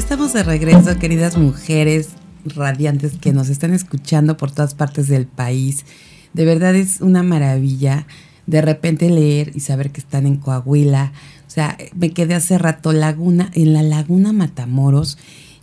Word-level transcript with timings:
estamos 0.00 0.32
de 0.32 0.42
regreso, 0.42 0.98
queridas 0.98 1.36
mujeres 1.36 2.08
radiantes 2.46 3.18
que 3.20 3.34
nos 3.34 3.50
están 3.50 3.74
escuchando 3.74 4.38
por 4.38 4.50
todas 4.50 4.72
partes 4.72 5.08
del 5.08 5.26
país. 5.26 5.84
De 6.32 6.46
verdad 6.46 6.74
es 6.74 7.02
una 7.02 7.22
maravilla 7.22 8.06
de 8.46 8.62
repente 8.62 9.10
leer 9.10 9.52
y 9.54 9.60
saber 9.60 9.90
que 9.90 10.00
están 10.00 10.26
en 10.26 10.36
Coahuila. 10.36 11.12
O 11.46 11.50
sea, 11.50 11.76
me 11.94 12.12
quedé 12.12 12.34
hace 12.34 12.56
rato 12.56 12.92
laguna, 12.94 13.50
en 13.52 13.74
la 13.74 13.82
laguna 13.82 14.32
Matamoros 14.32 15.18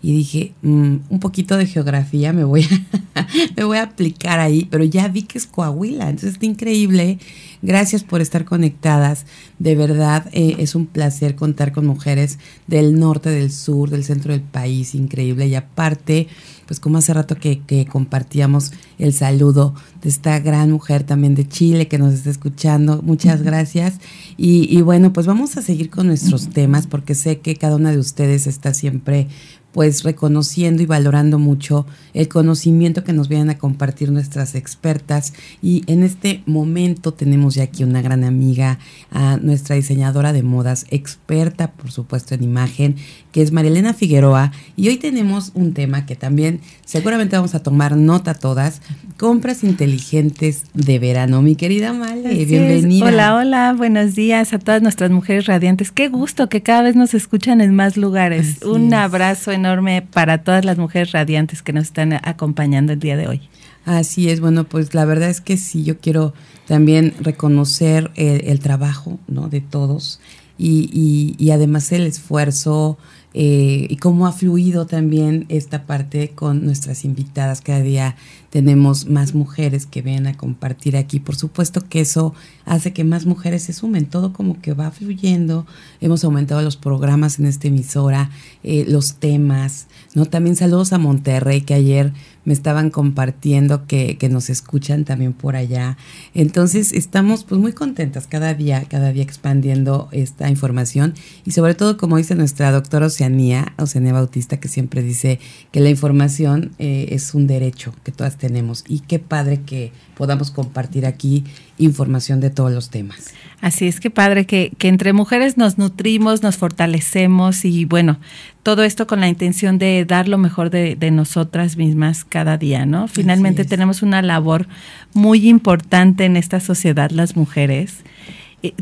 y 0.08 0.14
dije, 0.14 0.54
mm, 0.62 0.96
un 1.10 1.20
poquito 1.20 1.58
de 1.58 1.66
geografía 1.66 2.32
me 2.32 2.46
voy, 2.46 2.64
a, 2.64 3.28
me 3.58 3.66
voy 3.66 3.78
a 3.78 3.84
aplicar 3.84 4.40
ahí, 4.40 4.66
pero 4.72 4.86
ya 4.86 5.10
vi 5.10 5.24
que 5.24 5.38
es 5.38 5.46
Coahuila, 5.46 6.06
entonces 6.06 6.36
está 6.36 6.46
increíble. 6.46 7.20
Gracias 7.62 8.04
por 8.04 8.22
estar 8.22 8.46
conectadas. 8.46 9.26
De 9.60 9.76
verdad, 9.76 10.30
eh, 10.32 10.56
es 10.60 10.76
un 10.76 10.86
placer 10.86 11.36
contar 11.36 11.74
con 11.74 11.86
mujeres 11.86 12.40
del 12.68 12.98
norte, 12.98 13.30
del 13.30 13.52
sur, 13.52 13.90
del 13.90 14.06
centro 14.06 14.32
del 14.32 14.44
país, 14.44 14.96
increíble. 14.96 15.48
Y 15.48 15.56
aparte, 15.56 16.28
pues 16.68 16.80
como 16.80 17.00
hace 17.00 17.14
rato 17.14 17.36
que, 17.36 17.88
compartíamos 17.90 18.72
el 19.00 19.12
saludo 19.12 19.74
de 20.02 20.10
esta 20.10 20.40
gran 20.40 20.72
mujer 20.72 21.04
también 21.04 21.36
de 21.36 21.48
Chile 21.48 21.90
que 21.90 21.98
nos 21.98 22.14
está 22.14 22.30
escuchando. 22.30 23.02
Muchas 23.02 23.42
gracias. 23.42 23.96
Y, 24.38 24.68
y 24.74 24.82
bueno, 24.84 25.12
pues 25.12 25.26
vamos 25.26 25.58
a 25.58 25.62
seguir 25.62 25.90
con 25.90 26.08
nuestros 26.08 26.50
temas 26.50 26.88
porque 26.88 27.16
sé 27.16 27.40
que 27.40 27.56
cada 27.56 27.76
una 27.76 27.92
de 27.92 27.98
ustedes 27.98 28.48
está 28.48 28.74
siempre 28.74 29.28
pues 29.72 30.04
reconociendo 30.04 30.82
y 30.82 30.86
valorando 30.86 31.40
mucho 31.40 31.86
el 32.14 32.28
conocimiento 32.28 33.04
que 33.04 33.14
nos 33.14 33.28
vienen 33.28 33.50
a 33.50 33.58
compartir 33.58 34.12
nuestras 34.12 34.56
expertas. 34.56 35.34
Y 35.62 35.84
en 35.88 36.04
este 36.04 36.42
momento 36.46 37.14
tenemos 37.14 37.56
ya 37.56 37.64
aquí 37.64 37.84
una 37.84 38.02
gran 38.02 38.24
amiga, 38.24 38.80
a 39.12 39.38
nuestra 39.38 39.76
diseñadora 39.76 40.34
de 40.34 40.42
modas, 40.42 40.86
experta 40.90 41.72
por 41.74 41.92
supuesto 41.92 42.34
en 42.34 42.44
imagen, 42.44 42.96
que 43.32 43.42
es 43.42 43.52
Marilena 43.52 43.94
Figueroa. 43.94 44.52
Y 44.76 44.88
hoy 44.88 44.98
tenemos 44.98 45.52
un 45.54 45.74
tema 45.74 46.06
que 46.06 46.16
también 46.16 46.62
seguramente 46.86 47.36
vamos 47.36 47.54
a 47.54 47.62
tomar 47.62 47.96
nota 47.98 48.34
todas, 48.34 48.82
compras 49.18 49.64
inteligentes 49.64 50.64
de 50.74 50.98
verano. 50.98 51.42
Mi 51.42 51.56
querida 51.56 51.94
Male, 51.94 52.46
bienvenida. 52.46 53.06
Hola, 53.06 53.36
hola, 53.36 53.74
buenos 53.78 54.16
días 54.16 54.54
a 54.54 54.60
todas 54.60 54.82
nuestras 54.82 55.12
mujeres 55.12 55.46
radiantes. 55.46 55.92
Qué 55.92 56.08
gusto 56.08 56.50
que 56.50 56.64
cada 56.64 56.82
vez 56.82 56.96
nos 56.96 57.14
escuchan 57.14 57.62
en 57.62 57.76
más 57.76 57.98
lugares. 57.98 58.64
un 58.64 58.94
abrazo 58.94 59.52
enorme 59.58 60.02
para 60.02 60.44
todas 60.44 60.64
las 60.64 60.78
mujeres 60.78 61.12
radiantes 61.12 61.62
que 61.62 61.74
nos 61.74 61.84
están 61.84 62.14
acompañando 62.14 62.94
el 62.94 63.00
día 63.00 63.18
de 63.18 63.28
hoy. 63.28 63.42
Así 63.86 64.30
es, 64.30 64.42
bueno, 64.42 64.64
pues 64.66 64.94
la 64.94 65.06
verdad 65.06 65.30
es 65.30 65.42
que 65.42 65.58
sí, 65.58 65.84
yo 65.84 66.00
quiero 66.00 66.34
también 66.66 67.14
reconocer 67.20 68.12
el, 68.16 68.60
trabajo 68.60 69.20
¿no? 69.28 69.48
de 69.48 69.62
todos 69.62 70.20
y, 70.58 70.90
y, 70.92 71.36
y 71.44 71.52
además 71.52 71.92
el 71.92 72.06
esfuerzo 72.06 72.98
eh, 73.40 73.86
y 73.90 73.98
cómo 73.98 74.26
ha 74.26 74.32
fluido 74.32 74.88
también 74.88 75.46
esta 75.50 75.86
parte 75.86 76.30
con 76.30 76.66
nuestras 76.66 77.06
invitadas. 77.06 77.62
Cada 77.62 77.82
día 77.82 78.16
tenemos 78.50 79.08
más 79.08 79.36
mujeres 79.36 79.86
que 79.86 80.02
ven 80.02 80.28
a 80.28 80.36
compartir 80.36 80.96
aquí. 80.98 81.20
Por 81.20 81.36
supuesto 81.36 81.88
que 81.88 82.02
eso 82.02 82.34
hace 82.66 82.94
que 82.94 83.04
más 83.04 83.26
mujeres 83.26 83.64
se 83.64 83.74
sumen. 83.74 84.06
Todo 84.06 84.34
como 84.34 84.62
que 84.62 84.74
va 84.74 84.92
fluyendo. 84.92 85.66
Hemos 86.02 86.24
aumentado 86.24 86.62
los 86.62 86.78
programas 86.78 87.40
en 87.40 87.46
esta 87.46 87.68
emisora, 87.68 88.30
eh, 88.64 88.86
los 88.88 89.16
temas. 89.16 89.88
¿no? 90.16 90.26
También 90.26 90.56
saludos 90.56 90.94
a 90.94 90.98
Monterrey, 90.98 91.62
que 91.62 91.74
ayer 91.74 92.14
me 92.46 92.54
estaban 92.54 92.92
compartiendo 92.92 93.88
que, 93.88 94.18
que, 94.18 94.30
nos 94.30 94.50
escuchan 94.50 95.04
también 95.04 95.34
por 95.34 95.58
allá. 95.58 95.98
Entonces 96.34 96.94
estamos 96.94 97.44
pues 97.44 97.60
muy 97.60 97.74
contentas 97.74 98.26
cada 98.26 98.54
día, 98.54 98.86
cada 98.88 99.12
día 99.12 99.24
expandiendo 99.24 100.08
esta 100.14 100.50
información 100.50 101.14
y 101.44 101.52
sobre 101.52 101.74
todo 101.74 101.98
como 101.98 102.16
dice 102.16 102.36
nuestra 102.36 102.72
doctora 102.72 103.08
Oceanía, 103.08 103.74
Oceanía 103.78 104.14
Bautista, 104.14 104.62
que 104.62 104.70
siempre 104.70 105.04
dice 105.04 105.42
que 105.74 105.82
la 105.82 105.90
información 105.90 106.72
eh, 106.80 107.08
es 107.12 107.34
un 107.34 107.48
derecho 107.48 107.94
que 108.06 108.14
todas 108.14 108.37
tenemos 108.38 108.84
y 108.88 109.00
qué 109.00 109.20
padre 109.20 109.62
que 109.62 109.92
podamos 110.16 110.52
compartir 110.52 111.06
aquí 111.06 111.44
información 111.78 112.40
de 112.40 112.50
todos 112.50 112.72
los 112.72 112.90
temas. 112.90 113.34
Así 113.62 113.88
es 113.88 114.00
que 114.00 114.10
padre 114.10 114.46
que, 114.46 114.72
que 114.78 114.88
entre 114.88 115.14
mujeres 115.14 115.58
nos 115.58 115.78
nutrimos, 115.78 116.44
nos 116.44 116.58
fortalecemos 116.58 117.66
y 117.66 117.86
bueno, 117.86 118.20
todo 118.64 118.84
esto 118.84 119.08
con 119.08 119.20
la 119.20 119.28
intención 119.28 119.78
de 119.78 120.06
dar 120.06 120.28
lo 120.28 120.38
mejor 120.38 120.70
de, 120.70 120.96
de 120.96 121.12
nosotras 121.12 121.78
mismas 121.78 122.24
cada 122.24 122.58
día, 122.58 122.86
¿no? 122.86 123.08
Finalmente 123.08 123.66
tenemos 123.66 124.02
una 124.02 124.22
labor 124.22 124.68
muy 125.14 125.48
importante 125.50 126.26
en 126.26 126.38
esta 126.38 126.60
sociedad, 126.60 127.12
las 127.12 127.36
mujeres 127.36 128.04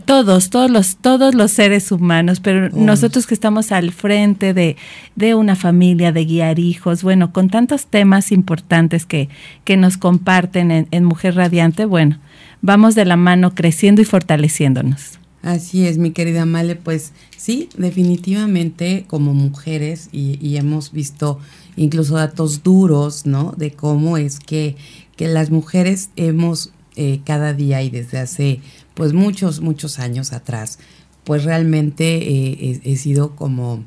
todos, 0.05 0.49
todos 0.49 0.71
los, 0.71 0.97
todos 0.97 1.35
los 1.35 1.51
seres 1.51 1.91
humanos, 1.91 2.39
pero 2.39 2.69
nosotros 2.69 3.27
que 3.27 3.33
estamos 3.33 3.71
al 3.71 3.91
frente 3.91 4.53
de, 4.53 4.77
de, 5.15 5.35
una 5.35 5.55
familia, 5.55 6.11
de 6.11 6.25
guiar 6.25 6.59
hijos, 6.59 7.03
bueno, 7.03 7.33
con 7.33 7.49
tantos 7.49 7.87
temas 7.87 8.31
importantes 8.31 9.05
que, 9.05 9.27
que 9.65 9.75
nos 9.75 9.97
comparten 9.97 10.71
en, 10.71 10.87
en 10.91 11.03
Mujer 11.03 11.35
Radiante, 11.35 11.85
bueno, 11.85 12.19
vamos 12.61 12.95
de 12.95 13.05
la 13.05 13.17
mano 13.17 13.53
creciendo 13.53 14.01
y 14.01 14.05
fortaleciéndonos. 14.05 15.19
Así 15.41 15.85
es, 15.85 15.99
mi 15.99 16.11
querida 16.11 16.45
Male, 16.45 16.75
pues 16.75 17.11
sí, 17.37 17.69
definitivamente 17.77 19.05
como 19.07 19.33
mujeres 19.35 20.09
y, 20.11 20.39
y, 20.41 20.57
hemos 20.57 20.91
visto 20.91 21.39
incluso 21.75 22.15
datos 22.15 22.63
duros, 22.63 23.27
¿no? 23.27 23.53
De 23.55 23.71
cómo 23.71 24.17
es 24.17 24.39
que, 24.39 24.75
que 25.15 25.27
las 25.27 25.51
mujeres 25.51 26.09
hemos 26.15 26.71
eh, 26.95 27.19
cada 27.25 27.53
día 27.53 27.83
y 27.83 27.89
desde 27.89 28.17
hace 28.17 28.61
pues 28.95 29.13
muchos, 29.13 29.61
muchos 29.61 29.99
años 29.99 30.33
atrás, 30.33 30.79
pues 31.23 31.43
realmente 31.43 32.17
eh, 32.17 32.81
he, 32.83 32.97
sido 32.97 33.35
como, 33.35 33.83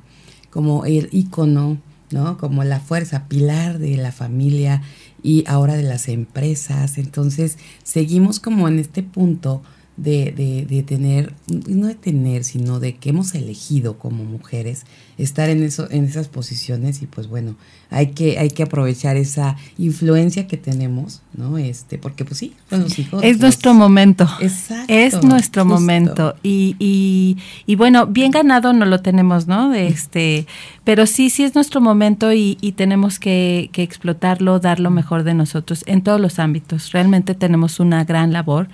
como 0.50 0.84
el 0.84 1.08
ícono, 1.10 1.78
¿no? 2.10 2.38
Como 2.38 2.62
la 2.64 2.80
fuerza, 2.80 3.26
pilar 3.26 3.78
de 3.78 3.96
la 3.96 4.12
familia 4.12 4.82
y 5.22 5.44
ahora 5.46 5.74
de 5.74 5.82
las 5.82 6.08
empresas. 6.08 6.98
Entonces, 6.98 7.58
seguimos 7.82 8.38
como 8.38 8.68
en 8.68 8.78
este 8.78 9.02
punto 9.02 9.62
de, 9.98 10.32
de, 10.32 10.64
de, 10.64 10.82
tener, 10.84 11.34
no 11.48 11.88
de 11.88 11.96
tener, 11.96 12.44
sino 12.44 12.78
de 12.78 12.94
que 12.94 13.10
hemos 13.10 13.34
elegido 13.34 13.98
como 13.98 14.24
mujeres 14.24 14.84
estar 15.18 15.50
en, 15.50 15.64
eso, 15.64 15.90
en 15.90 16.04
esas 16.04 16.28
posiciones 16.28 17.02
y 17.02 17.06
pues 17.06 17.26
bueno, 17.26 17.56
hay 17.90 18.08
que, 18.08 18.38
hay 18.38 18.50
que 18.50 18.62
aprovechar 18.62 19.16
esa 19.16 19.56
influencia 19.76 20.46
que 20.46 20.56
tenemos, 20.56 21.22
¿no? 21.34 21.58
Este, 21.58 21.98
porque 21.98 22.24
pues 22.24 22.38
sí, 22.38 22.54
son 22.70 22.82
los 22.82 22.96
hijos. 22.96 23.24
Es 23.24 23.40
nuestro 23.40 23.74
momento. 23.74 24.28
Exacto. 24.40 24.92
Es 24.92 25.24
nuestro 25.24 25.64
momento. 25.64 26.36
Y, 26.44 26.76
y, 26.78 27.36
y, 27.66 27.74
bueno, 27.74 28.06
bien 28.06 28.30
ganado 28.30 28.72
no 28.72 28.84
lo 28.84 29.00
tenemos, 29.00 29.48
¿no? 29.48 29.74
Este, 29.74 30.46
pero 30.84 31.06
sí, 31.06 31.28
sí 31.28 31.42
es 31.42 31.56
nuestro 31.56 31.80
momento 31.80 32.32
y, 32.32 32.56
y 32.60 32.72
tenemos 32.72 33.18
que, 33.18 33.68
que 33.72 33.82
explotarlo, 33.82 34.60
dar 34.60 34.78
lo 34.78 34.90
mejor 34.90 35.24
de 35.24 35.34
nosotros 35.34 35.82
en 35.88 36.02
todos 36.02 36.20
los 36.20 36.38
ámbitos. 36.38 36.92
Realmente 36.92 37.34
tenemos 37.34 37.80
una 37.80 38.04
gran 38.04 38.32
labor 38.32 38.68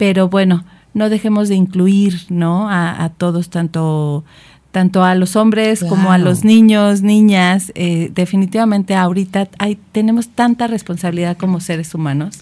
pero 0.00 0.30
bueno, 0.30 0.64
no 0.94 1.10
dejemos 1.10 1.50
de 1.50 1.56
incluir, 1.56 2.22
¿no? 2.30 2.70
A, 2.70 3.12
todos, 3.18 3.50
tanto 3.50 4.24
tanto 4.70 5.04
a 5.04 5.14
los 5.14 5.36
hombres 5.36 5.84
como 5.84 6.10
a 6.10 6.16
los 6.16 6.42
niños, 6.42 7.02
niñas. 7.02 7.70
Eh, 7.74 8.10
definitivamente 8.14 8.94
ahorita 8.94 9.50
hay, 9.58 9.78
tenemos 9.92 10.28
tanta 10.28 10.68
responsabilidad 10.68 11.36
como 11.36 11.60
seres 11.60 11.94
humanos 11.94 12.38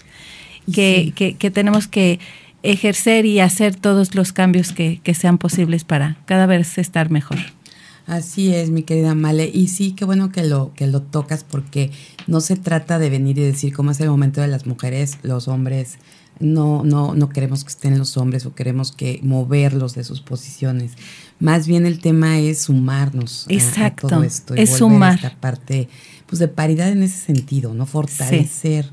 que, 0.73 1.11
que, 1.37 1.51
tenemos 1.51 1.89
que 1.89 2.21
ejercer 2.63 3.25
y 3.25 3.41
hacer 3.41 3.75
todos 3.75 4.15
los 4.15 4.31
cambios 4.31 4.71
que, 4.71 5.01
que 5.03 5.13
sean 5.13 5.37
posibles 5.37 5.83
para 5.83 6.15
cada 6.23 6.45
vez 6.45 6.77
estar 6.77 7.11
mejor. 7.11 7.39
Así 8.07 8.55
es, 8.55 8.69
mi 8.69 8.83
querida 8.83 9.15
Male. 9.15 9.51
Y 9.53 9.67
sí, 9.67 9.91
qué 9.91 10.05
bueno 10.05 10.31
que 10.31 10.43
lo, 10.43 10.71
que 10.75 10.87
lo 10.87 11.01
tocas 11.01 11.43
porque 11.43 11.91
no 12.25 12.39
se 12.39 12.55
trata 12.55 12.99
de 12.99 13.09
venir 13.09 13.37
y 13.37 13.41
decir 13.41 13.73
cómo 13.73 13.91
es 13.91 13.99
el 13.99 14.09
momento 14.09 14.39
de 14.39 14.47
las 14.47 14.65
mujeres, 14.65 15.17
los 15.23 15.49
hombres 15.49 15.97
no, 16.39 16.83
no, 16.83 17.13
no 17.13 17.29
queremos 17.29 17.63
que 17.63 17.69
estén 17.69 17.97
los 17.97 18.17
hombres 18.17 18.45
o 18.45 18.55
queremos 18.55 18.91
que 18.91 19.19
moverlos 19.23 19.95
de 19.95 20.03
sus 20.03 20.21
posiciones. 20.21 20.93
Más 21.39 21.67
bien 21.67 21.85
el 21.85 21.99
tema 21.99 22.39
es 22.39 22.61
sumarnos 22.61 23.45
Exacto, 23.49 24.07
a, 24.07 24.09
todo 24.09 24.23
esto. 24.23 24.55
es 24.55 24.77
sumar. 24.77 25.15
esta 25.15 25.35
parte 25.35 25.89
pues, 26.27 26.39
de 26.39 26.47
paridad 26.47 26.89
en 26.89 27.03
ese 27.03 27.17
sentido, 27.17 27.73
¿no? 27.73 27.85
Fortalecer 27.85 28.89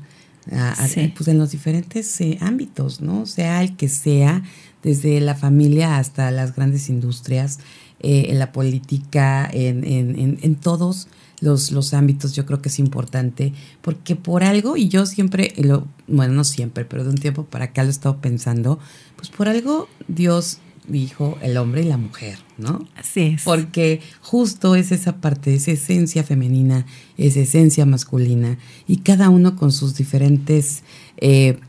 pues, 1.15 1.27
en 1.27 1.37
los 1.37 1.51
diferentes 1.51 2.19
eh, 2.21 2.37
ámbitos, 2.41 3.01
¿no? 3.01 3.25
Sea 3.25 3.61
el 3.61 3.75
que 3.75 3.89
sea, 3.89 4.43
desde 4.83 5.19
la 5.19 5.35
familia 5.35 5.97
hasta 5.97 6.31
las 6.31 6.55
grandes 6.55 6.89
industrias, 6.89 7.59
eh, 7.99 8.27
en 8.29 8.39
la 8.39 8.51
política, 8.51 9.49
en, 9.51 9.83
en, 9.83 10.19
en, 10.19 10.39
en 10.41 10.55
todos 10.55 11.07
los, 11.39 11.71
los 11.71 11.93
ámbitos, 11.93 12.33
yo 12.33 12.45
creo 12.45 12.61
que 12.61 12.69
es 12.69 12.79
importante, 12.79 13.53
porque 13.81 14.15
por 14.15 14.43
algo, 14.43 14.77
y 14.77 14.89
yo 14.89 15.05
siempre, 15.05 15.53
lo, 15.57 15.87
bueno, 16.07 16.33
no 16.33 16.43
siempre, 16.43 16.85
pero 16.85 17.03
de 17.03 17.09
un 17.09 17.17
tiempo 17.17 17.45
para 17.45 17.65
acá 17.65 17.83
lo 17.83 17.89
he 17.89 17.91
estado 17.91 18.19
pensando, 18.19 18.79
pues 19.15 19.29
por 19.29 19.47
algo 19.47 19.87
Dios 20.07 20.59
dijo 20.87 21.37
el 21.41 21.57
hombre 21.57 21.81
y 21.81 21.85
la 21.85 21.97
mujer, 21.97 22.39
¿no? 22.57 22.87
Así 22.95 23.21
es. 23.21 23.43
Porque 23.43 24.01
justo 24.21 24.75
es 24.75 24.91
esa 24.91 25.17
parte, 25.17 25.53
esa 25.53 25.71
esencia 25.71 26.23
femenina, 26.23 26.85
esa 27.17 27.41
esencia 27.41 27.85
masculina, 27.85 28.57
y 28.87 28.97
cada 28.97 29.29
uno 29.29 29.55
con 29.55 29.71
sus 29.71 29.95
diferentes... 29.95 30.83
Eh, 31.17 31.59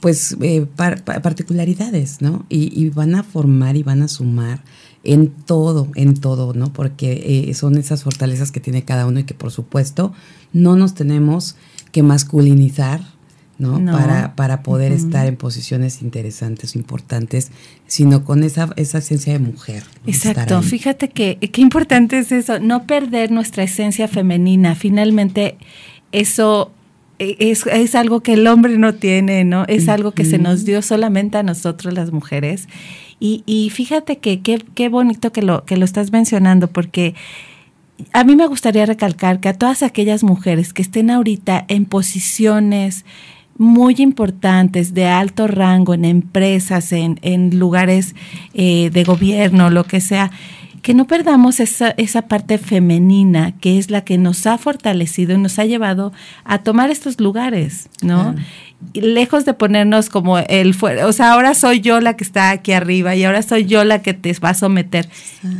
pues 0.00 0.36
eh, 0.42 0.66
particularidades, 0.76 2.20
¿no? 2.20 2.44
Y, 2.50 2.90
van 2.90 3.14
a 3.14 3.22
formar 3.22 3.74
y 3.74 3.82
van 3.82 4.02
a 4.02 4.08
sumar 4.08 4.62
en 5.04 5.28
todo, 5.28 5.88
en 5.94 6.14
todo, 6.14 6.54
¿no? 6.54 6.72
Porque 6.72 7.46
eh, 7.48 7.54
son 7.54 7.76
esas 7.76 8.02
fortalezas 8.02 8.50
que 8.50 8.60
tiene 8.60 8.84
cada 8.84 9.06
uno 9.06 9.20
y 9.20 9.24
que 9.24 9.34
por 9.34 9.50
supuesto 9.50 10.12
no 10.52 10.76
nos 10.76 10.94
tenemos 10.94 11.56
que 11.92 12.02
masculinizar, 12.02 13.00
¿no? 13.58 13.84
Para, 13.92 14.34
para 14.34 14.62
poder 14.62 14.90
estar 14.90 15.26
en 15.26 15.36
posiciones 15.36 16.02
interesantes, 16.02 16.74
importantes, 16.74 17.52
sino 17.86 18.24
con 18.24 18.42
esa, 18.42 18.70
esa 18.76 18.98
esencia 18.98 19.32
de 19.32 19.38
mujer. 19.38 19.84
Exacto, 20.06 20.60
fíjate 20.62 21.08
que 21.08 21.38
qué 21.38 21.60
importante 21.60 22.18
es 22.18 22.32
eso, 22.32 22.58
no 22.58 22.86
perder 22.86 23.30
nuestra 23.30 23.62
esencia 23.62 24.08
femenina. 24.08 24.74
Finalmente, 24.74 25.56
eso 26.10 26.72
e, 27.20 27.36
es, 27.38 27.64
es, 27.66 27.94
algo 27.94 28.20
que 28.20 28.32
el 28.32 28.46
hombre 28.48 28.76
no 28.76 28.94
tiene, 28.94 29.44
¿no? 29.44 29.64
Es 29.68 29.88
algo 29.88 30.12
que 30.12 30.24
se 30.24 30.38
nos 30.38 30.64
dio 30.64 30.82
solamente 30.82 31.38
a 31.38 31.42
nosotros 31.44 31.94
las 31.94 32.10
mujeres. 32.10 32.66
Y, 33.20 33.42
y 33.46 33.70
fíjate 33.70 34.18
que 34.18 34.40
qué 34.40 34.88
bonito 34.88 35.32
que 35.32 35.42
lo, 35.42 35.64
que 35.64 35.76
lo 35.76 35.84
estás 35.84 36.12
mencionando, 36.12 36.68
porque 36.68 37.14
a 38.12 38.24
mí 38.24 38.36
me 38.36 38.46
gustaría 38.46 38.86
recalcar 38.86 39.40
que 39.40 39.48
a 39.48 39.54
todas 39.54 39.82
aquellas 39.82 40.24
mujeres 40.24 40.72
que 40.72 40.82
estén 40.82 41.10
ahorita 41.10 41.64
en 41.68 41.84
posiciones 41.84 43.04
muy 43.56 43.94
importantes 43.98 44.94
de 44.94 45.06
alto 45.06 45.46
rango 45.46 45.94
en 45.94 46.04
empresas, 46.04 46.92
en, 46.92 47.20
en 47.22 47.58
lugares 47.58 48.14
eh, 48.52 48.90
de 48.90 49.04
gobierno, 49.04 49.70
lo 49.70 49.84
que 49.84 50.00
sea, 50.00 50.32
que 50.84 50.92
no 50.92 51.06
perdamos 51.06 51.60
esa, 51.60 51.94
esa 51.96 52.28
parte 52.28 52.58
femenina 52.58 53.52
que 53.58 53.78
es 53.78 53.90
la 53.90 54.04
que 54.04 54.18
nos 54.18 54.46
ha 54.46 54.58
fortalecido 54.58 55.32
y 55.34 55.38
nos 55.38 55.58
ha 55.58 55.64
llevado 55.64 56.12
a 56.44 56.58
tomar 56.58 56.90
estos 56.90 57.18
lugares, 57.20 57.88
¿no? 58.02 58.34
lejos 58.92 59.46
de 59.46 59.54
ponernos 59.54 60.10
como 60.10 60.36
el 60.38 60.74
fuera, 60.74 61.06
o 61.06 61.12
sea, 61.14 61.32
ahora 61.32 61.54
soy 61.54 61.80
yo 61.80 62.02
la 62.02 62.18
que 62.18 62.24
está 62.24 62.50
aquí 62.50 62.72
arriba 62.72 63.16
y 63.16 63.24
ahora 63.24 63.40
soy 63.40 63.64
yo 63.64 63.82
la 63.82 64.02
que 64.02 64.12
te 64.12 64.30
va 64.34 64.50
a 64.50 64.54
someter. 64.54 65.08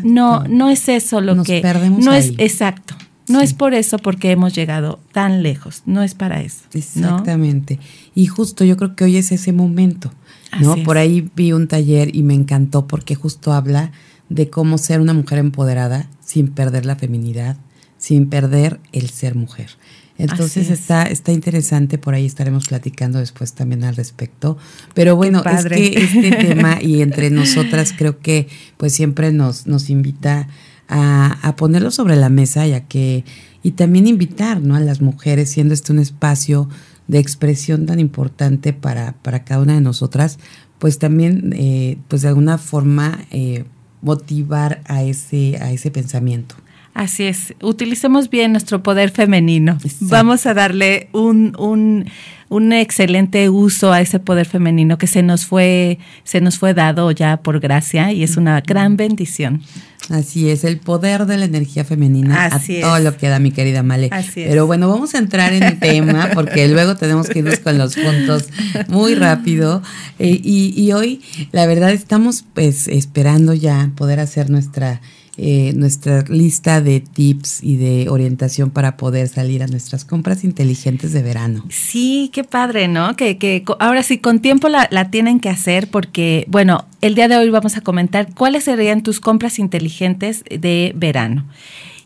No, 0.02 0.44
no 0.44 0.68
es 0.68 0.90
eso 0.90 1.22
lo 1.22 1.42
que 1.42 1.62
no 1.98 2.12
es 2.12 2.34
exacto. 2.36 2.94
No 3.26 3.40
es 3.40 3.54
por 3.54 3.72
eso 3.72 3.96
porque 3.96 4.30
hemos 4.30 4.54
llegado 4.54 5.00
tan 5.10 5.42
lejos, 5.42 5.84
no 5.86 6.02
es 6.02 6.14
para 6.14 6.42
eso. 6.42 6.64
Exactamente. 6.74 7.80
Y 8.14 8.26
justo 8.26 8.62
yo 8.66 8.76
creo 8.76 8.94
que 8.94 9.04
hoy 9.04 9.16
es 9.16 9.32
ese 9.32 9.54
momento, 9.54 10.12
¿no? 10.60 10.76
Por 10.84 10.98
ahí 10.98 11.30
vi 11.34 11.52
un 11.52 11.66
taller 11.66 12.14
y 12.14 12.22
me 12.22 12.34
encantó 12.34 12.86
porque 12.86 13.14
justo 13.14 13.54
habla 13.54 13.90
de 14.28 14.50
cómo 14.50 14.78
ser 14.78 15.00
una 15.00 15.14
mujer 15.14 15.38
empoderada 15.38 16.08
sin 16.20 16.48
perder 16.48 16.86
la 16.86 16.96
feminidad, 16.96 17.56
sin 17.98 18.28
perder 18.28 18.80
el 18.92 19.10
ser 19.10 19.34
mujer. 19.34 19.70
Entonces 20.16 20.70
está, 20.70 21.04
está 21.04 21.32
interesante, 21.32 21.98
por 21.98 22.14
ahí 22.14 22.24
estaremos 22.24 22.68
platicando 22.68 23.18
después 23.18 23.52
también 23.52 23.82
al 23.82 23.96
respecto. 23.96 24.56
Pero 24.94 25.16
bueno, 25.16 25.42
es 25.44 25.64
que 25.66 25.98
este 25.98 26.30
tema 26.46 26.80
y 26.80 27.02
entre 27.02 27.30
nosotras 27.30 27.92
creo 27.96 28.20
que 28.20 28.46
pues 28.76 28.92
siempre 28.92 29.32
nos, 29.32 29.66
nos 29.66 29.90
invita 29.90 30.48
a, 30.88 31.38
a, 31.42 31.56
ponerlo 31.56 31.90
sobre 31.90 32.14
la 32.14 32.28
mesa 32.28 32.66
ya 32.66 32.82
que, 32.82 33.24
y 33.62 33.72
también 33.72 34.06
invitar 34.06 34.60
¿no? 34.60 34.76
a 34.76 34.80
las 34.80 35.00
mujeres, 35.00 35.50
siendo 35.50 35.74
este 35.74 35.92
un 35.92 35.98
espacio 35.98 36.68
de 37.08 37.18
expresión 37.18 37.86
tan 37.86 37.98
importante 37.98 38.72
para, 38.72 39.14
para 39.22 39.44
cada 39.44 39.62
una 39.62 39.74
de 39.74 39.80
nosotras, 39.80 40.38
pues 40.78 40.98
también 40.98 41.54
eh, 41.56 41.98
pues 42.08 42.22
de 42.22 42.28
alguna 42.28 42.58
forma 42.58 43.24
eh, 43.30 43.64
motivar 44.04 44.82
a 44.84 45.02
ese, 45.02 45.58
a 45.60 45.72
ese 45.72 45.90
pensamiento. 45.90 46.54
Así 46.94 47.24
es, 47.24 47.54
utilicemos 47.60 48.30
bien 48.30 48.52
nuestro 48.52 48.84
poder 48.84 49.10
femenino. 49.10 49.78
Vamos 49.98 50.46
a 50.46 50.54
darle 50.54 51.08
un, 51.10 51.56
un, 51.58 52.08
un, 52.48 52.72
excelente 52.72 53.50
uso 53.50 53.92
a 53.92 54.00
ese 54.00 54.20
poder 54.20 54.46
femenino 54.46 54.96
que 54.96 55.08
se 55.08 55.24
nos 55.24 55.44
fue, 55.44 55.98
se 56.22 56.40
nos 56.40 56.56
fue 56.56 56.72
dado 56.72 57.10
ya 57.10 57.38
por 57.38 57.58
gracia 57.58 58.12
y 58.12 58.22
es 58.22 58.36
una 58.36 58.60
gran 58.60 58.96
bendición. 58.96 59.60
Así 60.08 60.50
es, 60.50 60.62
el 60.62 60.78
poder 60.78 61.26
de 61.26 61.38
la 61.38 61.46
energía 61.46 61.82
femenina 61.84 62.44
Así 62.44 62.78
a 62.78 62.82
todo 62.82 62.98
lo 63.00 63.16
que 63.16 63.28
da 63.28 63.40
mi 63.40 63.50
querida 63.50 63.82
Male. 63.82 64.10
Así 64.12 64.42
es. 64.42 64.48
Pero 64.48 64.66
bueno, 64.66 64.88
vamos 64.88 65.16
a 65.16 65.18
entrar 65.18 65.52
en 65.52 65.64
el 65.64 65.80
tema 65.80 66.30
porque 66.32 66.68
luego 66.68 66.94
tenemos 66.94 67.28
que 67.28 67.40
irnos 67.40 67.58
con 67.58 67.76
los 67.76 67.96
puntos 67.96 68.44
muy 68.86 69.16
rápido. 69.16 69.82
Eh, 70.20 70.40
y, 70.44 70.80
y 70.80 70.92
hoy, 70.92 71.22
la 71.50 71.66
verdad, 71.66 71.90
estamos 71.90 72.44
pues 72.54 72.86
esperando 72.86 73.52
ya 73.52 73.90
poder 73.96 74.20
hacer 74.20 74.48
nuestra 74.48 75.00
eh, 75.36 75.72
nuestra 75.74 76.22
lista 76.28 76.80
de 76.80 77.00
tips 77.00 77.62
y 77.62 77.76
de 77.76 78.08
orientación 78.08 78.70
para 78.70 78.96
poder 78.96 79.28
salir 79.28 79.62
a 79.62 79.66
nuestras 79.66 80.04
compras 80.04 80.44
inteligentes 80.44 81.12
de 81.12 81.22
verano. 81.22 81.64
Sí, 81.70 82.30
qué 82.32 82.44
padre, 82.44 82.86
¿no? 82.86 83.16
Que, 83.16 83.36
que 83.36 83.64
ahora 83.80 84.02
sí, 84.02 84.18
con 84.18 84.38
tiempo 84.38 84.68
la, 84.68 84.86
la 84.90 85.10
tienen 85.10 85.40
que 85.40 85.48
hacer 85.48 85.88
porque, 85.90 86.44
bueno, 86.48 86.84
el 87.00 87.14
día 87.14 87.28
de 87.28 87.36
hoy 87.36 87.50
vamos 87.50 87.76
a 87.76 87.80
comentar 87.80 88.32
cuáles 88.32 88.64
serían 88.64 89.02
tus 89.02 89.20
compras 89.20 89.58
inteligentes 89.58 90.44
de 90.48 90.92
verano. 90.94 91.44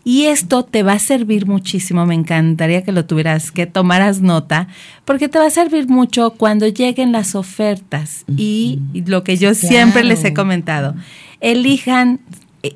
Y 0.04 0.24
esto 0.24 0.64
te 0.64 0.82
va 0.82 0.94
a 0.94 0.98
servir 0.98 1.46
muchísimo, 1.46 2.06
me 2.06 2.14
encantaría 2.14 2.82
que 2.82 2.92
lo 2.92 3.04
tuvieras, 3.04 3.52
que 3.52 3.66
tomaras 3.66 4.22
nota, 4.22 4.68
porque 5.04 5.28
te 5.28 5.38
va 5.38 5.48
a 5.48 5.50
servir 5.50 5.86
mucho 5.86 6.30
cuando 6.30 6.66
lleguen 6.66 7.12
las 7.12 7.34
ofertas. 7.34 8.24
Y 8.34 8.80
lo 9.04 9.22
que 9.22 9.36
yo 9.36 9.52
siempre 9.52 10.04
les 10.04 10.24
he 10.24 10.32
comentado, 10.32 10.94
elijan 11.40 12.20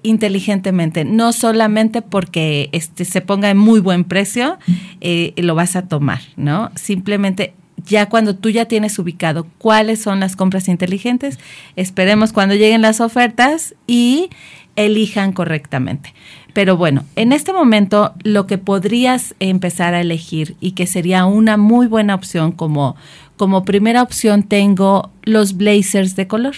inteligentemente, 0.03 1.05
no 1.05 1.33
solamente 1.33 2.03
porque 2.03 2.69
este, 2.73 3.05
se 3.05 3.21
ponga 3.21 3.51
en 3.51 3.59
muy 3.59 3.81
buen 3.81 4.05
precio, 4.05 4.59
eh, 5.01 5.35
lo 5.37 5.55
vas 5.55 5.77
a 5.77 5.89
tomar, 5.89 6.21
¿no? 6.37 6.71
Simplemente 6.75 7.55
ya 7.85 8.09
cuando 8.09 8.37
tú 8.37 8.51
ya 8.51 8.67
tienes 8.67 8.99
ubicado 8.99 9.47
cuáles 9.59 10.01
son 10.01 10.21
las 10.21 10.37
compras 10.37 10.69
inteligentes, 10.69 11.39
esperemos 11.77 12.33
cuando 12.33 12.55
lleguen 12.55 12.83
las 12.83 13.01
ofertas 13.01 13.75
y 13.87 14.31
elijan 14.77 15.33
correctamente. 15.33 16.15
Pero 16.53 16.77
bueno, 16.77 17.05
en 17.17 17.33
este 17.33 17.53
momento 17.53 18.15
lo 18.23 18.47
que 18.47 18.59
podrías 18.59 19.35
empezar 19.41 19.95
a 19.95 20.01
elegir 20.01 20.57
y 20.61 20.73
que 20.73 20.87
sería 20.87 21.25
una 21.25 21.57
muy 21.57 21.87
buena 21.87 22.15
opción 22.15 22.53
como, 22.53 22.95
como 23.37 23.65
primera 23.65 24.03
opción 24.03 24.43
tengo 24.43 25.11
los 25.23 25.57
blazers 25.57 26.15
de 26.15 26.27
color. 26.27 26.55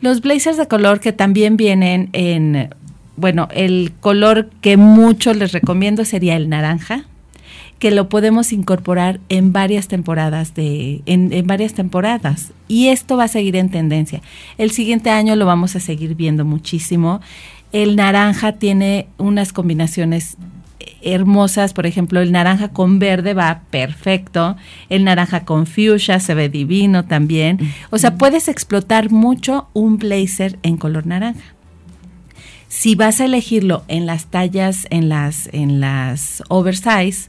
Los 0.00 0.20
blazers 0.20 0.56
de 0.56 0.68
color 0.68 1.00
que 1.00 1.12
también 1.12 1.56
vienen 1.56 2.10
en, 2.12 2.70
bueno, 3.16 3.48
el 3.52 3.92
color 4.00 4.50
que 4.60 4.76
mucho 4.76 5.34
les 5.34 5.52
recomiendo 5.52 6.04
sería 6.04 6.36
el 6.36 6.48
naranja, 6.48 7.04
que 7.78 7.90
lo 7.90 8.10
podemos 8.10 8.52
incorporar 8.52 9.20
en 9.30 9.52
varias 9.52 9.88
temporadas 9.88 10.54
de, 10.54 11.00
en, 11.06 11.32
en 11.32 11.46
varias 11.46 11.72
temporadas. 11.72 12.52
Y 12.68 12.88
esto 12.88 13.16
va 13.16 13.24
a 13.24 13.28
seguir 13.28 13.56
en 13.56 13.70
tendencia. 13.70 14.20
El 14.58 14.70
siguiente 14.70 15.08
año 15.08 15.34
lo 15.34 15.46
vamos 15.46 15.76
a 15.76 15.80
seguir 15.80 16.14
viendo 16.14 16.44
muchísimo. 16.44 17.20
El 17.72 17.96
naranja 17.96 18.52
tiene 18.52 19.06
unas 19.16 19.52
combinaciones 19.52 20.36
hermosas, 21.02 21.72
por 21.72 21.86
ejemplo, 21.86 22.20
el 22.20 22.32
naranja 22.32 22.68
con 22.68 22.98
verde 22.98 23.34
va 23.34 23.62
perfecto, 23.70 24.56
el 24.88 25.04
naranja 25.04 25.44
con 25.44 25.66
fuchsia 25.66 26.20
se 26.20 26.34
ve 26.34 26.48
divino 26.48 27.04
también. 27.04 27.58
O 27.90 27.98
sea, 27.98 28.16
puedes 28.16 28.48
explotar 28.48 29.10
mucho 29.10 29.68
un 29.72 29.98
blazer 29.98 30.58
en 30.62 30.76
color 30.76 31.06
naranja. 31.06 31.54
Si 32.68 32.94
vas 32.94 33.20
a 33.20 33.24
elegirlo 33.24 33.82
en 33.88 34.06
las 34.06 34.26
tallas, 34.26 34.86
en 34.90 35.08
las, 35.08 35.48
en 35.52 35.80
las 35.80 36.44
oversize, 36.48 37.28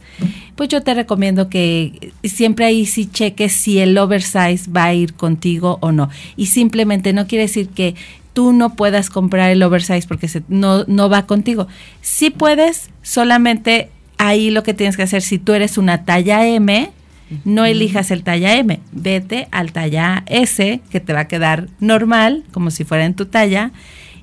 pues 0.56 0.70
yo 0.70 0.84
te 0.84 0.94
recomiendo 0.94 1.50
que 1.50 2.14
siempre 2.24 2.66
ahí 2.66 2.86
sí 2.86 3.08
cheques 3.08 3.52
si 3.52 3.80
el 3.80 3.98
oversize 3.98 4.70
va 4.70 4.84
a 4.84 4.94
ir 4.94 5.16
contigo 5.16 5.80
o 5.82 5.92
no. 5.92 6.10
Y 6.36 6.46
simplemente 6.46 7.12
no 7.12 7.26
quiere 7.26 7.46
decir 7.46 7.70
que 7.70 7.96
tú 8.34 8.54
no 8.54 8.76
puedas 8.76 9.10
comprar 9.10 9.52
el 9.52 9.64
oversize 9.64 10.08
porque 10.08 10.28
no, 10.48 10.84
no 10.86 11.10
va 11.10 11.26
contigo. 11.26 11.68
Si 12.02 12.30
puedes, 12.30 12.90
solamente 13.02 13.90
ahí 14.18 14.52
lo 14.52 14.64
que 14.64 14.74
tienes 14.74 14.98
que 14.98 15.04
hacer, 15.04 15.22
si 15.22 15.40
tú 15.40 15.54
eres 15.54 15.78
una 15.78 16.06
talla 16.06 16.48
M, 16.48 16.92
no 17.46 17.66
elijas 17.66 18.12
el 18.12 18.24
talla 18.24 18.58
M, 18.58 18.80
vete 18.92 19.48
al 19.52 19.72
talla 19.72 20.24
S, 20.28 20.82
que 20.90 21.00
te 21.00 21.14
va 21.14 21.22
a 21.22 21.28
quedar 21.28 21.68
normal, 21.80 22.44
como 22.52 22.72
si 22.72 22.84
fuera 22.84 23.06
en 23.06 23.14
tu 23.14 23.26
talla, 23.26 23.72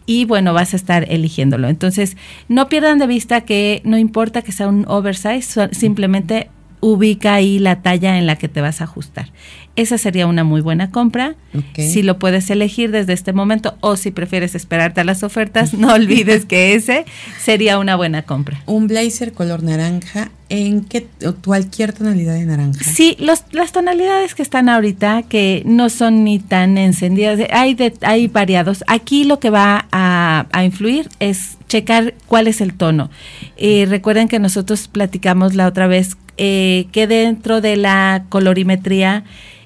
y 0.04 0.24
bueno, 0.24 0.52
vas 0.54 0.72
a 0.72 0.76
estar 0.76 1.06
eligiéndolo. 1.10 1.68
Entonces, 1.68 2.16
no 2.48 2.68
pierdan 2.68 2.98
de 2.98 3.06
vista 3.06 3.42
que 3.42 3.82
no 3.84 3.98
importa 3.98 4.42
que 4.42 4.52
sea 4.52 4.68
un 4.68 4.84
oversize, 4.88 5.68
simplemente 5.72 6.48
ubica 6.80 7.34
ahí 7.34 7.58
la 7.58 7.82
talla 7.82 8.18
en 8.18 8.26
la 8.26 8.36
que 8.36 8.48
te 8.48 8.60
vas 8.60 8.80
a 8.80 8.84
ajustar. 8.84 9.30
Esa 9.78 9.96
sería 9.96 10.26
una 10.26 10.42
muy 10.42 10.60
buena 10.60 10.90
compra. 10.90 11.36
Si 11.76 12.02
lo 12.02 12.18
puedes 12.18 12.50
elegir 12.50 12.90
desde 12.90 13.12
este 13.12 13.32
momento 13.32 13.78
o 13.80 13.94
si 13.94 14.10
prefieres 14.10 14.56
esperarte 14.56 15.02
a 15.02 15.04
las 15.04 15.22
ofertas, 15.22 15.72
no 15.72 15.92
olvides 15.94 16.46
que 16.46 16.74
ese 16.74 17.04
sería 17.40 17.78
una 17.78 17.94
buena 17.94 18.22
compra. 18.22 18.60
Un 18.66 18.88
blazer 18.88 19.32
color 19.32 19.62
naranja, 19.62 20.32
¿en 20.48 20.82
qué 20.82 21.06
cualquier 21.44 21.92
tonalidad 21.92 22.34
de 22.34 22.44
naranja? 22.44 22.82
Sí, 22.82 23.16
los, 23.20 23.44
las 23.52 23.70
tonalidades 23.70 24.34
que 24.34 24.42
están 24.42 24.68
ahorita 24.68 25.22
que 25.22 25.62
no 25.64 25.90
son 25.90 26.24
ni 26.24 26.40
tan 26.40 26.76
encendidas, 26.76 27.38
hay 27.52 27.74
de, 27.74 27.94
hay 28.02 28.26
variados. 28.26 28.82
Aquí 28.88 29.22
lo 29.22 29.38
que 29.38 29.50
va 29.50 29.86
a, 29.92 30.64
influir 30.64 31.08
es 31.20 31.56
checar 31.68 32.14
cuál 32.26 32.48
es 32.48 32.60
el 32.60 32.74
tono. 32.74 33.10
Eh, 33.56 33.86
recuerden 33.88 34.26
que 34.26 34.40
nosotros 34.40 34.88
platicamos 34.88 35.54
la 35.54 35.68
otra 35.68 35.86
vez 35.86 36.16
eh, 36.36 36.88
que 36.90 37.06
dentro 37.06 37.60
de 37.60 37.76
la 37.76 38.24
colorimetría 38.28 39.22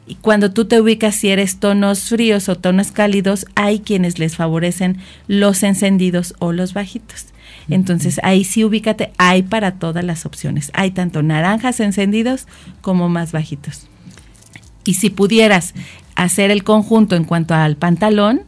Y 0.06 0.16
cuando 0.16 0.52
tú 0.52 0.64
te 0.64 0.80
ubicas 0.80 1.14
si 1.14 1.28
eres 1.28 1.58
tonos 1.58 2.08
fríos 2.08 2.48
o 2.48 2.56
tonos 2.56 2.90
cálidos, 2.90 3.46
hay 3.54 3.80
quienes 3.80 4.18
les 4.18 4.36
favorecen 4.36 4.98
los 5.28 5.62
encendidos 5.62 6.34
o 6.38 6.52
los 6.52 6.74
bajitos. 6.74 7.26
Entonces 7.68 8.20
ahí 8.22 8.44
sí 8.44 8.64
ubícate, 8.64 9.12
hay 9.18 9.42
para 9.42 9.72
todas 9.72 10.04
las 10.04 10.26
opciones. 10.26 10.70
Hay 10.74 10.90
tanto 10.90 11.22
naranjas 11.22 11.80
encendidos 11.80 12.46
como 12.80 13.08
más 13.08 13.32
bajitos. 13.32 13.86
Y 14.84 14.94
si 14.94 15.10
pudieras 15.10 15.74
hacer 16.16 16.50
el 16.50 16.64
conjunto 16.64 17.14
en 17.14 17.24
cuanto 17.24 17.54
al 17.54 17.76
pantalón, 17.76 18.42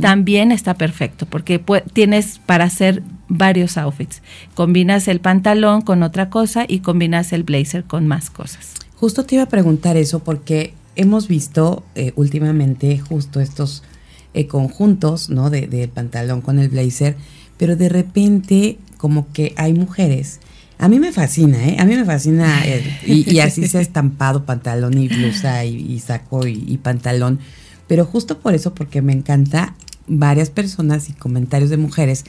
también 0.00 0.52
está 0.52 0.74
perfecto, 0.74 1.26
porque 1.26 1.62
tienes 1.92 2.38
para 2.38 2.64
hacer 2.64 3.02
varios 3.28 3.76
outfits. 3.76 4.22
Combinas 4.54 5.06
el 5.08 5.20
pantalón 5.20 5.82
con 5.82 6.02
otra 6.02 6.30
cosa 6.30 6.64
y 6.66 6.80
combinas 6.80 7.32
el 7.32 7.42
blazer 7.42 7.84
con 7.84 8.06
más 8.06 8.30
cosas. 8.30 8.74
Justo 8.96 9.24
te 9.24 9.36
iba 9.36 9.44
a 9.44 9.48
preguntar 9.48 9.96
eso 9.96 10.20
porque 10.20 10.74
hemos 10.96 11.28
visto 11.28 11.84
eh, 11.94 12.12
últimamente 12.16 12.98
justo 12.98 13.40
estos 13.40 13.82
eh, 14.34 14.46
conjuntos, 14.46 15.30
¿no? 15.30 15.50
De, 15.50 15.66
de, 15.66 15.88
pantalón 15.88 16.40
con 16.40 16.58
el 16.58 16.68
blazer, 16.68 17.16
pero 17.56 17.76
de 17.76 17.88
repente 17.88 18.78
como 18.96 19.32
que 19.32 19.54
hay 19.56 19.72
mujeres. 19.72 20.40
A 20.78 20.88
mí 20.88 20.98
me 20.98 21.12
fascina, 21.12 21.68
¿eh? 21.68 21.76
A 21.78 21.84
mí 21.84 21.94
me 21.94 22.04
fascina 22.04 22.62
y, 23.06 23.38
así 23.40 23.66
se 23.68 23.78
ha 23.78 23.80
estampado 23.82 24.46
pantalón 24.46 24.96
y 24.96 25.08
blusa 25.08 25.64
y, 25.64 25.98
saco 26.00 26.46
y 26.46 26.78
pantalón 26.78 27.38
pero 27.90 28.04
justo 28.04 28.38
por 28.38 28.54
eso, 28.54 28.72
porque 28.72 29.02
me 29.02 29.12
encanta 29.12 29.74
varias 30.06 30.48
personas 30.48 31.08
y 31.08 31.12
comentarios 31.12 31.70
de 31.70 31.76
mujeres 31.76 32.24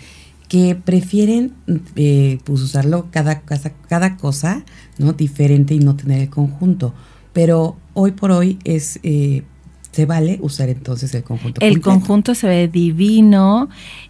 que 0.49 0.73
prefieren 0.73 1.53
eh, 1.95 2.39
pues 2.45 2.61
usarlo 2.61 3.09
cada, 3.11 3.41
cada, 3.41 3.69
cada 3.87 4.17
cosa, 4.17 4.65
¿no? 4.97 5.13
Diferente 5.13 5.75
y 5.75 5.79
no 5.79 5.95
tener 5.95 6.19
el 6.19 6.31
conjunto. 6.31 6.95
Pero 7.33 7.75
hoy 7.93 8.11
por 8.11 8.31
hoy 8.31 8.59
es 8.63 8.99
eh, 9.03 9.43
se 9.91 10.05
vale 10.05 10.39
usar 10.41 10.69
entonces 10.69 11.13
el 11.13 11.23
conjunto. 11.23 11.59
El 11.61 11.81
conjunto 11.81 12.33
se 12.33 12.47
ve 12.47 12.67
divino. 12.69 13.69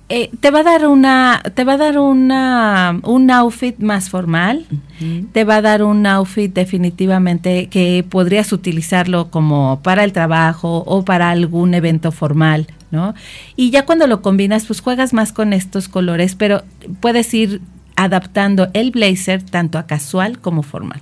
Eh, 0.09 0.29
te 0.39 0.51
va 0.51 0.59
a 0.59 0.63
dar 0.63 0.87
una, 0.87 1.41
te 1.55 1.63
va 1.63 1.73
a 1.73 1.77
dar 1.77 1.97
una, 1.97 2.99
un 3.03 3.31
outfit 3.31 3.79
más 3.79 4.09
formal. 4.09 4.67
Te 5.31 5.43
va 5.43 5.55
a 5.55 5.61
dar 5.61 5.81
un 5.83 6.05
outfit 6.05 6.53
definitivamente 6.53 7.67
que 7.67 8.05
podrías 8.07 8.51
utilizarlo 8.53 9.31
como 9.31 9.79
para 9.81 10.03
el 10.03 10.13
trabajo 10.13 10.83
o 10.85 11.03
para 11.03 11.31
algún 11.31 11.73
evento 11.73 12.11
formal, 12.11 12.67
¿no? 12.91 13.15
Y 13.55 13.71
ya 13.71 13.85
cuando 13.85 14.05
lo 14.05 14.21
combinas, 14.21 14.65
pues 14.65 14.81
juegas 14.81 15.13
más 15.13 15.33
con 15.33 15.53
estos 15.53 15.87
colores, 15.87 16.35
pero 16.35 16.61
puedes 16.99 17.33
ir 17.33 17.61
adaptando 17.95 18.69
el 18.73 18.91
blazer 18.91 19.41
tanto 19.41 19.79
a 19.79 19.87
casual 19.87 20.37
como 20.39 20.61
formal. 20.61 21.01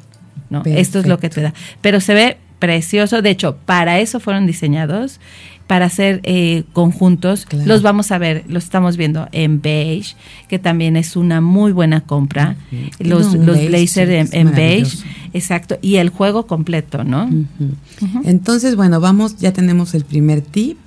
¿No? 0.50 0.64
Esto 0.66 1.00
es 1.00 1.08
lo 1.08 1.20
que 1.20 1.30
te 1.30 1.42
da. 1.42 1.54
Pero 1.82 2.00
se 2.00 2.14
ve 2.14 2.38
precioso. 2.60 3.22
De 3.22 3.30
hecho, 3.30 3.58
para 3.66 4.00
eso 4.00 4.20
fueron 4.20 4.46
diseñados, 4.46 5.20
para 5.68 5.86
hacer 5.86 6.20
eh, 6.24 6.64
conjuntos. 6.74 7.48
Los 7.66 7.82
vamos 7.82 8.12
a 8.12 8.18
ver, 8.18 8.44
los 8.48 8.64
estamos 8.64 8.98
viendo 8.98 9.28
en 9.32 9.62
beige, 9.62 10.16
que 10.48 10.60
también 10.60 10.98
es 10.98 11.16
una 11.16 11.42
muy 11.42 11.72
buena 11.72 12.02
compra. 12.02 12.56
Los, 13.00 13.34
los 13.36 13.66
blazers 13.68 14.34
en, 14.34 14.52
beige, 14.52 14.98
exacto, 15.34 15.78
y 15.82 15.98
el 15.98 16.10
juego 16.10 16.48
completo, 16.48 17.04
¿no? 17.04 17.30
Entonces, 18.24 18.76
bueno, 18.76 19.00
vamos, 19.00 19.38
ya 19.38 19.54
tenemos 19.54 19.94
el 19.94 20.06
primer 20.06 20.42
tip. 20.42 20.78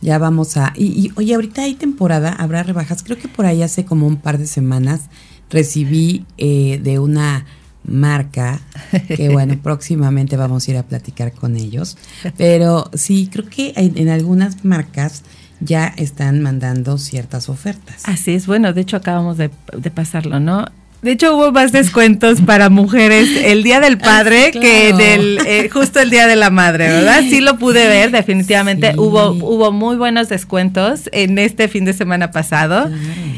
Ya 0.00 0.18
vamos 0.18 0.58
a... 0.58 0.74
Y, 0.76 0.86
y, 0.86 1.12
oye, 1.14 1.34
ahorita 1.34 1.62
hay 1.62 1.74
temporada, 1.74 2.30
habrá 2.30 2.62
rebajas. 2.62 3.02
Creo 3.02 3.16
que 3.16 3.26
por 3.26 3.46
ahí 3.46 3.62
hace 3.62 3.86
como 3.86 4.06
un 4.06 4.16
par 4.16 4.36
de 4.36 4.46
semanas 4.46 5.08
recibí 5.48 6.26
eh, 6.36 6.78
de 6.82 6.98
una 6.98 7.46
marca, 7.86 8.60
que 9.08 9.28
bueno, 9.28 9.56
próximamente 9.62 10.36
vamos 10.36 10.66
a 10.66 10.70
ir 10.70 10.76
a 10.76 10.82
platicar 10.82 11.32
con 11.32 11.56
ellos. 11.56 11.96
Pero 12.36 12.90
sí, 12.94 13.28
creo 13.30 13.48
que 13.48 13.72
en, 13.76 14.08
algunas 14.08 14.64
marcas 14.64 15.22
ya 15.60 15.86
están 15.96 16.42
mandando 16.42 16.98
ciertas 16.98 17.48
ofertas. 17.48 18.02
Así 18.04 18.34
es, 18.34 18.46
bueno, 18.46 18.72
de 18.72 18.80
hecho 18.80 18.96
acabamos 18.96 19.36
de, 19.36 19.50
pasarlo, 19.94 20.40
¿no? 20.40 20.66
De 21.02 21.12
hecho 21.12 21.36
hubo 21.36 21.52
más 21.52 21.70
descuentos 21.70 22.40
para 22.40 22.70
mujeres 22.70 23.28
el 23.44 23.62
Día 23.62 23.78
del 23.78 23.98
Padre 23.98 24.50
que 24.50 24.94
del 24.94 25.38
eh, 25.46 25.68
justo 25.70 26.00
el 26.00 26.08
Día 26.08 26.26
de 26.26 26.34
la 26.34 26.48
Madre, 26.48 26.88
¿verdad? 26.88 27.20
Sí 27.28 27.42
lo 27.42 27.58
pude 27.58 27.86
ver, 27.86 28.10
definitivamente 28.10 28.94
hubo 28.96 29.32
hubo 29.32 29.70
muy 29.70 29.96
buenos 29.96 30.30
descuentos 30.30 31.10
en 31.12 31.38
este 31.38 31.68
fin 31.68 31.84
de 31.84 31.92
semana 31.92 32.30
pasado. 32.30 32.90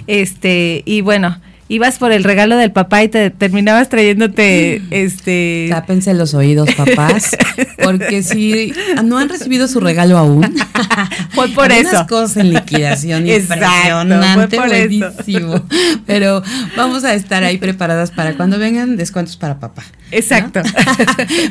Este, 0.07 0.85
y 0.87 1.01
bueno, 1.01 1.41
ibas 1.69 1.99
por 1.99 2.13
el 2.13 2.25
regalo 2.25 2.57
del 2.57 2.71
papá 2.71 3.03
y 3.03 3.09
te 3.09 3.31
terminabas 3.31 3.89
trayéndote 3.89 4.83
este 4.91 5.67
tápense 5.71 6.15
los 6.15 6.35
oídos 6.35 6.73
papás 6.75 7.37
porque 7.83 8.23
si 8.23 8.73
no 9.05 9.19
han 9.19 9.29
recibido 9.29 9.67
su 9.69 9.81
regalo 9.81 10.17
aún 10.17 10.55
fue 11.31 11.49
por 11.49 11.73
eso. 11.73 12.07
cosas 12.09 12.37
en 12.39 12.53
liquidación 12.53 13.27
impresionante 13.27 14.57
fue 14.57 14.69
por 14.69 14.69
buenísimo. 14.69 15.63
Pero 16.07 16.43
vamos 16.77 17.05
a 17.05 17.15
estar 17.15 17.45
ahí 17.45 17.59
preparadas 17.59 18.11
para 18.11 18.37
cuando 18.37 18.59
vengan 18.59 18.97
descuentos 18.97 19.37
para 19.37 19.59
papá 19.59 19.83
exacto. 20.11 20.63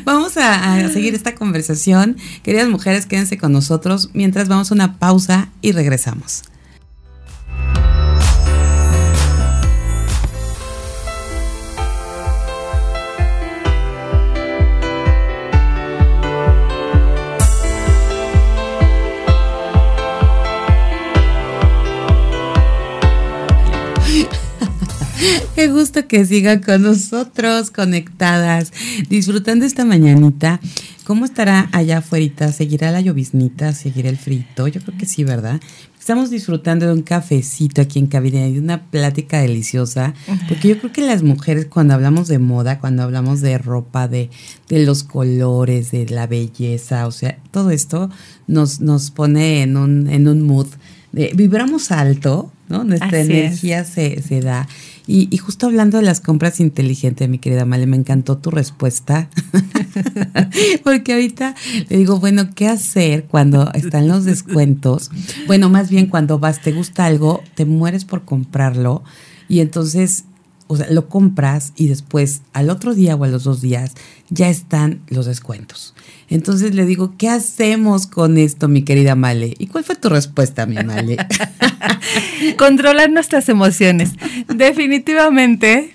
Vamos 0.03 0.37
a, 0.37 0.75
a 0.75 0.89
seguir 0.89 1.13
esta 1.13 1.35
conversación. 1.35 2.17
Queridas 2.43 2.67
mujeres 2.67 3.05
quédense 3.05 3.37
con 3.37 3.51
nosotros. 3.51 4.09
Mientras 4.13 4.47
vamos 4.47 4.71
a 4.71 4.73
una 4.73 4.97
pausa 4.97 5.49
y 5.61 5.71
regresamos 5.71 6.43
Qué 25.65 25.71
gusto 25.71 26.07
que 26.07 26.23
sigan 26.27 26.61
con 26.61 26.83
nosotros, 26.83 27.71
conectadas, 27.71 28.71
disfrutando 29.09 29.65
esta 29.65 29.83
mañanita. 29.83 30.59
¿Cómo 31.05 31.25
estará 31.25 31.69
allá 31.71 31.97
afuera? 31.97 32.51
¿Seguirá 32.51 32.91
la 32.91 33.01
lloviznita? 33.01 33.73
¿Seguirá 33.73 34.09
el 34.09 34.17
frito? 34.17 34.67
Yo 34.67 34.79
creo 34.81 34.95
que 34.95 35.07
sí, 35.07 35.23
¿verdad? 35.23 35.59
Estamos 35.99 36.29
disfrutando 36.29 36.85
de 36.85 36.93
un 36.93 37.01
cafecito 37.01 37.81
aquí 37.81 37.97
en 37.97 38.05
cabina 38.05 38.45
y 38.45 38.53
de 38.53 38.59
una 38.59 38.83
plática 38.83 39.39
deliciosa, 39.39 40.13
porque 40.47 40.67
yo 40.67 40.77
creo 40.77 40.91
que 40.91 41.01
las 41.01 41.23
mujeres 41.23 41.65
cuando 41.65 41.95
hablamos 41.95 42.27
de 42.27 42.37
moda, 42.37 42.79
cuando 42.79 43.01
hablamos 43.01 43.41
de 43.41 43.57
ropa, 43.57 44.07
de, 44.07 44.29
de 44.69 44.85
los 44.85 45.01
colores, 45.01 45.89
de 45.89 46.05
la 46.05 46.27
belleza, 46.27 47.07
o 47.07 47.11
sea, 47.11 47.39
todo 47.49 47.71
esto 47.71 48.11
nos, 48.45 48.81
nos 48.81 49.09
pone 49.09 49.63
en 49.63 49.77
un, 49.77 50.09
en 50.11 50.27
un 50.27 50.43
mood. 50.43 50.67
De, 51.11 51.31
vibramos 51.33 51.91
alto, 51.91 52.51
¿no? 52.69 52.83
Nuestra 52.83 53.19
energía 53.19 53.83
se, 53.83 54.21
se 54.21 54.41
da. 54.41 54.67
Y, 55.07 55.37
justo 55.37 55.67
hablando 55.67 55.97
de 55.97 56.03
las 56.03 56.19
compras 56.19 56.59
inteligentes, 56.59 57.29
mi 57.29 57.37
querida 57.37 57.65
Male, 57.65 57.85
me 57.85 57.97
encantó 57.97 58.37
tu 58.37 58.49
respuesta. 58.49 59.29
Porque 60.83 61.13
ahorita 61.13 61.55
le 61.89 61.97
digo, 61.97 62.19
bueno, 62.19 62.49
¿qué 62.55 62.67
hacer 62.67 63.25
cuando 63.25 63.71
están 63.73 64.07
los 64.07 64.25
descuentos? 64.25 65.11
Bueno, 65.47 65.69
más 65.69 65.89
bien 65.89 66.07
cuando 66.07 66.39
vas, 66.39 66.61
te 66.61 66.71
gusta 66.71 67.05
algo, 67.05 67.43
te 67.55 67.65
mueres 67.65 68.05
por 68.05 68.25
comprarlo 68.25 69.03
y 69.47 69.59
entonces 69.59 70.25
o 70.67 70.77
sea, 70.77 70.89
lo 70.89 71.07
compras 71.09 71.73
y 71.75 71.87
después 71.87 72.41
al 72.53 72.69
otro 72.69 72.95
día 72.95 73.15
o 73.15 73.23
a 73.23 73.27
los 73.27 73.43
dos 73.43 73.61
días 73.61 73.93
ya 74.29 74.49
están 74.49 75.01
los 75.07 75.25
descuentos. 75.25 75.93
Entonces 76.29 76.75
le 76.75 76.85
digo, 76.85 77.15
¿qué 77.17 77.29
hacemos 77.29 78.07
con 78.07 78.37
esto, 78.37 78.67
mi 78.67 78.83
querida 78.83 79.15
Male? 79.15 79.53
¿Y 79.57 79.67
cuál 79.67 79.83
fue 79.83 79.95
tu 79.95 80.09
respuesta, 80.09 80.65
mi 80.65 80.75
Male? 80.75 81.17
Controlar 82.57 83.09
nuestras 83.09 83.49
emociones. 83.49 84.11
Definitivamente, 84.47 85.94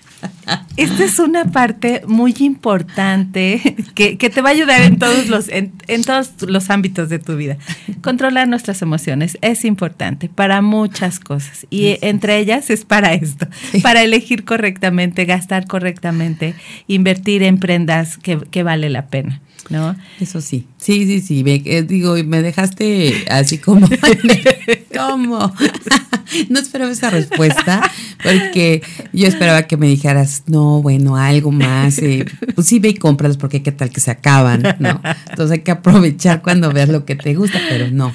esta 0.83 1.05
es 1.05 1.19
una 1.19 1.45
parte 1.45 2.03
muy 2.07 2.35
importante 2.39 3.77
que, 3.95 4.17
te 4.17 4.41
va 4.41 4.49
a 4.49 4.53
ayudar 4.53 4.81
en 4.83 4.99
todos 4.99 5.29
los 5.29 5.49
en, 5.49 5.73
todos 6.05 6.33
los 6.43 6.71
ámbitos 6.71 7.09
de 7.09 7.19
tu 7.19 7.37
vida. 7.37 7.59
Controlar 8.03 8.49
nuestras 8.49 8.81
emociones 8.81 9.37
es 9.43 9.65
importante 9.65 10.29
para 10.29 10.63
muchas 10.63 11.21
cosas 11.21 11.67
y 11.69 11.99
entre 12.01 12.39
ellas 12.39 12.71
es 12.71 12.85
para 12.85 13.13
esto, 13.13 13.47
para 13.83 14.03
elegir 14.03 14.45
correctamente, 14.45 15.27
gastar 15.27 15.67
correctamente, 15.67 16.55
invertir 16.87 17.43
en 17.43 17.59
prendas 17.59 18.17
que, 18.17 18.39
que 18.51 18.63
vale 18.63 18.89
la 18.89 19.09
pena. 19.09 19.41
¿no? 19.69 19.97
Eso 20.19 20.41
sí, 20.41 20.67
sí, 20.79 21.07
sí, 21.07 21.21
sí, 21.21 21.45
me, 21.45 21.63
eh, 21.65 21.83
digo, 21.83 22.15
me 22.25 22.43
dejaste 22.43 23.25
así 23.31 23.59
como, 23.59 23.89
¿cómo? 24.97 25.55
no 26.49 26.59
esperaba 26.59 26.91
esa 26.91 27.11
respuesta, 27.11 27.83
porque 28.23 28.83
yo 29.13 29.27
esperaba 29.29 29.63
que 29.63 29.77
me 29.77 29.87
dijeras, 29.87 30.45
no, 30.47 30.70
bueno, 30.83 31.17
algo 31.17 31.51
más, 31.51 31.99
eh, 31.99 32.25
pues 32.55 32.67
sí, 32.67 32.79
ve 32.79 32.91
y 32.91 32.95
cómpralos, 32.95 33.37
porque 33.37 33.63
qué 33.63 33.73
tal 33.73 33.91
que 33.91 34.01
se 34.01 34.11
acaban, 34.11 34.63
¿no? 34.79 35.01
Entonces 35.29 35.59
hay 35.59 35.61
que 35.61 35.71
aprovechar 35.71 36.43
cuando 36.43 36.73
veas 36.73 36.89
lo 36.89 37.05
que 37.05 37.17
te 37.17 37.35
gusta, 37.35 37.59
pero 37.69 37.91
no. 37.91 38.15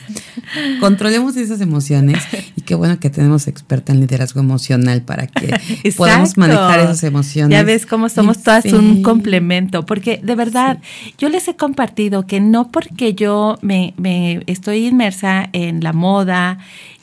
Controlemos 0.80 1.36
esas 1.38 1.62
emociones 1.62 2.24
y 2.56 2.62
qué 2.62 2.76
bueno 2.76 3.00
que 3.00 3.10
tenemos 3.10 3.48
experta 3.48 3.92
en 3.92 4.00
liderazgo 4.00 4.40
emocional 4.40 5.02
para 5.02 5.28
que 5.28 5.54
podamos 5.98 6.38
manejar 6.38 6.80
esas 6.80 7.04
emociones. 7.04 7.52
Ya 7.52 7.64
ves 7.64 7.86
cómo 7.86 8.10
somos 8.10 8.42
todas 8.42 8.66
un 8.66 9.02
complemento, 9.02 9.86
porque 9.86 10.20
de 10.24 10.36
verdad 10.36 10.80
yo 11.18 11.30
les 11.30 11.48
he 11.48 11.56
compartido 11.56 12.26
que 12.26 12.40
no 12.40 12.72
porque 12.72 13.14
yo 13.14 13.58
me, 13.62 13.94
me 13.98 14.42
estoy 14.48 14.88
inmersa 14.88 15.50
en 15.54 15.84
la 15.84 15.94
moda, 15.94 16.60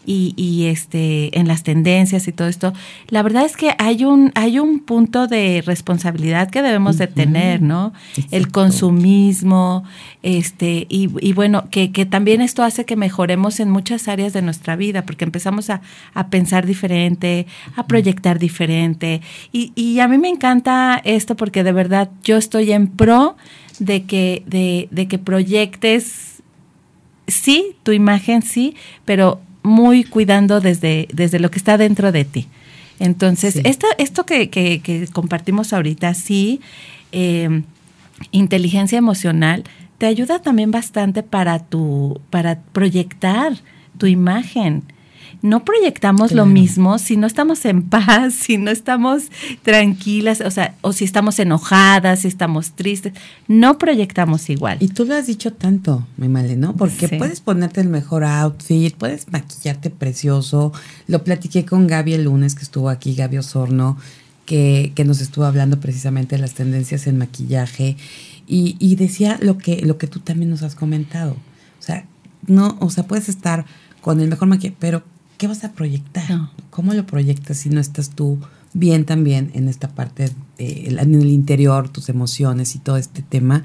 y, 0.07 0.35
y, 0.37 0.67
este 0.67 1.39
en 1.39 1.49
las 1.49 1.63
tendencias 1.63 2.29
y 2.29 2.33
todo 2.33 2.49
esto 2.49 2.73
la 3.09 3.23
verdad 3.23 3.45
es 3.45 3.57
que 3.57 3.75
hay 3.79 4.05
un 4.05 4.33
hay 4.35 4.59
un 4.59 4.81
punto 4.81 5.27
de 5.27 5.63
responsabilidad 5.65 6.51
que 6.51 6.63
debemos 6.63 6.99
de 6.99 7.07
tener 7.07 7.63
no 7.63 7.93
el 8.31 8.51
consumismo 8.51 9.85
este 10.23 10.87
y, 10.89 11.11
y 11.21 11.33
bueno 11.33 11.69
que, 11.71 11.93
que, 11.93 12.07
también 12.07 12.41
esto 12.41 12.63
hace 12.63 12.85
que 12.85 12.97
mejoremos 12.97 13.61
en 13.61 13.71
muchas 13.71 14.09
áreas 14.09 14.33
de 14.33 14.43
nuestra 14.43 14.77
vida 14.77 15.05
porque 15.05 15.25
empezamos 15.25 15.71
a, 15.71 15.83
a 16.15 16.29
pensar 16.29 16.67
diferente 16.67 17.47
a 17.77 17.87
proyectar 17.87 18.39
diferente. 18.39 19.21
Y, 19.53 19.73
y 19.75 20.01
a 20.01 20.09
mí 20.09 20.19
me 20.19 20.29
encanta 20.29 21.01
esto 21.05 21.37
porque 21.37 21.65
de 21.65 21.73
verdad 21.73 22.11
yo 22.25 22.37
estoy 22.37 22.73
en 22.73 22.89
pro 22.89 23.37
de 23.79 24.05
que 24.05 24.43
de, 24.47 24.89
de 24.91 25.09
que 25.09 25.19
proyectes 25.19 26.43
sí 27.27 27.77
tu 27.83 27.93
imagen 27.93 28.43
sí 28.43 28.77
pero 29.05 29.41
muy 29.63 30.05
cuidando 30.05 30.61
desde, 30.61 31.09
desde 31.13 31.39
lo 31.39 31.51
que 31.51 31.59
está 31.59 31.79
dentro 31.79 32.13
de 32.13 32.25
ti. 32.25 32.49
Entonces, 32.99 33.61
esto, 33.65 33.87
esto 33.99 34.25
que, 34.25 34.51
que, 34.51 35.09
compartimos 35.13 35.73
ahorita, 35.73 36.15
sí, 36.15 36.61
eh, 37.11 37.63
inteligencia 38.31 38.99
emocional, 38.99 39.65
te 39.99 40.07
ayuda 40.07 40.41
también 40.41 40.71
bastante 40.71 41.23
para 41.23 41.59
tu, 41.61 42.21
para 42.31 42.61
proyectar 42.73 43.55
tu 43.99 44.07
imagen 44.07 44.85
no 45.43 45.65
proyectamos 45.65 46.31
lo 46.31 46.47
mismo 46.47 46.99
si 46.99 47.17
no 47.17 47.27
estamos 47.27 47.65
en 47.65 47.83
paz, 47.83 48.33
si 48.33 48.59
no 48.59 48.71
estamos 48.71 49.25
tranquilas, 49.63 50.41
o 50.41 50.51
sea, 50.51 50.77
o 50.81 50.93
si 50.93 51.05
estamos 51.05 51.39
enojadas, 51.41 52.21
si 52.21 52.29
estamos 52.29 52.71
tristes, 52.73 53.13
no 53.49 53.77
proyectamos 53.77 54.49
igual. 54.49 54.79
Y 54.81 54.89
tú 54.89 55.05
lo 55.05 55.15
has 55.15 55.27
dicho 55.27 55.53
tanto, 55.53 56.07
mi 56.17 56.29
Male, 56.29 56.57
¿no? 56.57 56.77
Porque 56.77 57.09
puedes 57.09 57.41
ponerte 57.41 57.81
el 57.81 57.89
mejor 57.89 58.25
outfit, 58.25 58.95
puedes 58.95 59.31
maquillarte 59.33 59.91
precioso. 59.91 60.73
Lo 61.09 61.25
platiqué 61.25 61.65
con 61.65 61.89
Gaby 61.89 62.15
el 62.15 62.25
lunes 62.25 62.55
que 62.55 62.63
estuvo 62.63 62.89
aquí, 62.89 63.15
Gaby 63.15 63.39
Osorno, 63.39 63.99
que, 64.47 64.93
que 64.95 65.05
nos 65.05 65.21
estuvo 65.21 65.45
hablando 65.45 65.81
precisamente 65.81 66.37
de 66.37 66.43
las 66.43 66.55
tendencias 66.55 67.09
en 67.09 67.19
maquillaje 67.19 67.97
y, 68.47 68.77
y 68.79 68.95
decía 68.95 69.39
lo 69.41 69.59
que, 69.59 69.83
lo 69.83 69.99
que 69.99 70.07
tú 70.07 70.21
también 70.21 70.51
nos 70.51 70.63
has 70.63 70.77
comentado. 70.77 71.33
O 71.33 71.83
sea, 71.83 72.07
no, 72.47 72.77
o 72.79 72.91
sea, 72.91 73.09
puedes 73.09 73.29
estar 73.29 73.67
con 74.01 74.21
el 74.21 74.29
mejor 74.29 74.47
maquillaje, 74.47 74.77
pero 74.79 75.03
¿qué 75.43 75.49
vas 75.49 75.65
a 75.65 75.73
proyectar? 75.73 76.51
¿Cómo 76.71 76.95
lo 76.95 77.05
proyectas 77.05 77.57
si 77.57 77.69
no 77.69 77.81
estás 77.81 78.11
tú 78.11 78.39
bien 78.75 79.05
también 79.05 79.51
en 79.55 79.67
esta 79.67 79.89
parte, 79.89 80.31
en 80.59 81.15
el 81.17 81.31
interior, 81.31 81.89
tus 81.89 82.09
emociones 82.09 82.77
y 82.77 82.79
todo 82.79 82.97
este 82.97 83.23
tema? 83.23 83.65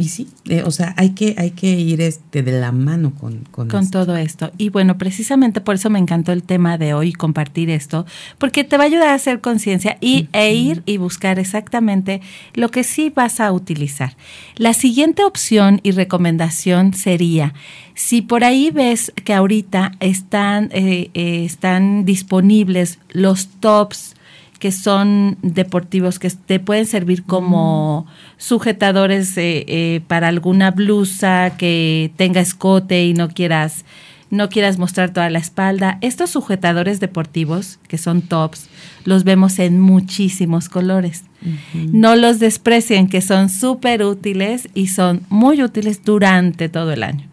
Y 0.00 0.10
sí, 0.10 0.28
eh, 0.48 0.62
o 0.64 0.70
sea, 0.70 0.94
hay 0.96 1.10
que, 1.10 1.34
hay 1.38 1.50
que 1.50 1.66
ir 1.66 2.00
este 2.00 2.44
de 2.44 2.52
la 2.52 2.70
mano 2.70 3.12
con, 3.20 3.40
con, 3.50 3.66
con 3.66 3.90
todo 3.90 4.16
esto. 4.16 4.52
Y 4.56 4.68
bueno, 4.68 4.96
precisamente 4.96 5.60
por 5.60 5.74
eso 5.74 5.90
me 5.90 5.98
encantó 5.98 6.30
el 6.30 6.44
tema 6.44 6.78
de 6.78 6.94
hoy, 6.94 7.12
compartir 7.12 7.68
esto, 7.68 8.06
porque 8.38 8.62
te 8.62 8.76
va 8.76 8.84
a 8.84 8.86
ayudar 8.86 9.08
a 9.08 9.14
hacer 9.14 9.40
conciencia 9.40 9.98
y, 10.00 10.28
e 10.32 10.54
ir 10.54 10.84
y 10.86 10.98
buscar 10.98 11.40
exactamente 11.40 12.20
lo 12.54 12.70
que 12.70 12.84
sí 12.84 13.10
vas 13.10 13.40
a 13.40 13.50
utilizar. 13.50 14.16
La 14.54 14.72
siguiente 14.72 15.24
opción 15.24 15.80
y 15.82 15.90
recomendación 15.90 16.94
sería, 16.94 17.54
si 17.96 18.22
por 18.22 18.44
ahí 18.44 18.70
ves 18.70 19.12
que 19.24 19.34
ahorita 19.34 19.96
están, 19.98 20.70
eh, 20.70 21.10
eh, 21.14 21.44
están 21.44 22.04
disponibles 22.04 23.00
los 23.10 23.48
tops, 23.48 24.14
que 24.58 24.72
son 24.72 25.38
deportivos 25.42 26.18
que 26.18 26.30
te 26.30 26.60
pueden 26.60 26.86
servir 26.86 27.24
como 27.24 28.06
sujetadores 28.36 29.36
eh, 29.38 29.64
eh, 29.68 30.00
para 30.06 30.28
alguna 30.28 30.70
blusa 30.72 31.56
que 31.56 32.12
tenga 32.16 32.40
escote 32.40 33.04
y 33.04 33.14
no 33.14 33.28
quieras 33.28 33.84
no 34.30 34.50
quieras 34.50 34.78
mostrar 34.78 35.10
toda 35.10 35.30
la 35.30 35.38
espalda. 35.38 35.98
Estos 36.02 36.30
sujetadores 36.30 37.00
deportivos, 37.00 37.78
que 37.88 37.96
son 37.96 38.20
tops, 38.20 38.68
los 39.04 39.24
vemos 39.24 39.58
en 39.58 39.80
muchísimos 39.80 40.68
colores. 40.68 41.24
No 41.72 42.16
los 42.16 42.38
desprecien, 42.38 43.08
que 43.08 43.22
son 43.22 43.48
súper 43.48 44.02
útiles 44.02 44.68
y 44.74 44.88
son 44.88 45.22
muy 45.30 45.62
útiles 45.62 46.04
durante 46.04 46.68
todo 46.68 46.92
el 46.92 47.04
año. 47.04 47.24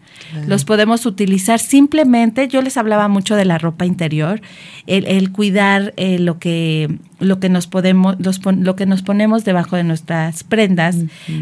Los 0.46 0.64
podemos 0.64 1.06
utilizar. 1.06 1.58
Simplemente, 1.58 2.48
yo 2.48 2.62
les 2.62 2.76
hablaba 2.76 3.08
mucho 3.08 3.36
de 3.36 3.44
la 3.44 3.58
ropa 3.58 3.86
interior, 3.86 4.40
el, 4.86 5.32
cuidar 5.32 5.94
eh, 5.96 6.18
lo 6.18 6.38
que 6.38 6.98
lo 7.18 7.40
que 7.40 7.48
nos 7.48 7.66
podemos 7.66 8.16
lo 8.18 8.76
que 8.76 8.86
nos 8.86 9.02
ponemos 9.02 9.44
debajo 9.44 9.76
de 9.76 9.84
nuestras 9.84 10.44
prendas 10.44 10.96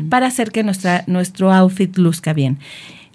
para 0.09 0.27
hacer 0.27 0.53
que 0.53 0.63
nuestra 0.63 1.05
nuestro 1.07 1.53
outfit 1.53 1.97
luzca 1.97 2.33
bien. 2.33 2.59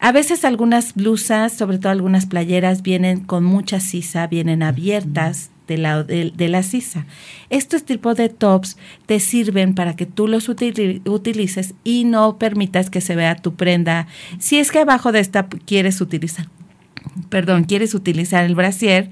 A 0.02 0.12
veces 0.13 0.45
algunas 0.45 0.93
blusas, 0.95 1.52
sobre 1.52 1.78
todo 1.78 1.91
algunas 1.91 2.26
playeras, 2.26 2.82
vienen 2.82 3.19
con 3.19 3.43
mucha 3.43 3.80
sisa, 3.80 4.28
vienen 4.28 4.63
abiertas 4.63 5.52
de 5.69 5.77
la, 5.77 6.03
de, 6.03 6.47
la 6.49 6.63
sisa. 6.63 7.05
Estos 7.49 7.84
tipos 7.86 8.17
de 8.17 8.27
tops 8.27 8.75
te 9.05 9.19
sirven 9.19 9.75
para 9.75 9.95
que 9.95 10.08
tú 10.08 10.27
los 10.27 10.49
utilices 10.49 11.75
y 11.84 12.03
no 12.03 12.38
permitas 12.38 12.89
que 12.89 12.99
se 12.99 13.15
vea 13.15 13.36
tu 13.36 13.53
prenda. 13.53 14.08
Si 14.39 14.58
es 14.58 14.71
que 14.71 14.79
abajo 14.79 15.12
de 15.12 15.19
esta 15.19 15.47
quieres 15.47 16.01
utilizar, 16.01 16.47
perdón, 17.29 17.63
quieres 17.65 17.93
utilizar 17.93 18.43
el 18.43 18.55
brasier, 18.55 19.12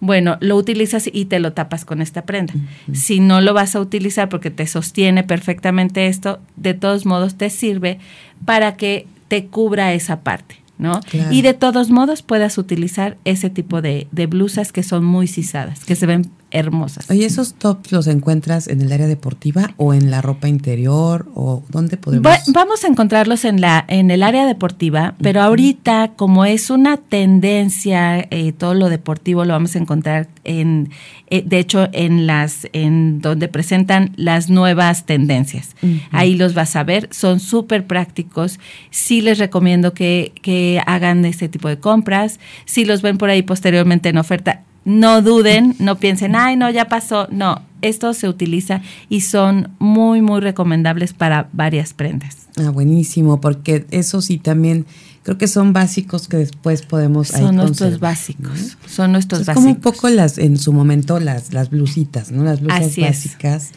bueno, 0.00 0.38
lo 0.40 0.56
utilizas 0.56 1.10
y 1.12 1.26
te 1.26 1.40
lo 1.40 1.52
tapas 1.52 1.84
con 1.84 2.00
esta 2.00 2.24
prenda. 2.24 2.54
Si 2.92 3.20
no 3.20 3.42
lo 3.42 3.52
vas 3.52 3.76
a 3.76 3.80
utilizar 3.80 4.30
porque 4.30 4.50
te 4.50 4.66
sostiene 4.66 5.24
perfectamente 5.24 6.06
esto, 6.06 6.40
de 6.56 6.72
todos 6.72 7.04
modos 7.04 7.36
te 7.36 7.50
sirve 7.50 7.98
para 8.46 8.76
que 8.76 9.06
te 9.28 9.46
cubra 9.46 9.92
esa 9.92 10.20
parte. 10.20 10.56
¿No? 10.78 11.00
Y 11.30 11.42
de 11.42 11.54
todos 11.54 11.90
modos 11.90 12.22
puedas 12.22 12.58
utilizar 12.58 13.16
ese 13.24 13.50
tipo 13.50 13.82
de, 13.82 14.06
de, 14.12 14.26
blusas 14.26 14.72
que 14.72 14.82
son 14.82 15.04
muy 15.04 15.26
cisadas, 15.26 15.84
que 15.84 15.96
se 15.96 16.06
ven 16.06 16.30
hermosas. 16.50 17.10
Oye, 17.10 17.26
¿esos 17.26 17.54
tops 17.54 17.92
los 17.92 18.06
encuentras 18.06 18.68
en 18.68 18.80
el 18.80 18.92
área 18.92 19.06
deportiva 19.06 19.74
o 19.76 19.94
en 19.94 20.10
la 20.10 20.22
ropa 20.22 20.48
interior 20.48 21.30
o 21.34 21.62
dónde 21.68 21.96
podemos? 21.96 22.32
vamos 22.48 22.84
a 22.84 22.88
encontrarlos 22.88 23.44
en 23.44 23.60
la 23.60 23.84
en 23.88 24.10
el 24.10 24.22
área 24.22 24.46
deportiva, 24.46 25.14
pero 25.20 25.42
ahorita 25.42 26.12
como 26.16 26.44
es 26.44 26.70
una 26.70 26.96
tendencia 26.96 28.26
eh, 28.30 28.52
todo 28.52 28.74
lo 28.74 28.88
deportivo 28.88 29.44
lo 29.44 29.52
vamos 29.52 29.74
a 29.76 29.78
encontrar 29.78 30.28
en 30.44 30.90
eh, 31.28 31.42
de 31.44 31.58
hecho 31.58 31.88
en 31.92 32.26
las 32.26 32.66
en 32.72 33.20
donde 33.20 33.48
presentan 33.48 34.12
las 34.16 34.48
nuevas 34.48 35.06
tendencias. 35.06 35.76
Ahí 36.10 36.34
los 36.34 36.54
vas 36.54 36.76
a 36.76 36.84
ver, 36.84 37.08
son 37.12 37.40
súper 37.40 37.86
prácticos. 37.86 38.58
Sí 38.90 39.20
les 39.20 39.38
recomiendo 39.38 39.92
que 39.92 40.32
que 40.42 40.82
hagan 40.86 41.24
este 41.24 41.48
tipo 41.48 41.68
de 41.68 41.78
compras. 41.78 42.40
Si 42.64 42.84
los 42.84 43.02
ven 43.02 43.18
por 43.18 43.30
ahí 43.30 43.42
posteriormente 43.42 44.08
en 44.08 44.18
oferta, 44.18 44.62
no 44.88 45.22
duden, 45.22 45.76
no 45.78 45.96
piensen, 45.98 46.34
ay, 46.34 46.56
no, 46.56 46.70
ya 46.70 46.86
pasó. 46.86 47.28
No, 47.30 47.62
esto 47.82 48.14
se 48.14 48.28
utiliza 48.28 48.80
y 49.08 49.20
son 49.20 49.70
muy, 49.78 50.22
muy 50.22 50.40
recomendables 50.40 51.12
para 51.12 51.48
varias 51.52 51.92
prendas. 51.92 52.48
Ah, 52.56 52.70
buenísimo, 52.70 53.40
porque 53.40 53.86
eso 53.90 54.20
sí 54.20 54.38
también 54.38 54.86
creo 55.22 55.36
que 55.36 55.46
son 55.46 55.72
básicos 55.72 56.26
que 56.26 56.38
después 56.38 56.82
podemos 56.82 57.28
son 57.28 57.56
nuestros 57.56 58.00
básicos 58.00 58.78
son 58.86 59.12
nuestros 59.12 59.40
básicos 59.40 59.56
como 59.56 59.74
un 59.74 59.80
poco 59.80 60.08
las 60.08 60.38
en 60.38 60.56
su 60.56 60.72
momento 60.72 61.20
las 61.20 61.52
las 61.52 61.68
blusitas 61.68 62.30
no 62.30 62.44
las 62.44 62.60
blusas 62.60 62.96
básicas 62.96 63.72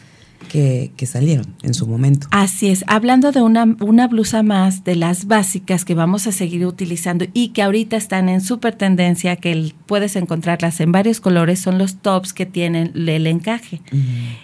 que, 0.48 0.92
salieron 1.06 1.46
en 1.62 1.74
su 1.74 1.86
momento. 1.86 2.28
Así 2.30 2.68
es, 2.68 2.84
hablando 2.86 3.32
de 3.32 3.42
una, 3.42 3.76
una 3.80 4.06
blusa 4.06 4.42
más 4.42 4.84
de 4.84 4.96
las 4.96 5.26
básicas 5.26 5.84
que 5.84 5.94
vamos 5.94 6.26
a 6.26 6.32
seguir 6.32 6.64
utilizando 6.64 7.26
y 7.34 7.48
que 7.48 7.62
ahorita 7.62 7.96
están 7.96 8.28
en 8.28 8.40
súper 8.40 8.74
tendencia, 8.76 9.36
que 9.36 9.72
puedes 9.86 10.16
encontrarlas 10.16 10.80
en 10.80 10.92
varios 10.92 11.20
colores, 11.20 11.58
son 11.58 11.78
los 11.78 11.96
tops 11.96 12.32
que 12.32 12.46
tienen 12.46 12.92
el 12.94 13.26
encaje. 13.26 13.80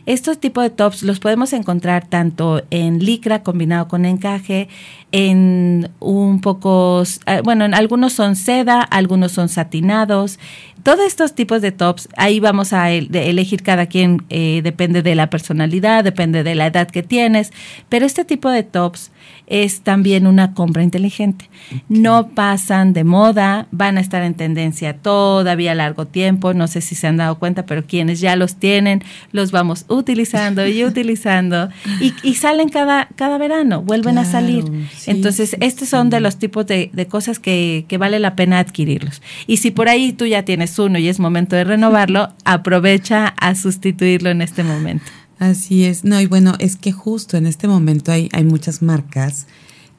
Estos 0.06 0.38
tipos 0.38 0.64
de 0.64 0.70
tops 0.70 1.02
los 1.02 1.20
podemos 1.20 1.52
encontrar 1.52 2.06
tanto 2.06 2.62
en 2.70 2.98
licra 2.98 3.42
combinado 3.42 3.88
con 3.88 4.04
encaje, 4.04 4.68
en 5.10 5.90
un 6.00 6.40
poco, 6.40 7.02
eh, 7.26 7.40
bueno, 7.42 7.64
en 7.64 7.74
algunos 7.74 8.12
son 8.12 8.36
seda, 8.36 8.82
algunos 8.82 9.32
son 9.32 9.48
satinados, 9.48 10.38
todos 10.82 11.00
estos 11.06 11.34
tipos 11.34 11.60
de 11.60 11.72
tops, 11.72 12.08
ahí 12.16 12.40
vamos 12.40 12.72
a 12.72 12.90
elegir 12.90 13.62
cada 13.62 13.86
quien, 13.86 14.22
eh, 14.30 14.60
depende 14.62 15.02
de 15.02 15.14
la 15.14 15.28
personalidad 15.28 15.87
depende 16.02 16.42
de 16.42 16.54
la 16.54 16.66
edad 16.66 16.88
que 16.88 17.02
tienes, 17.02 17.52
pero 17.88 18.06
este 18.06 18.24
tipo 18.24 18.50
de 18.50 18.62
tops 18.62 19.10
es 19.48 19.80
también 19.80 20.26
una 20.26 20.52
compra 20.52 20.82
inteligente. 20.82 21.48
No 21.88 22.28
pasan 22.28 22.92
de 22.92 23.04
moda, 23.04 23.66
van 23.70 23.96
a 23.96 24.00
estar 24.00 24.22
en 24.22 24.34
tendencia 24.34 24.94
todavía 24.94 25.74
largo 25.74 26.06
tiempo, 26.06 26.52
no 26.52 26.68
sé 26.68 26.82
si 26.82 26.94
se 26.94 27.06
han 27.06 27.16
dado 27.16 27.38
cuenta, 27.38 27.64
pero 27.64 27.84
quienes 27.84 28.20
ya 28.20 28.36
los 28.36 28.56
tienen, 28.56 29.02
los 29.32 29.50
vamos 29.50 29.86
utilizando 29.88 30.66
y 30.66 30.84
utilizando 30.84 31.70
y, 32.22 32.34
salen 32.34 32.68
cada, 32.68 33.08
cada 33.16 33.38
verano, 33.38 33.82
vuelven 33.82 34.18
a 34.18 34.24
salir. 34.24 34.64
Entonces, 35.06 35.56
estos 35.60 35.88
son 35.88 36.10
de 36.10 36.20
los 36.20 36.36
tipos 36.36 36.66
de, 36.66 36.90
cosas 37.08 37.38
que, 37.38 37.86
que 37.88 37.96
vale 37.96 38.18
la 38.18 38.36
pena 38.36 38.58
adquirirlos. 38.58 39.22
Y 39.46 39.58
si 39.58 39.70
por 39.70 39.88
ahí 39.88 40.12
tú 40.12 40.26
ya 40.26 40.44
tienes 40.44 40.78
uno 40.78 40.98
y 40.98 41.08
es 41.08 41.18
momento 41.18 41.56
de 41.56 41.64
renovarlo, 41.64 42.32
aprovecha 42.44 43.28
a 43.28 43.54
sustituirlo 43.54 44.30
en 44.30 44.42
este 44.42 44.62
momento. 44.62 45.06
Así 45.38 45.84
es. 45.84 46.04
No, 46.04 46.20
y 46.20 46.26
bueno, 46.26 46.54
es 46.58 46.76
que 46.76 46.92
justo 46.92 47.36
en 47.36 47.46
este 47.46 47.68
momento 47.68 48.12
hay, 48.12 48.28
hay 48.32 48.44
muchas 48.44 48.82
marcas 48.82 49.46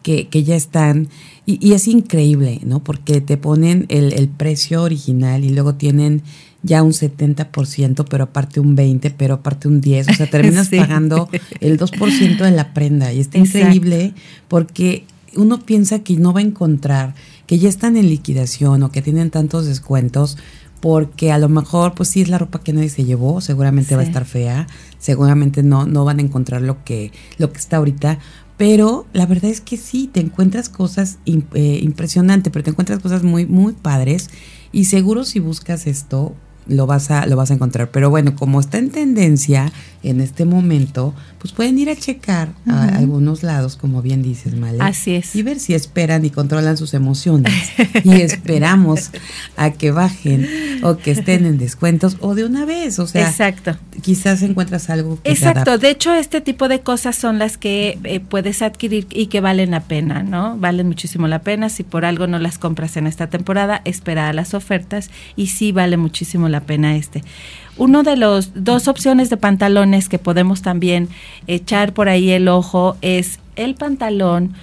que, 0.04 0.28
que 0.28 0.44
ya 0.44 0.56
están, 0.56 1.10
y, 1.46 1.66
y, 1.66 1.74
es 1.74 1.88
increíble, 1.88 2.62
¿no? 2.64 2.84
Porque 2.84 3.22
te 3.22 3.38
ponen 3.38 3.86
el, 3.90 4.14
el 4.14 4.30
precio 4.30 4.84
original 4.84 5.44
y 5.44 5.50
luego 5.50 5.76
tienen 5.76 6.24
ya 6.62 6.84
un 6.84 6.92
70%, 6.92 8.06
pero 8.10 8.26
aparte 8.26 8.60
un 8.60 8.76
20%, 8.76 9.14
pero 9.18 9.36
aparte 9.36 9.68
un 9.68 9.82
10%. 9.82 10.12
O 10.12 10.14
sea, 10.14 10.28
terminas 10.30 10.70
pagando 10.70 11.30
el 11.60 11.80
2% 11.80 12.38
de 12.38 12.52
la 12.52 12.74
prenda. 12.74 13.14
Y 13.14 13.20
está 13.20 13.38
increíble 13.38 14.14
porque 14.48 15.06
uno 15.36 15.60
piensa 15.60 16.00
que 16.00 16.16
no 16.16 16.34
va 16.34 16.40
a 16.40 16.44
encontrar, 16.44 17.16
que 17.46 17.60
ya 17.60 17.70
están 17.70 17.98
en 17.98 18.10
liquidación 18.10 18.84
o 18.84 18.92
que 18.92 19.02
tienen 19.02 19.30
tantos 19.32 19.66
descuentos, 19.66 20.38
porque 20.82 21.32
a 21.32 21.38
lo 21.38 21.50
mejor, 21.50 21.94
pues 21.94 22.10
sí 22.10 22.22
es 22.22 22.30
la 22.30 22.38
ropa 22.38 22.62
que 22.62 22.74
nadie 22.74 22.90
se 22.90 23.06
llevó, 23.06 23.42
seguramente 23.42 23.96
va 23.96 24.02
a 24.02 24.06
estar 24.06 24.26
fea, 24.26 24.68
seguramente 24.98 25.64
no, 25.64 25.86
no 25.86 26.06
van 26.06 26.20
a 26.20 26.22
encontrar 26.22 26.62
lo 26.62 26.84
que, 26.84 27.12
lo 27.38 27.52
que 27.52 27.60
está 27.60 27.78
ahorita, 27.78 28.20
pero 28.58 29.06
la 29.14 29.26
verdad 29.26 29.52
es 29.52 29.62
que 29.62 29.78
sí, 29.78 30.10
te 30.12 30.20
encuentras 30.20 30.70
cosas 30.70 31.20
eh, 31.26 31.80
impresionantes, 31.82 32.52
pero 32.52 32.64
te 32.64 32.72
encuentras 32.72 33.00
cosas 33.00 33.24
muy, 33.24 33.46
muy 33.46 33.74
padres 33.74 34.30
y 34.72 34.86
seguro 34.86 35.24
si 35.24 35.40
buscas 35.40 35.88
esto, 35.88 36.36
lo 36.70 36.86
vas 36.86 37.12
a, 37.12 37.26
lo 37.26 37.36
vas 37.36 37.52
a 37.52 37.56
encontrar. 37.56 37.92
Pero 37.92 38.10
bueno, 38.10 38.36
como 38.36 38.60
está 38.60 38.78
en 38.78 38.90
tendencia 38.92 39.72
en 40.02 40.22
este 40.22 40.46
momento, 40.46 41.14
pues 41.40 41.54
pueden 41.54 41.78
ir 41.78 41.90
a 41.90 41.96
checar 41.96 42.50
a 42.68 42.86
algunos 42.98 43.44
lados, 43.44 43.76
como 43.76 44.02
bien 44.02 44.22
dices, 44.22 44.56
Male. 44.56 44.78
Así 44.80 45.16
es. 45.16 45.36
Y 45.36 45.44
ver 45.44 45.60
si 45.60 45.74
esperan 45.74 46.24
y 46.24 46.30
controlan 46.30 46.78
sus 46.78 46.94
emociones. 46.94 47.54
y 48.04 48.12
esperamos 48.22 49.12
a 49.58 49.72
que 49.72 49.92
bajen 49.92 50.48
o 50.84 50.98
que 50.98 51.12
estén 51.12 51.46
en 51.46 51.58
descuentos 51.58 52.18
o 52.22 52.36
de 52.36 52.46
una 52.46 52.66
vez. 52.66 53.00
O 53.00 53.08
sea, 53.08 53.28
Exacto. 53.28 53.78
quizás 54.02 54.42
encuentras 54.42 54.90
algo 54.90 55.22
que 55.22 55.32
Exacto. 55.32 55.78
de 55.78 55.90
hecho, 55.90 56.14
este 56.14 56.40
tipo 56.40 56.68
de 56.68 56.80
cosas 56.82 57.16
son 57.16 57.40
las 57.40 57.58
que 57.58 57.98
eh, 58.04 58.20
puedes 58.20 58.62
adquirir 58.62 59.08
y 59.10 59.28
que 59.28 59.42
valen 59.42 59.72
la 59.72 59.82
pena, 59.82 60.24
¿no? 60.24 60.58
Valen 60.58 60.88
muchísimo 60.88 61.28
la 61.28 61.40
pena. 61.40 61.70
Si 61.70 61.84
por 61.84 62.06
algo 62.06 62.28
no 62.28 62.40
las 62.40 62.58
compras 62.58 62.96
en 62.96 63.08
esta 63.08 63.28
temporada, 63.28 63.82
espera 63.86 64.30
a 64.30 64.34
las 64.34 64.54
ofertas 64.54 65.10
y 65.36 65.48
sí 65.48 65.72
vale 65.72 65.98
muchísimo 65.98 66.48
la 66.48 66.59
pena 66.62 66.96
este. 66.96 67.24
Uno 67.78 68.04
de 68.04 68.18
los 68.18 68.52
dos 68.56 68.88
opciones 68.88 69.30
de 69.30 69.38
pantalones 69.38 70.10
que 70.10 70.20
podemos 70.20 70.62
también 70.62 71.08
echar 71.48 71.94
por 71.94 72.10
ahí 72.10 72.30
el 72.32 72.48
ojo 72.50 72.98
es 73.02 73.40
el 73.56 73.76
pantalón 73.76 74.54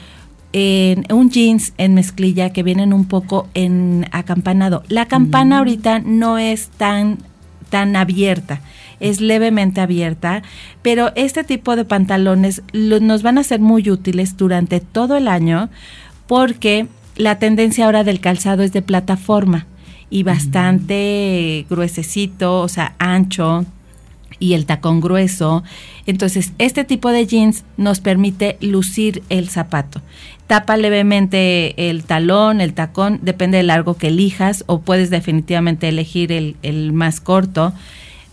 en 0.53 1.05
un 1.13 1.31
jeans 1.31 1.73
en 1.79 1.95
mezclilla 1.95 2.51
que 2.51 2.63
vienen 2.63 2.93
un 2.93 3.07
poco 3.07 3.49
en 3.55 4.07
acampanado. 4.13 4.83
La 4.89 5.07
campana 5.07 5.57
mm. 5.57 5.59
ahorita 5.59 5.99
no 6.01 6.39
es 6.39 6.69
tan 6.69 7.19
tan 7.71 7.97
abierta, 7.97 8.61
es 9.01 9.21
levemente 9.21 9.81
abierta, 9.81 10.43
pero 10.83 11.11
este 11.17 11.43
tipo 11.43 11.75
de 11.75 11.85
pantalones 11.85 12.63
nos 12.73 13.23
van 13.23 13.39
a 13.39 13.45
ser 13.45 13.61
muy 13.61 13.91
útiles 13.91 14.37
durante 14.37 14.81
todo 14.81 15.17
el 15.17 15.27
año 15.27 15.69
porque 16.27 16.87
la 17.17 17.39
tendencia 17.39 17.87
ahora 17.87 18.05
del 18.05 18.21
calzado 18.21 18.63
es 18.63 18.73
de 18.73 18.83
plataforma 18.83 19.67
y 20.11 20.23
bastante 20.23 21.67
gruesecito, 21.69 22.61
o 22.61 22.69
sea, 22.69 22.95
ancho 22.99 23.67
y 24.39 24.55
el 24.55 24.67
tacón 24.67 25.01
grueso. 25.01 25.65
Entonces, 26.07 26.53
este 26.59 26.85
tipo 26.85 27.11
de 27.11 27.27
jeans 27.27 27.65
nos 27.77 28.01
permite 28.01 28.59
lucir 28.61 29.23
el 29.29 29.49
zapato. 29.49 30.03
Tapa 30.47 30.77
levemente 30.77 31.91
el 31.91 32.05
talón, 32.05 32.61
el 32.61 32.75
tacón, 32.75 33.19
depende 33.23 33.57
del 33.57 33.69
largo 33.69 33.97
que 33.97 34.09
elijas 34.09 34.65
o 34.67 34.81
puedes 34.81 35.11
definitivamente 35.11 35.89
elegir 35.89 36.31
el, 36.33 36.57
el 36.63 36.93
más 36.93 37.21
corto. 37.21 37.73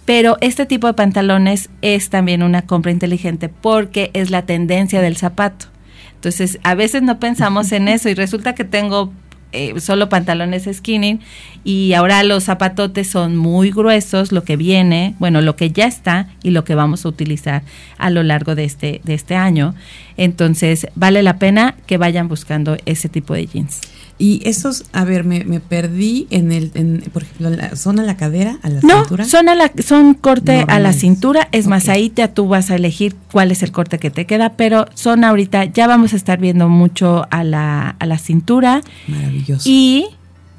Pero 0.06 0.38
este 0.42 0.66
tipo 0.66 0.88
de 0.88 0.94
pantalones 0.94 1.70
es 1.82 2.10
también 2.10 2.44
una 2.44 2.64
compra 2.64 2.92
inteligente 2.92 3.50
porque 3.50 4.12
es 4.14 4.30
la 4.30 4.44
tendencia 4.44 5.02
del 5.02 5.18
zapato. 5.18 5.68
Entonces, 6.16 6.60
a 6.64 6.76
veces 6.76 7.02
no 7.02 7.20
pensamos 7.20 7.72
en 7.72 7.88
eso 7.90 8.10
y 8.10 8.14
resulta 8.14 8.54
que 8.54 8.66
tengo 8.66 9.12
eh, 9.54 9.80
solo 9.80 10.10
pantalones 10.10 10.68
skinny 10.72 11.20
y 11.64 11.94
ahora 11.94 12.24
los 12.24 12.46
zapatotes 12.46 13.10
son 13.10 13.38
muy 13.38 13.72
gruesos, 13.72 14.32
lo 14.32 14.44
que 14.44 14.58
viene, 14.58 15.16
bueno, 15.20 15.42
lo 15.42 15.56
que 15.56 15.72
ya 15.72 15.86
está 15.86 16.28
y 16.44 16.52
lo 16.52 16.64
que 16.64 16.76
vamos 16.76 17.06
a 17.06 17.10
utilizar 17.10 17.62
a 17.98 18.10
lo 18.10 18.24
largo 18.24 18.56
de 18.56 18.66
este, 18.66 19.02
de 19.04 19.14
este 19.14 19.36
año. 19.36 19.76
Entonces, 20.18 20.88
vale 20.96 21.24
la 21.24 21.38
pena 21.38 21.76
que 21.86 21.98
vayan 21.98 22.28
buscando 22.28 22.78
ese 22.86 23.10
tipo 23.10 23.34
de 23.34 23.46
jeans. 23.46 23.82
Y 24.20 24.42
esos, 24.48 24.86
a 24.94 25.04
ver, 25.04 25.24
me, 25.24 25.44
me 25.44 25.60
perdí 25.60 26.28
en 26.30 26.52
el, 26.52 26.72
en, 26.76 27.02
por 27.12 27.24
ejemplo, 27.24 27.50
la, 27.50 27.76
¿son 27.76 28.00
a 28.00 28.04
la 28.04 28.16
cadera, 28.16 28.60
a 28.62 28.70
la 28.70 28.80
cintura? 28.80 29.24
No, 29.24 29.30
son, 29.30 29.50
a 29.50 29.56
la, 29.56 29.72
son 29.84 30.14
corte 30.14 30.66
a 30.68 30.80
la 30.80 30.94
cintura. 30.94 31.50
Es 31.52 31.68
más, 31.68 31.90
ahí 31.90 32.10
te, 32.10 32.28
tú 32.28 32.48
vas 32.48 32.70
a 32.70 32.76
elegir 32.76 33.16
cuál 33.32 33.52
es 33.52 33.64
el 33.64 33.72
corte 33.72 33.98
que 33.98 34.12
te 34.12 34.26
queda, 34.26 34.54
pero 34.54 34.86
son 34.94 35.24
ahorita, 35.24 35.66
ya 35.66 35.88
vamos 35.88 36.14
a 36.14 36.16
estar 36.16 36.40
viendo 36.40 36.70
mucho 36.70 37.26
a 37.32 37.44
la, 37.44 37.96
a 38.00 38.06
la 38.06 38.18
cintura. 38.18 38.82
Maravilloso. 39.08 39.68
Y 39.68 40.06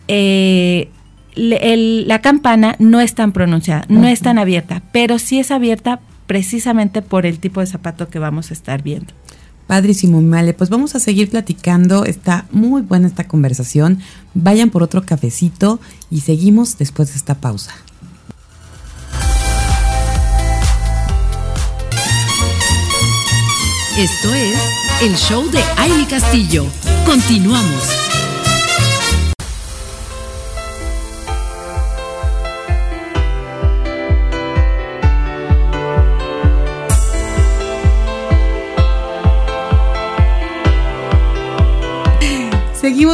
eh, 0.08 0.90
la 1.36 2.20
campana 2.20 2.76
no 2.78 3.00
es 3.00 3.14
tan 3.14 3.32
pronunciada, 3.32 3.84
no 3.88 4.06
es 4.06 4.20
tan 4.20 4.38
abierta, 4.38 4.82
pero 4.92 5.18
sí 5.18 5.38
es 5.38 5.50
abierta 5.50 6.00
precisamente 6.26 7.02
por 7.02 7.24
el 7.24 7.38
tipo 7.38 7.60
de 7.60 7.66
zapato 7.66 8.08
que 8.08 8.18
vamos 8.18 8.50
a 8.50 8.54
estar 8.54 8.82
viendo. 8.82 9.14
Padrísimo, 9.66 10.20
Male. 10.20 10.54
Pues 10.54 10.70
vamos 10.70 10.94
a 10.94 11.00
seguir 11.00 11.30
platicando. 11.30 12.04
Está 12.04 12.46
muy 12.50 12.82
buena 12.82 13.06
esta 13.06 13.26
conversación. 13.26 14.00
Vayan 14.34 14.70
por 14.70 14.82
otro 14.82 15.04
cafecito 15.04 15.80
y 16.10 16.20
seguimos 16.20 16.78
después 16.78 17.10
de 17.10 17.16
esta 17.16 17.34
pausa. 17.34 17.74
Esto 23.96 24.34
es 24.34 24.58
el 25.02 25.14
show 25.16 25.48
de 25.50 25.62
Aile 25.76 26.06
Castillo. 26.08 26.66
Continuamos. 27.06 28.13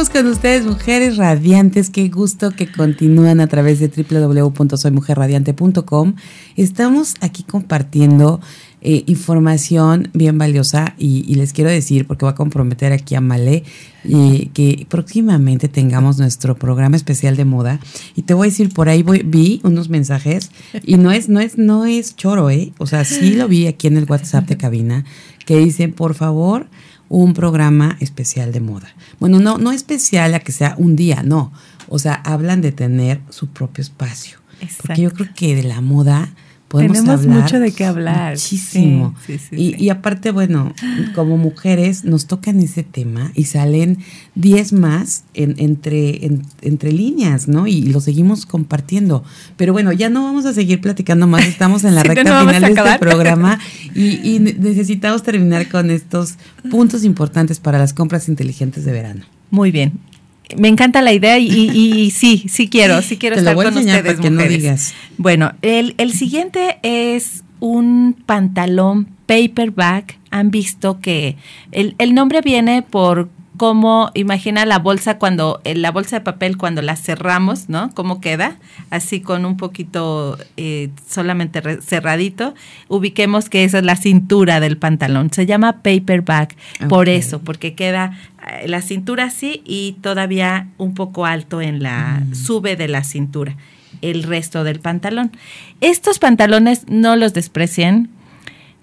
Con 0.09 0.25
ustedes, 0.25 0.65
mujeres 0.65 1.17
radiantes. 1.17 1.91
Qué 1.91 2.09
gusto 2.09 2.49
que 2.49 2.71
continúan 2.71 3.39
a 3.39 3.45
través 3.45 3.79
de 3.79 3.87
www.soymujerradiante.com. 3.87 6.15
Estamos 6.55 7.13
aquí 7.21 7.43
compartiendo 7.43 8.41
eh, 8.81 9.03
información 9.05 10.09
bien 10.13 10.39
valiosa 10.39 10.95
y, 10.97 11.35
les 11.35 11.53
quiero 11.53 11.69
decir, 11.69 12.07
porque 12.07 12.25
voy 12.25 12.31
a 12.31 12.35
comprometer 12.35 12.93
aquí 12.93 13.13
a 13.13 13.21
Malé, 13.21 13.63
eh, 14.05 14.49
que 14.55 14.87
próximamente 14.89 15.67
tengamos 15.67 16.17
nuestro 16.17 16.55
programa 16.55 16.95
especial 16.95 17.35
de 17.35 17.45
moda. 17.45 17.79
Y 18.15 18.23
te 18.23 18.33
voy 18.33 18.47
a 18.47 18.49
decir, 18.49 18.73
por 18.73 18.89
ahí 18.89 19.03
vi 19.03 19.61
unos 19.63 19.89
mensajes 19.89 20.49
y 20.83 20.95
no 20.95 21.11
es, 21.11 21.29
no 21.29 21.39
es, 21.39 21.59
no 21.59 21.85
es 21.85 22.15
choro, 22.15 22.49
¿eh? 22.49 22.73
O 22.79 22.87
sea, 22.87 23.05
sí 23.05 23.35
lo 23.35 23.47
vi 23.47 23.67
aquí 23.67 23.85
en 23.85 23.97
el 23.97 24.09
WhatsApp 24.09 24.47
de 24.47 24.57
cabina, 24.57 25.05
que 25.45 25.59
dicen, 25.59 25.93
por 25.93 26.15
favor, 26.15 26.65
un 27.11 27.33
programa 27.33 27.97
especial 27.99 28.53
de 28.53 28.61
moda. 28.61 28.87
Bueno, 29.19 29.39
no, 29.39 29.57
no 29.57 29.73
especial 29.73 30.33
a 30.33 30.39
que 30.39 30.53
sea 30.53 30.75
un 30.77 30.95
día, 30.95 31.23
no. 31.23 31.51
O 31.89 31.99
sea, 31.99 32.13
hablan 32.13 32.61
de 32.61 32.71
tener 32.71 33.19
su 33.29 33.47
propio 33.47 33.81
espacio. 33.81 34.39
Porque 34.81 35.01
yo 35.01 35.11
creo 35.11 35.29
que 35.35 35.55
de 35.55 35.63
la 35.63 35.81
moda 35.81 36.29
tenemos 36.77 37.25
mucho 37.25 37.59
de 37.59 37.71
qué 37.71 37.85
hablar. 37.85 38.33
Muchísimo. 38.33 39.15
y, 39.51 39.89
aparte, 39.89 40.31
bueno, 40.31 40.73
como 41.13 41.37
mujeres 41.37 42.03
nos 42.05 42.27
tocan 42.27 42.59
ese 42.59 42.83
tema 42.83 43.31
y 43.35 43.45
salen 43.45 43.99
10 44.35 44.73
más 44.73 45.23
entre, 45.33 46.29
entre 46.61 46.91
líneas, 46.91 47.47
¿no? 47.47 47.67
Y, 47.67 47.81
lo 47.83 47.99
seguimos 47.99 48.45
compartiendo. 48.45 49.23
Pero 49.57 49.73
bueno, 49.73 49.91
ya 49.91 50.09
no 50.09 50.23
vamos 50.23 50.45
a 50.45 50.53
seguir 50.53 50.81
platicando 50.81 51.27
más. 51.27 51.45
Estamos 51.45 51.83
en 51.83 51.95
la 51.95 52.03
recta 52.03 52.39
final 52.45 52.61
de 52.61 52.81
este 52.81 52.99
programa 52.99 53.59
y, 53.95 54.35
y 54.35 54.39
necesitamos 54.39 55.23
terminar 55.23 55.67
con 55.69 55.91
estos 55.91 56.35
puntos 56.69 57.03
importantes 57.03 57.59
para 57.59 57.79
las 57.79 57.93
compras 57.93 58.29
inteligentes 58.29 58.85
de 58.85 58.91
verano. 58.91 59.25
Muy 59.49 59.71
bien 59.71 60.10
me 60.57 60.67
encanta 60.67 61.01
la 61.01 61.13
idea 61.13 61.37
y, 61.39 62.11
sí, 62.11 62.45
sí 62.49 62.69
quiero, 62.69 63.01
sí 63.01 63.17
quiero 63.17 63.35
estar 63.35 63.55
con 63.55 63.77
ustedes, 63.77 64.31
No 64.31 64.43
digas. 64.43 64.93
Bueno, 65.17 65.53
el, 65.61 65.95
el 65.97 66.13
siguiente 66.13 66.79
es 66.83 67.43
un 67.59 68.15
pantalón 68.25 69.07
paperback. 69.25 70.17
Han 70.29 70.51
visto 70.51 70.99
que 70.99 71.35
el, 71.71 71.95
el 71.97 72.13
nombre 72.13 72.41
viene 72.41 72.81
por 72.81 73.29
cómo 73.61 74.09
imagina 74.15 74.65
la 74.65 74.79
bolsa 74.79 75.19
cuando, 75.19 75.61
eh, 75.65 75.75
la 75.75 75.91
bolsa 75.91 76.15
de 76.15 76.21
papel 76.21 76.57
cuando 76.57 76.81
la 76.81 76.95
cerramos, 76.95 77.69
¿no? 77.69 77.91
¿Cómo 77.93 78.19
queda? 78.19 78.55
Así 78.89 79.21
con 79.21 79.45
un 79.45 79.55
poquito 79.55 80.35
eh, 80.57 80.89
solamente 81.07 81.61
cerradito. 81.79 82.55
Ubiquemos 82.87 83.49
que 83.49 83.63
esa 83.63 83.77
es 83.77 83.83
la 83.83 83.97
cintura 83.97 84.59
del 84.61 84.77
pantalón. 84.77 85.31
Se 85.31 85.45
llama 85.45 85.83
paperback 85.83 86.55
por 86.89 87.07
eso, 87.07 87.37
porque 87.37 87.75
queda 87.75 88.17
eh, 88.47 88.67
la 88.67 88.81
cintura 88.81 89.25
así 89.25 89.61
y 89.63 89.95
todavía 90.01 90.69
un 90.79 90.95
poco 90.95 91.27
alto 91.27 91.61
en 91.61 91.83
la 91.83 92.23
mm. 92.25 92.33
sube 92.33 92.75
de 92.75 92.87
la 92.87 93.03
cintura 93.03 93.57
el 94.01 94.23
resto 94.23 94.63
del 94.63 94.79
pantalón. 94.79 95.33
Estos 95.81 96.17
pantalones 96.17 96.85
no 96.87 97.15
los 97.15 97.35
desprecien. 97.35 98.09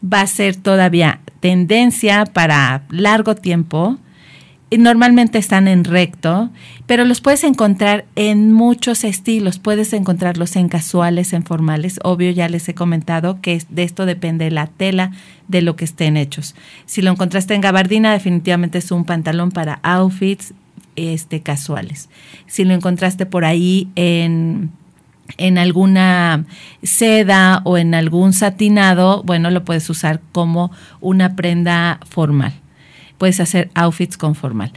Va 0.05 0.21
a 0.21 0.29
ser 0.29 0.55
todavía 0.55 1.19
tendencia 1.41 2.27
para 2.27 2.83
largo 2.91 3.35
tiempo 3.35 3.99
normalmente 4.77 5.39
están 5.39 5.67
en 5.67 5.85
recto, 5.85 6.51
pero 6.87 7.07
los 7.07 7.23
puedes 7.23 7.43
encontrar 7.45 8.05
en 8.17 8.53
muchos 8.53 9.03
estilos. 9.05 9.59
Puedes 9.59 9.95
encontrarlos 9.95 10.57
en 10.57 10.69
casuales, 10.69 11.33
en 11.33 11.45
formales. 11.45 11.99
Obvio, 12.05 12.31
ya 12.31 12.49
les 12.51 12.69
he 12.69 12.75
comentado 12.75 13.41
que 13.41 13.63
de 13.71 13.83
esto 13.83 14.05
depende 14.05 14.51
la 14.51 14.67
tela 14.67 15.13
de 15.49 15.63
lo 15.63 15.75
que 15.75 15.87
estén 15.87 16.19
hechos. 16.19 16.55
Si 16.85 17.01
lo 17.01 17.11
encontraste 17.11 17.55
en 17.55 17.63
gabardina, 17.63 18.13
definitivamente 18.13 18.79
es 18.79 18.91
un 18.91 19.07
pantalón 19.07 19.53
para 19.53 19.81
outfits 19.83 20.53
este, 20.97 21.41
casuales. 21.41 22.11
Si 22.47 22.65
lo 22.65 22.75
encontraste 22.75 23.25
por 23.25 23.45
ahí 23.45 23.89
en 23.95 24.71
en 25.37 25.59
alguna 25.59 26.47
seda 26.83 27.61
o 27.65 27.77
en 27.77 27.95
algún 27.95 28.33
satinado, 28.33 29.23
bueno, 29.25 29.51
lo 29.51 29.63
puedes 29.63 29.91
usar 29.91 30.23
como 30.33 30.71
una 31.03 31.37
prenda 31.37 32.01
formal 32.09 32.55
puedes 33.19 33.41
hacer 33.41 33.71
outfits 33.75 34.17
con 34.17 34.35
formal. 34.35 34.73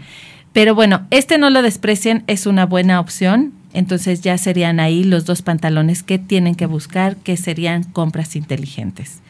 Pero 0.54 0.76
bueno, 0.76 1.08
este 1.12 1.38
no 1.38 1.50
lo 1.50 1.62
desprecien, 1.62 2.24
es 2.28 2.46
una 2.46 2.66
buena 2.66 3.00
opción. 3.00 3.54
Entonces 3.74 4.20
ya 4.22 4.38
serían 4.38 4.82
ahí 4.82 5.06
los 5.06 5.26
dos 5.26 5.42
pantalones 5.42 6.04
que 6.04 6.20
tienen 6.20 6.56
que 6.56 6.66
buscar, 6.66 7.16
que 7.16 7.38
serían 7.38 7.84
compras 7.84 8.36
inteligentes. 8.36 9.22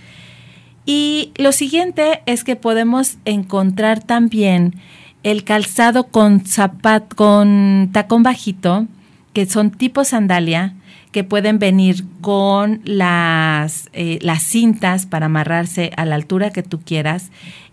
Y 0.85 1.31
lo 1.35 1.51
siguiente 1.51 2.23
es 2.25 2.43
que 2.43 2.55
podemos 2.55 3.17
encontrar 3.25 4.03
también 4.03 4.73
el 5.21 5.43
calzado 5.43 6.05
con 6.07 6.43
zapat, 6.43 7.13
con 7.13 7.89
tacón 7.91 8.23
bajito, 8.23 8.87
que 9.33 9.45
son 9.45 9.71
tipo 9.71 10.03
sandalia, 10.03 10.73
que 11.11 11.23
pueden 11.23 11.59
venir 11.59 12.05
con 12.21 12.81
las, 12.85 13.89
eh, 13.93 14.19
las 14.21 14.43
cintas 14.43 15.05
para 15.05 15.25
amarrarse 15.25 15.91
a 15.97 16.05
la 16.05 16.15
altura 16.15 16.51
que 16.51 16.63
tú 16.63 16.79
quieras 16.79 17.31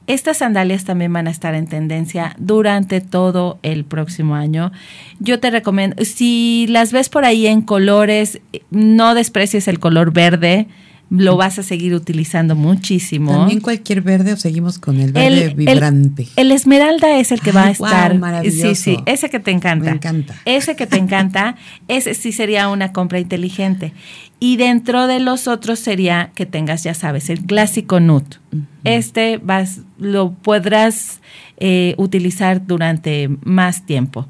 estas 0.09 0.38
sandalias 0.38 0.85
también 0.85 1.12
van 1.12 1.29
a 1.29 1.31
estar 1.31 1.55
en 1.55 1.66
tendencia 1.66 2.35
durante 2.38 3.03
todo 3.03 3.59
el 3.62 3.85
próximo 3.85 4.35
año. 4.35 4.73
Yo 5.21 5.38
te 5.38 5.51
recomiendo, 5.51 6.03
si 6.03 6.66
las 6.71 6.92
ves 6.92 7.11
por 7.11 7.27
ahí 7.27 7.47
en 7.47 7.61
colores, 7.61 8.40
no 8.71 9.14
desprecies 9.14 9.68
el 9.68 9.79
color 9.79 10.11
verde 10.11 10.66
lo 11.11 11.37
vas 11.37 11.59
a 11.59 11.62
seguir 11.62 11.94
utilizando 11.94 12.55
muchísimo. 12.55 13.33
También 13.33 13.61
cualquier 13.61 14.03
verde 14.03 14.35
o 14.35 14.37
seguimos 14.37 14.79
con 14.79 15.01
el 15.01 15.12
verde 15.12 15.55
vibrante. 15.55 16.29
El, 16.37 16.53
esmeralda 16.53 17.18
es 17.18 17.33
el 17.33 17.40
que 17.40 17.53
va 17.53 17.64
a 17.64 17.71
estar. 17.71 18.18
sí, 18.44 18.75
sí, 18.75 18.99
ese 19.07 19.31
que 19.31 19.40
te 19.40 19.51
encanta. 19.51 19.87
Me 19.87 19.97
encanta. 19.97 20.35
Ese 20.44 20.77
que 20.77 20.87
te 20.87 20.97
encanta, 20.97 21.57
ese 21.88 22.14
sí 22.14 22.33
sería 22.33 22.68
una 22.68 22.92
compra 22.92 23.18
inteligente. 23.21 23.94
Y 24.40 24.57
dentro 24.57 25.07
de 25.07 25.18
los 25.18 25.49
otros 25.49 25.79
sería 25.79 26.31
que 26.35 26.47
tengas, 26.47 26.85
ya 26.85 26.94
sabes, 26.94 27.31
el 27.31 27.40
clásico 27.40 28.01
nude. 28.01 28.37
Este 28.85 29.38
vas, 29.38 29.81
lo 29.99 30.33
podrás 30.33 31.21
eh, 31.57 31.94
utilizar 31.97 32.66
durante 32.66 33.31
más 33.42 33.85
tiempo. 33.85 34.29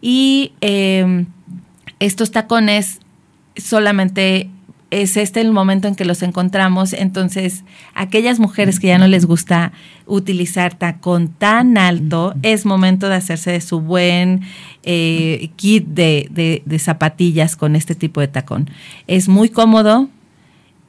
Y 0.00 0.52
em, 0.60 1.26
estos 2.00 2.30
tacones 2.30 3.00
solamente 3.56 4.50
es 4.94 5.16
este 5.16 5.40
el 5.40 5.50
momento 5.50 5.88
en 5.88 5.96
que 5.96 6.04
los 6.04 6.22
encontramos. 6.22 6.92
Entonces, 6.92 7.64
aquellas 7.94 8.38
mujeres 8.38 8.78
que 8.78 8.86
ya 8.86 8.98
no 8.98 9.08
les 9.08 9.26
gusta 9.26 9.72
utilizar 10.06 10.74
tacón 10.74 11.28
tan 11.28 11.76
alto, 11.78 12.34
es 12.42 12.64
momento 12.64 13.08
de 13.08 13.16
hacerse 13.16 13.50
de 13.50 13.60
su 13.60 13.80
buen 13.80 14.42
eh, 14.84 15.50
kit 15.56 15.84
de, 15.86 16.62
de, 16.64 16.78
zapatillas 16.78 17.56
con 17.56 17.74
este 17.74 17.96
tipo 17.96 18.20
de 18.20 18.28
tacón. 18.28 18.70
Es 19.08 19.28
muy 19.28 19.48
cómodo 19.48 20.08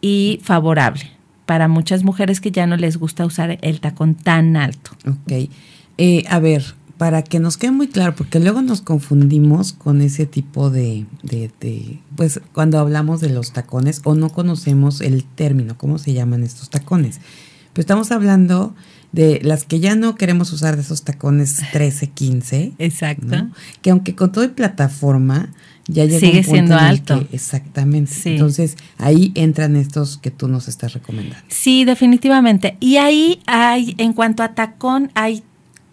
y 0.01 0.39
favorable 0.43 1.09
para 1.47 1.67
muchas 1.67 2.03
mujeres 2.03 2.41
que 2.41 2.51
ya 2.51 2.67
no 2.67 2.77
les 2.77 2.97
gusta 2.97 3.25
usar 3.25 3.57
el 3.61 3.79
tacón 3.79 4.13
tan 4.13 4.55
alto. 4.55 4.91
Ok. 5.07 5.49
Eh, 5.97 6.23
a 6.29 6.39
ver, 6.39 6.75
para 6.97 7.23
que 7.23 7.39
nos 7.39 7.57
quede 7.57 7.71
muy 7.71 7.87
claro, 7.87 8.15
porque 8.15 8.39
luego 8.39 8.61
nos 8.61 8.81
confundimos 8.81 9.73
con 9.73 10.01
ese 10.01 10.25
tipo 10.25 10.69
de, 10.69 11.05
de, 11.23 11.99
pues 12.15 12.39
cuando 12.53 12.79
hablamos 12.79 13.19
de 13.21 13.29
los 13.29 13.51
tacones 13.51 14.01
o 14.05 14.15
no 14.15 14.29
conocemos 14.29 15.01
el 15.01 15.23
término, 15.25 15.77
cómo 15.77 15.97
se 15.97 16.13
llaman 16.13 16.43
estos 16.43 16.69
tacones. 16.69 17.19
Pero 17.73 17.81
estamos 17.81 18.11
hablando 18.11 18.73
de 19.11 19.41
las 19.43 19.65
que 19.65 19.79
ya 19.79 19.95
no 19.95 20.15
queremos 20.15 20.53
usar 20.53 20.75
de 20.75 20.81
esos 20.81 21.03
tacones 21.03 21.59
13, 21.73 22.07
15. 22.11 22.73
Exacto. 22.79 23.49
Que 23.81 23.89
aunque 23.89 24.15
con 24.15 24.31
todo 24.31 24.45
y 24.45 24.49
plataforma, 24.49 25.49
ya 25.87 26.05
llega 26.05 26.19
Sigue 26.19 26.43
siendo 26.43 26.75
alto. 26.75 27.27
exactamente. 27.31 28.11
Entonces, 28.25 28.77
ahí 28.97 29.31
entran 29.35 29.75
estos 29.75 30.17
que 30.17 30.31
tú 30.31 30.47
nos 30.47 30.67
estás 30.67 30.93
recomendando. 30.93 31.45
Sí, 31.49 31.85
definitivamente. 31.85 32.77
Y 32.79 32.97
ahí 32.97 33.41
hay, 33.45 33.95
en 33.97 34.13
cuanto 34.13 34.41
a 34.43 34.55
tacón, 34.55 35.11
hay 35.13 35.43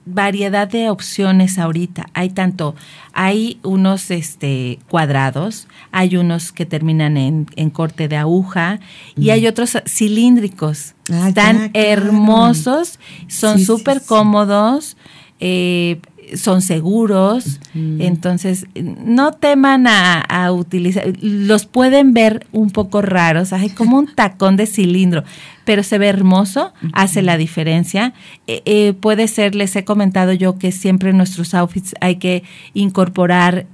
variedad 0.05 0.69
de 0.69 0.91
opciones 0.91 1.59
ahorita. 1.59 2.09
Hay 2.15 2.31
tanto, 2.31 2.75
hay 3.13 3.59
unos 3.63 4.11
este, 4.11 4.79
cuadrados, 4.89 5.69
hay 5.91 6.17
unos 6.17 6.53
que 6.53 6.67
terminan 6.67 7.17
en, 7.17 7.71
corte 7.71 8.09
de 8.09 8.17
aguja 8.17 8.81
y 9.17 9.31
hay 9.31 9.47
otros 9.47 9.79
cilíndricos. 9.87 10.95
Ah, 11.11 11.29
Están 11.29 11.71
hermosos, 11.75 12.99
son 13.29 13.59
súper 13.59 14.03
cómodos. 14.03 14.97
Eh, 15.41 16.01
son 16.37 16.63
seguros, 16.63 17.61
entonces 17.75 18.67
no 18.75 19.33
teman 19.33 19.87
a, 19.87 20.53
utilizar, 20.53 21.13
los 21.21 21.67
pueden 21.67 22.15
ver 22.15 22.47
un 22.53 22.71
poco 22.71 23.03
raros, 23.03 23.53
hay 23.53 23.71
como 23.71 23.99
un 23.99 24.07
tacón 24.15 24.57
de 24.57 24.67
cilindro, 24.67 25.25
pero 25.65 25.83
se 25.83 25.99
ve 25.99 26.09
hermoso, 26.09 26.73
hace 26.93 27.23
la 27.23 27.37
diferencia. 27.37 28.15
Eh, 28.47 28.63
eh, 28.65 28.93
puede 28.93 29.29
ser, 29.29 29.55
les 29.55 29.75
he 29.77 29.85
comentado 29.85 30.33
yo 30.33 30.59
que 30.59 30.73
siempre 30.73 31.11
en 31.11 31.17
nuestros 31.17 31.55
outfits 31.55 31.95
hay 32.01 32.17
que 32.17 32.43
incorporar 32.75 33.67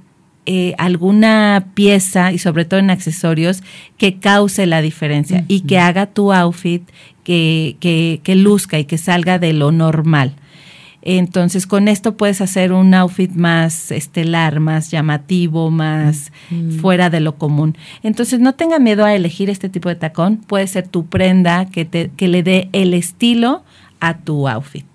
eh, 0.45 0.73
alguna 0.77 1.67
pieza 1.73 2.31
y 2.31 2.39
sobre 2.39 2.65
todo 2.65 2.79
en 2.79 2.89
accesorios 2.89 3.61
que 3.97 4.19
cause 4.19 4.65
la 4.65 4.81
diferencia 4.81 5.45
y 5.47 5.61
que 5.61 5.77
haga 5.77 6.07
tu 6.07 6.33
outfit 6.33 6.89
que, 7.23 7.77
que, 7.79 8.21
que 8.23 8.35
luzca 8.35 8.79
y 8.79 8.85
que 8.85 8.97
salga 8.97 9.37
de 9.37 9.53
lo 9.53 9.71
normal. 9.71 10.35
Entonces, 11.01 11.65
con 11.65 11.87
esto 11.87 12.17
puedes 12.17 12.41
hacer 12.41 12.73
un 12.73 12.93
outfit 12.93 13.31
más 13.31 13.91
estelar, 13.91 14.59
más 14.59 14.91
llamativo, 14.91 15.71
más 15.71 16.31
fuera 16.81 17.09
de 17.09 17.21
lo 17.21 17.37
común. 17.37 17.77
Entonces, 18.03 18.39
no 18.39 18.53
tenga 18.55 18.79
miedo 18.79 19.05
a 19.05 19.15
elegir 19.15 19.49
este 19.49 19.69
tipo 19.69 19.87
de 19.89 19.95
tacón. 19.95 20.37
Puede 20.37 20.67
ser 20.67 20.87
tu 20.87 21.05
prenda 21.05 21.65
que, 21.65 21.85
te, 21.85 22.11
que 22.15 22.27
le 22.27 22.43
dé 22.43 22.69
el 22.73 22.93
estilo 22.93 23.63
a 23.99 24.17
tu 24.17 24.47
outfit. 24.47 24.85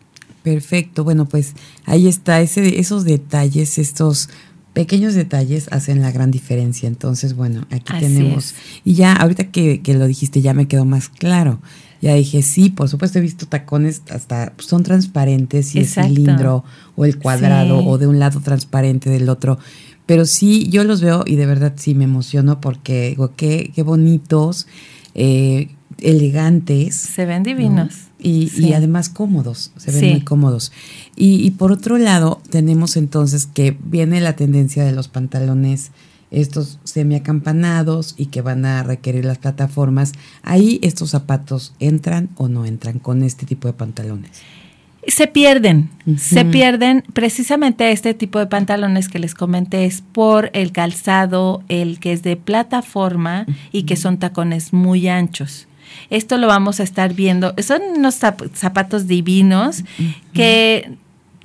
Perfecto. 0.43 1.05
Bueno, 1.05 1.25
pues 1.25 1.55
ahí 1.87 2.07
está. 2.07 2.43
Ese, 2.43 2.79
esos 2.79 3.05
detalles, 3.05 3.79
estos 3.79 4.29
pequeños 4.75 5.15
detalles 5.15 5.69
hacen 5.73 6.03
la 6.03 6.13
gran 6.13 6.31
diferencia. 6.31 6.87
Entonces, 6.87 7.35
bueno, 7.35 7.67
aquí 7.71 7.95
tenemos. 7.99 8.55
Y 8.85 8.93
ya, 8.93 9.15
ahorita 9.15 9.45
que, 9.45 9.81
que 9.81 9.95
lo 9.95 10.07
dijiste, 10.07 10.43
ya 10.43 10.53
me 10.53 10.69
quedó 10.69 10.85
más 10.85 11.09
claro 11.09 11.61
ya 12.05 12.15
dije, 12.15 12.43
sí, 12.43 12.69
por 12.69 12.91
supuesto 12.91 13.19
he 13.19 13.23
visto 13.23 13.47
tacones 13.47 14.03
hasta 14.11 14.53
pues, 14.55 14.69
son 14.69 14.83
transparentes 14.83 15.75
y 15.75 15.79
el 15.79 15.87
cilindro 15.87 16.63
o 16.97 17.07
el 17.07 17.19
cuadrado 17.19 17.79
o 17.79 17.97
de 17.97 18.07
un 18.07 18.19
lado 18.19 18.41
transparente 18.41 19.09
del 19.09 19.31
otro. 19.31 19.59
Pero 20.05 20.27
sí, 20.27 20.69
yo 20.69 20.85
los 20.85 21.01
veo 21.01 21.25
y 21.27 21.37
de 21.37 21.47
verdad 21.47 21.73
sí 21.77 21.95
me 21.95 22.05
emociono 22.05 22.61
porque 22.61 23.09
digo, 23.09 23.33
qué, 23.37 23.73
qué 23.75 23.83
bonitos, 23.83 24.67
eh, 25.15 25.71
elegantes. 25.99 26.95
Se 26.95 27.25
ven 27.25 27.43
divinos. 27.43 27.95
Y, 28.19 28.53
y, 28.55 28.75
además 28.75 29.09
cómodos, 29.09 29.73
se 29.79 29.91
ven 29.91 30.11
muy 30.11 30.21
cómodos. 30.21 30.73
Y, 31.17 31.37
y 31.37 31.53
por 31.53 31.73
otro 31.73 31.97
lado, 31.97 32.43
tenemos 32.51 32.99
entonces 32.99 33.47
que 33.47 33.79
viene 33.83 34.21
la 34.21 34.37
tendencia 34.37 34.85
de 34.85 34.93
los 34.93 35.09
pantalones 35.09 35.91
estos 36.31 36.79
semiacampanados 36.85 38.15
y 38.17 38.27
que 38.27 38.43
van 38.43 38.65
a 38.65 38.83
requerir 38.83 39.25
las 39.25 39.39
plataformas, 39.39 40.13
ahí 40.43 40.79
estos 40.83 41.11
zapatos 41.11 41.75
entran 41.81 42.29
o 42.37 42.49
no 42.49 42.67
entran 42.67 42.99
con 42.99 43.23
este 43.23 43.47
tipo 43.47 43.69
de 43.69 43.75
pantalones. 43.75 44.43
Se 45.07 45.27
pierden, 45.27 45.91
se 46.17 46.47
pierden 46.47 47.05
precisamente 47.13 47.93
este 47.93 48.15
tipo 48.15 48.39
de 48.39 48.47
pantalones 48.47 49.09
que 49.09 49.19
les 49.19 49.35
comenté 49.35 49.85
es 49.85 50.01
por 50.01 50.51
el 50.55 50.73
calzado, 50.73 51.63
el 51.69 52.01
que 52.01 52.13
es 52.13 52.23
de 52.23 52.37
plataforma 52.37 53.45
y 53.71 53.83
que 53.83 53.97
son 53.97 54.19
tacones 54.19 54.73
muy 54.73 55.09
anchos. 55.09 55.69
Esto 56.09 56.39
lo 56.39 56.47
vamos 56.47 56.81
a 56.81 56.85
estar 56.85 57.13
viendo. 57.13 57.55
Son 57.63 57.83
unos 57.97 58.15
zapatos 58.55 59.07
divinos 59.07 59.85
que 60.33 60.97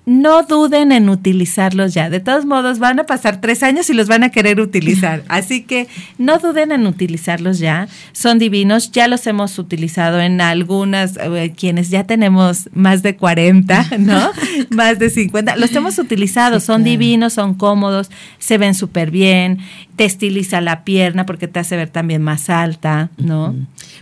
no 0.10 0.42
duden 0.42 0.92
en 0.92 1.08
utilizarlos 1.08 1.94
ya. 1.94 2.10
De 2.10 2.20
todos 2.20 2.44
modos, 2.44 2.80
van 2.80 3.00
a 3.00 3.04
pasar 3.04 3.42
tres 3.42 3.62
años 3.62 3.92
y 3.92 3.94
los 3.94 4.08
van 4.08 4.24
a 4.24 4.30
querer 4.30 4.60
utilizar. 4.60 5.22
Así 5.28 5.62
que 5.62 5.88
no 6.18 6.40
duden 6.40 6.72
en 6.72 6.88
utilizarlos 6.88 7.60
ya. 7.60 7.88
Son 8.12 8.40
divinos. 8.40 8.92
Ya 8.92 9.08
los 9.08 9.28
hemos 9.28 9.60
utilizado 9.60 10.20
en 10.20 10.42
algunas, 10.42 11.16
eh, 11.18 11.54
quienes 11.56 11.92
ya 11.92 12.06
tenemos 12.06 12.70
más 12.74 13.04
de 13.04 13.18
40, 13.18 13.86
¿no? 14.00 14.32
más 14.72 14.98
de 14.98 15.12
50. 15.12 15.58
Los 15.58 15.76
hemos 15.76 16.00
utilizado. 16.00 16.60
son 16.60 16.84
divinos, 16.84 17.34
son 17.34 17.54
cómodos, 17.54 18.10
se 18.40 18.58
ven 18.58 18.74
súper 18.74 19.12
bien. 19.12 19.60
Te 19.96 20.06
estiliza 20.06 20.60
la 20.60 20.86
pierna 20.86 21.28
porque 21.28 21.48
te 21.48 21.60
hace 21.60 21.78
ver 21.78 21.90
también 21.90 22.24
más 22.24 22.50
alta, 22.50 23.12
¿no? 23.18 23.56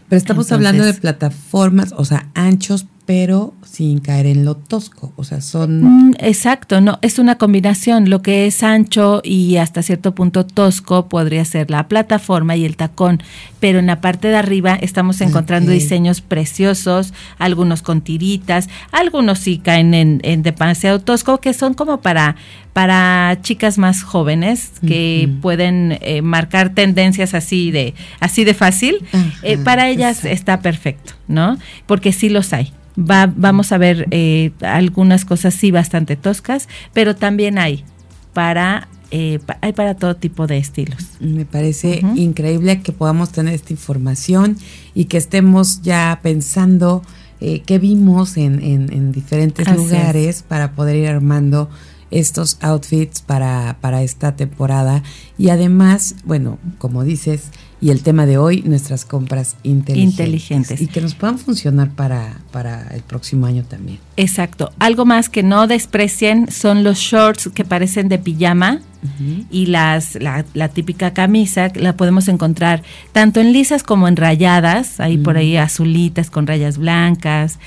Pero 0.08 0.18
estamos 0.18 0.54
hablando 0.54 0.86
de 0.86 0.94
plataformas, 0.94 1.94
o 1.98 2.06
sea, 2.06 2.28
anchos, 2.34 2.86
pero 3.08 3.54
sin 3.64 4.00
caer 4.00 4.26
en 4.26 4.44
lo 4.44 4.58
tosco, 4.58 5.14
o 5.16 5.24
sea, 5.24 5.40
son... 5.40 6.10
Mm, 6.10 6.16
exacto, 6.20 6.82
no, 6.82 7.00
es 7.02 7.20
una 7.20 7.38
combinación, 7.38 8.10
lo 8.10 8.22
que 8.22 8.48
es 8.48 8.64
ancho 8.64 9.22
y 9.24 9.56
hasta 9.56 9.82
cierto 9.82 10.14
punto 10.14 10.46
tosco 10.46 11.08
podría 11.08 11.46
ser 11.46 11.72
la 11.72 11.88
plataforma 11.88 12.58
y 12.58 12.66
el 12.66 12.76
tacón, 12.76 13.24
pero 13.62 13.80
en 13.80 13.88
la 13.88 14.02
parte 14.02 14.28
de 14.28 14.36
arriba 14.36 14.76
estamos 14.76 15.22
encontrando 15.22 15.72
diseños 15.72 16.20
preciosos, 16.20 17.14
algunos 17.38 17.82
con 17.82 18.02
tiritas, 18.02 18.68
algunos 18.92 19.40
sí 19.40 19.60
caen 19.60 19.94
en, 19.94 20.20
en 20.24 20.44
demasiado 20.44 21.00
tosco, 21.00 21.40
que 21.40 21.54
son 21.54 21.76
como 21.76 22.02
para 22.02 22.36
para 22.74 23.40
chicas 23.42 23.80
más 23.80 24.04
jóvenes 24.04 24.74
que 24.86 25.28
pueden 25.42 25.98
eh, 26.02 26.22
marcar 26.22 26.76
tendencias 26.76 27.34
así 27.34 27.72
de 27.72 27.96
así 28.20 28.44
de 28.44 28.54
fácil, 28.54 29.04
eh, 29.44 29.58
para 29.58 29.88
ellas 29.88 30.26
está 30.26 30.60
perfecto, 30.60 31.14
¿no? 31.28 31.58
Porque 31.88 32.12
sí 32.12 32.30
los 32.30 32.52
hay 32.54 32.74
va, 32.98 33.32
vamos 33.36 33.72
a 33.72 33.78
ver 33.78 34.08
eh, 34.12 34.52
algunas 34.62 35.26
cosas 35.26 35.54
sí 35.54 35.72
bastante 35.72 36.16
toscas, 36.16 36.68
pero 36.94 37.16
también 37.16 37.58
hay 37.58 37.84
para 38.34 38.88
eh, 39.10 39.40
hay 39.62 39.72
para 39.72 39.96
todo 39.96 40.16
tipo 40.18 40.48
de 40.48 40.58
estilos. 40.58 41.02
Me 41.22 41.46
parece 41.46 42.02
increíble 42.16 42.82
que 42.82 42.92
podamos 42.92 43.32
tener 43.32 43.54
esta 43.54 43.72
información 43.72 44.58
y 44.94 45.06
que 45.06 45.18
estemos 45.18 45.82
ya 45.82 46.20
pensando 46.22 47.04
eh, 47.40 47.62
qué 47.66 47.80
vimos 47.80 48.36
en, 48.36 48.62
en, 48.64 49.12
diferentes 49.12 49.68
lugares 49.74 50.44
para 50.44 50.74
poder 50.74 50.98
ir 50.98 51.08
armando 51.08 51.70
estos 52.12 52.58
outfits 52.62 53.22
para, 53.22 53.78
para 53.80 54.02
esta 54.02 54.36
temporada. 54.36 55.04
Y 55.38 55.50
además, 55.50 56.16
bueno, 56.26 56.58
como 56.78 57.04
dices, 57.04 57.44
y 57.80 57.92
el 57.92 58.02
tema 58.02 58.26
de 58.26 58.38
hoy, 58.38 58.64
nuestras 58.64 59.06
compras 59.06 59.56
inteligentes. 59.64 60.82
Y 60.82 60.88
que 60.88 61.00
nos 61.00 61.14
puedan 61.14 61.38
funcionar 61.38 61.92
para, 61.92 62.38
para 62.52 62.88
el 62.88 63.02
próximo 63.02 63.46
año 63.46 63.64
también. 63.64 64.00
Exacto. 64.16 64.72
Algo 64.80 65.06
más 65.06 65.30
que 65.30 65.44
no 65.44 65.68
desprecien 65.68 66.52
son 66.52 66.84
los 66.84 66.98
shorts 66.98 67.50
que 67.54 67.66
parecen 67.66 68.10
de 68.10 68.18
pijama 68.18 68.82
y 69.52 69.68
las, 69.68 70.16
la, 70.16 70.44
la, 70.54 70.70
típica 70.70 71.14
camisa, 71.14 71.72
la 71.76 71.96
podemos 71.96 72.28
encontrar 72.28 72.82
tanto 73.12 73.40
en 73.40 73.54
lisas 73.54 73.84
como 73.84 74.08
en 74.08 74.18
rayadas, 74.18 75.00
ahí 75.00 75.18
por 75.18 75.38
ahí 75.38 75.56
azulitas 75.56 76.30
con 76.30 76.48
rayas 76.48 76.78
blancas. 76.78 77.60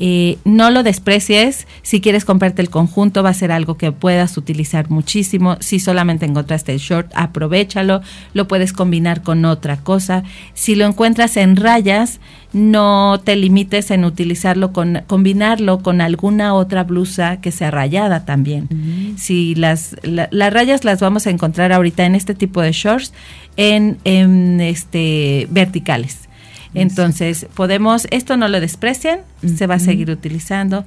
Eh, 0.00 0.38
no 0.44 0.70
lo 0.70 0.84
desprecies. 0.84 1.66
Si 1.82 2.00
quieres 2.00 2.24
comprarte 2.24 2.62
el 2.62 2.70
conjunto, 2.70 3.24
va 3.24 3.30
a 3.30 3.34
ser 3.34 3.50
algo 3.50 3.76
que 3.76 3.90
puedas 3.90 4.36
utilizar 4.36 4.90
muchísimo. 4.90 5.56
Si 5.60 5.80
solamente 5.80 6.24
encontraste 6.24 6.72
el 6.72 6.78
short, 6.78 7.10
aprovechalo. 7.14 8.00
Lo 8.32 8.46
puedes 8.46 8.72
combinar 8.72 9.22
con 9.22 9.44
otra 9.58 9.76
cosa. 9.76 10.22
Si 10.54 10.74
lo 10.74 10.86
encuentras 10.86 11.36
en 11.36 11.56
rayas, 11.56 12.20
no 12.52 13.20
te 13.22 13.36
limites 13.36 13.90
en 13.90 14.04
utilizarlo 14.04 14.72
con 14.72 15.02
combinarlo 15.06 15.80
con 15.82 16.00
alguna 16.00 16.54
otra 16.54 16.84
blusa 16.84 17.40
que 17.40 17.52
sea 17.52 17.70
rayada 17.70 18.24
también. 18.24 19.16
Si 19.18 19.54
las 19.54 19.96
las 20.02 20.52
rayas 20.52 20.84
las 20.84 21.00
vamos 21.00 21.26
a 21.26 21.30
encontrar 21.30 21.72
ahorita 21.72 22.06
en 22.06 22.14
este 22.14 22.34
tipo 22.34 22.62
de 22.62 22.72
shorts 22.72 23.12
en, 23.56 23.98
en 24.04 24.60
este 24.60 25.46
verticales. 25.50 26.28
Entonces, 26.74 27.46
podemos, 27.54 28.06
esto 28.10 28.36
no 28.36 28.48
lo 28.48 28.60
desprecien, 28.60 29.20
se 29.42 29.66
va 29.66 29.76
a 29.76 29.78
seguir 29.78 30.10
utilizando 30.10 30.84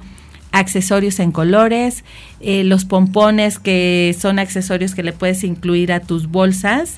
accesorios 0.52 1.18
en 1.18 1.32
colores, 1.32 2.04
eh, 2.40 2.62
los 2.64 2.84
pompones 2.84 3.58
que 3.58 4.14
son 4.18 4.38
accesorios 4.38 4.94
que 4.94 5.02
le 5.02 5.12
puedes 5.12 5.44
incluir 5.44 5.92
a 5.92 6.00
tus 6.00 6.28
bolsas, 6.28 6.96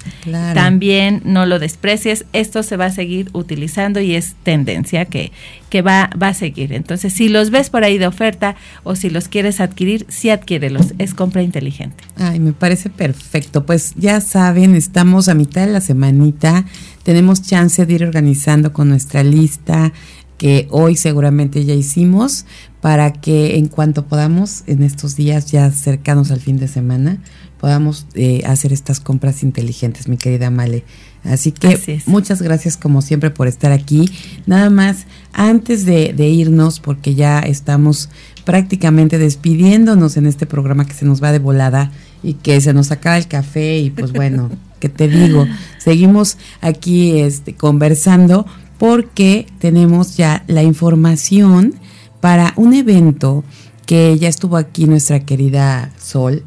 también 0.54 1.22
no 1.24 1.46
lo 1.46 1.58
desprecies, 1.58 2.24
esto 2.32 2.62
se 2.62 2.76
va 2.76 2.86
a 2.86 2.90
seguir 2.90 3.30
utilizando 3.32 4.00
y 4.00 4.14
es 4.14 4.34
tendencia 4.42 5.04
que, 5.04 5.32
que 5.70 5.82
va, 5.82 6.10
va 6.20 6.28
a 6.28 6.34
seguir. 6.34 6.72
Entonces, 6.72 7.12
si 7.12 7.28
los 7.28 7.50
ves 7.50 7.70
por 7.70 7.84
ahí 7.84 7.98
de 7.98 8.06
oferta 8.06 8.56
o 8.82 8.96
si 8.96 9.08
los 9.10 9.28
quieres 9.28 9.60
adquirir, 9.60 10.06
sí 10.08 10.30
adquiérelos, 10.30 10.94
es 10.98 11.14
compra 11.14 11.42
inteligente. 11.42 12.04
Ay, 12.16 12.40
me 12.40 12.52
parece 12.52 12.90
perfecto, 12.90 13.64
pues 13.64 13.94
ya 13.96 14.20
saben, 14.20 14.74
estamos 14.74 15.28
a 15.28 15.34
mitad 15.34 15.66
de 15.66 15.72
la 15.72 15.80
semanita, 15.80 16.64
tenemos 17.02 17.42
chance 17.42 17.84
de 17.86 17.92
ir 17.92 18.04
organizando 18.04 18.72
con 18.72 18.88
nuestra 18.88 19.22
lista, 19.22 19.92
que 20.38 20.66
hoy 20.70 20.96
seguramente 20.96 21.64
ya 21.64 21.74
hicimos 21.74 22.44
para 22.84 23.14
que 23.14 23.56
en 23.56 23.68
cuanto 23.68 24.04
podamos 24.04 24.62
en 24.66 24.82
estos 24.82 25.16
días 25.16 25.50
ya 25.50 25.70
cercanos 25.70 26.30
al 26.30 26.40
fin 26.40 26.58
de 26.58 26.68
semana 26.68 27.16
podamos 27.58 28.06
eh, 28.12 28.42
hacer 28.44 28.74
estas 28.74 29.00
compras 29.00 29.42
inteligentes, 29.42 30.06
mi 30.06 30.18
querida 30.18 30.50
Male. 30.50 30.84
Así 31.22 31.50
que 31.50 32.02
muchas 32.04 32.42
gracias 32.42 32.76
como 32.76 33.00
siempre 33.00 33.30
por 33.30 33.48
estar 33.48 33.72
aquí. 33.72 34.10
Nada 34.44 34.68
más, 34.68 35.06
antes 35.32 35.86
de, 35.86 36.12
de, 36.12 36.28
irnos, 36.28 36.78
porque 36.78 37.14
ya 37.14 37.38
estamos 37.38 38.10
prácticamente 38.44 39.16
despidiéndonos 39.16 40.18
en 40.18 40.26
este 40.26 40.44
programa 40.44 40.84
que 40.84 40.92
se 40.92 41.06
nos 41.06 41.22
va 41.22 41.32
de 41.32 41.38
volada 41.38 41.90
y 42.22 42.34
que 42.34 42.60
se 42.60 42.74
nos 42.74 42.90
acaba 42.90 43.16
el 43.16 43.28
café 43.28 43.78
y 43.78 43.88
pues 43.88 44.12
bueno, 44.12 44.50
¿qué 44.78 44.90
te 44.90 45.08
digo? 45.08 45.46
Seguimos 45.78 46.36
aquí 46.60 47.18
este, 47.18 47.54
conversando, 47.54 48.44
porque 48.76 49.46
tenemos 49.58 50.18
ya 50.18 50.44
la 50.48 50.62
información 50.62 51.76
para 52.24 52.54
un 52.56 52.72
evento 52.72 53.44
que 53.84 54.18
ya 54.18 54.30
estuvo 54.30 54.56
aquí 54.56 54.86
nuestra 54.86 55.20
querida 55.20 55.92
Sol, 55.98 56.42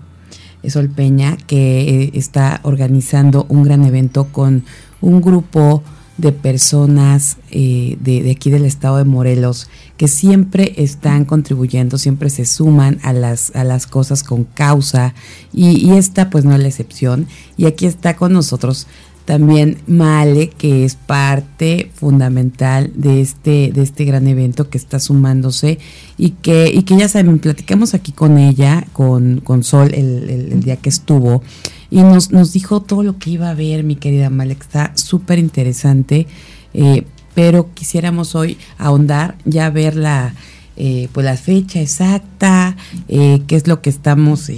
Sol 0.67 0.89
Peña, 0.89 1.37
que 1.45 1.81
eh, 1.81 2.11
está 2.15 2.61
organizando 2.63 3.45
un 3.47 3.61
gran 3.61 3.85
evento 3.85 4.25
con 4.31 4.63
un 5.01 5.21
grupo 5.21 5.83
de 6.17 6.31
personas 6.31 7.37
eh, 7.51 7.95
de, 7.99 8.31
aquí 8.31 8.49
del 8.49 8.65
estado 8.65 8.97
de 8.97 9.03
Morelos 9.03 9.69
que 9.97 10.07
siempre 10.07 10.73
están 10.77 11.25
contribuyendo, 11.25 11.99
siempre 11.99 12.31
se 12.31 12.45
suman 12.45 12.97
a 13.03 13.13
las, 13.13 13.55
a 13.55 13.63
las 13.63 13.85
cosas 13.85 14.23
con 14.23 14.45
causa 14.45 15.13
y 15.53 15.91
esta 15.91 16.31
pues 16.31 16.43
no 16.43 16.55
es 16.55 16.59
la 16.59 16.69
excepción. 16.69 17.27
Y 17.55 17.67
aquí 17.67 17.85
está 17.85 18.15
con 18.15 18.33
nosotros 18.33 18.87
también 19.27 19.79
Male, 19.87 20.47
que 20.51 20.85
es 20.85 20.95
parte 20.95 21.91
fundamental 21.93 22.93
de 22.95 23.19
este, 23.19 23.73
de 23.73 23.83
este 23.83 24.05
gran 24.05 24.25
evento 24.25 24.69
que 24.69 24.77
está 24.77 25.01
sumándose 25.01 25.79
y 26.17 26.29
que, 26.29 26.71
y 26.73 26.83
que 26.83 26.95
ya 26.95 27.09
saben, 27.09 27.37
platicamos 27.39 27.93
aquí 27.93 28.13
con 28.13 28.37
ella, 28.37 28.87
con, 28.93 29.41
con 29.41 29.65
Sol, 29.65 29.93
el, 29.93 30.61
día 30.61 30.77
que 30.77 30.87
estuvo, 30.87 31.43
y 31.89 32.03
nos, 32.03 32.31
nos 32.31 32.53
dijo 32.53 32.81
todo 32.81 33.03
lo 33.03 33.17
que 33.17 33.31
iba 33.31 33.49
a 33.49 33.53
ver, 33.53 33.83
mi 33.83 33.97
querida 33.97 34.29
Male, 34.29 34.55
que 34.55 34.63
está 34.63 34.93
súper 34.95 35.39
interesante, 35.39 36.25
eh, 36.73 37.03
pero 37.35 37.73
quisiéramos 37.73 38.33
hoy 38.33 38.57
ahondar, 38.77 39.35
ya 39.43 39.69
ver 39.69 39.97
la, 39.97 40.35
eh, 40.77 41.09
pues 41.11 41.25
la 41.25 41.35
fecha 41.35 41.81
exacta, 41.81 42.77
eh, 43.09 43.41
qué 43.45 43.57
es 43.57 43.67
lo 43.67 43.81
que 43.81 43.89
estamos 43.89 44.49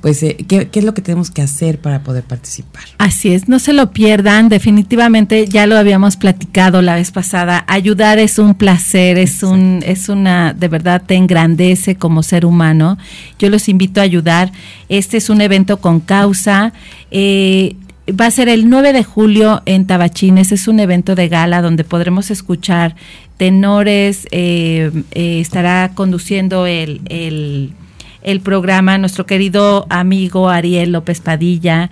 pues, 0.00 0.22
eh, 0.22 0.36
¿qué, 0.48 0.68
es 0.72 0.84
lo 0.84 0.94
que 0.94 1.02
tenemos 1.02 1.30
que 1.30 1.42
hacer 1.42 1.78
para 1.78 2.02
poder 2.02 2.24
participar? 2.24 2.84
Así 2.98 3.32
es, 3.32 3.48
no 3.48 3.58
se 3.58 3.72
lo 3.72 3.90
pierdan, 3.90 4.48
definitivamente 4.48 5.46
ya 5.46 5.66
lo 5.66 5.76
habíamos 5.76 6.16
platicado 6.16 6.80
la 6.80 6.94
vez 6.94 7.10
pasada, 7.10 7.64
ayudar 7.68 8.18
es 8.18 8.38
un 8.38 8.54
placer, 8.54 9.18
es 9.18 9.42
un, 9.42 9.82
es 9.84 10.08
una, 10.08 10.54
de 10.54 10.68
verdad 10.68 11.02
te 11.06 11.16
engrandece 11.16 11.96
como 11.96 12.22
ser 12.22 12.46
humano. 12.46 12.96
Yo 13.38 13.50
los 13.50 13.68
invito 13.68 14.00
a 14.00 14.04
ayudar. 14.04 14.52
Este 14.88 15.18
es 15.18 15.28
un 15.28 15.40
evento 15.40 15.78
con 15.78 16.00
causa. 16.00 16.72
Eh, 17.10 17.76
va 18.18 18.26
a 18.26 18.30
ser 18.30 18.48
el 18.48 18.68
9 18.68 18.92
de 18.92 19.04
julio 19.04 19.62
en 19.66 19.86
Tabachines, 19.86 20.52
es 20.52 20.66
un 20.66 20.80
evento 20.80 21.14
de 21.14 21.28
gala 21.28 21.62
donde 21.62 21.84
podremos 21.84 22.30
escuchar 22.30 22.96
tenores, 23.36 24.26
eh, 24.30 24.90
estará 25.12 25.92
conduciendo 25.94 26.66
el, 26.66 27.00
el 27.06 27.72
el 28.22 28.40
programa, 28.40 28.98
nuestro 28.98 29.26
querido 29.26 29.86
amigo 29.88 30.48
Ariel 30.48 30.92
López 30.92 31.20
Padilla. 31.20 31.90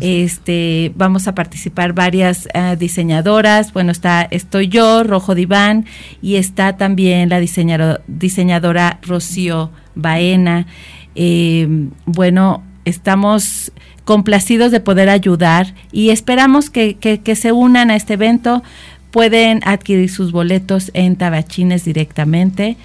Este, 0.00 0.92
vamos 0.96 1.28
a 1.28 1.34
participar 1.34 1.92
varias 1.92 2.48
eh, 2.52 2.76
diseñadoras. 2.78 3.72
Bueno, 3.72 3.92
está, 3.92 4.22
estoy 4.30 4.68
yo, 4.68 5.04
Rojo 5.04 5.34
Diván, 5.34 5.86
y 6.20 6.36
está 6.36 6.76
también 6.76 7.28
la 7.28 7.40
diseñadora 7.40 8.98
Rocío 9.02 9.70
Baena. 9.94 10.66
Eh, 11.14 11.66
bueno, 12.06 12.62
estamos 12.84 13.72
complacidos 14.04 14.72
de 14.72 14.80
poder 14.80 15.10
ayudar 15.10 15.74
y 15.92 16.10
esperamos 16.10 16.70
que, 16.70 16.96
que, 16.96 17.36
se 17.36 17.52
unan 17.52 17.90
a 17.90 17.96
este 17.96 18.14
evento 18.14 18.62
pueden 19.10 19.60
adquirir 19.64 20.10
sus 20.10 20.32
boletos 20.32 20.90
en 20.94 21.16
tabachines 21.16 21.84
directamente. 21.84 22.76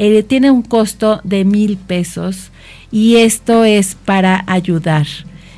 Eh, 0.00 0.22
tiene 0.22 0.52
un 0.52 0.62
costo 0.62 1.20
de 1.24 1.44
mil 1.44 1.76
pesos 1.76 2.52
y 2.92 3.16
esto 3.16 3.64
es 3.64 3.96
para 3.96 4.44
ayudar. 4.46 5.06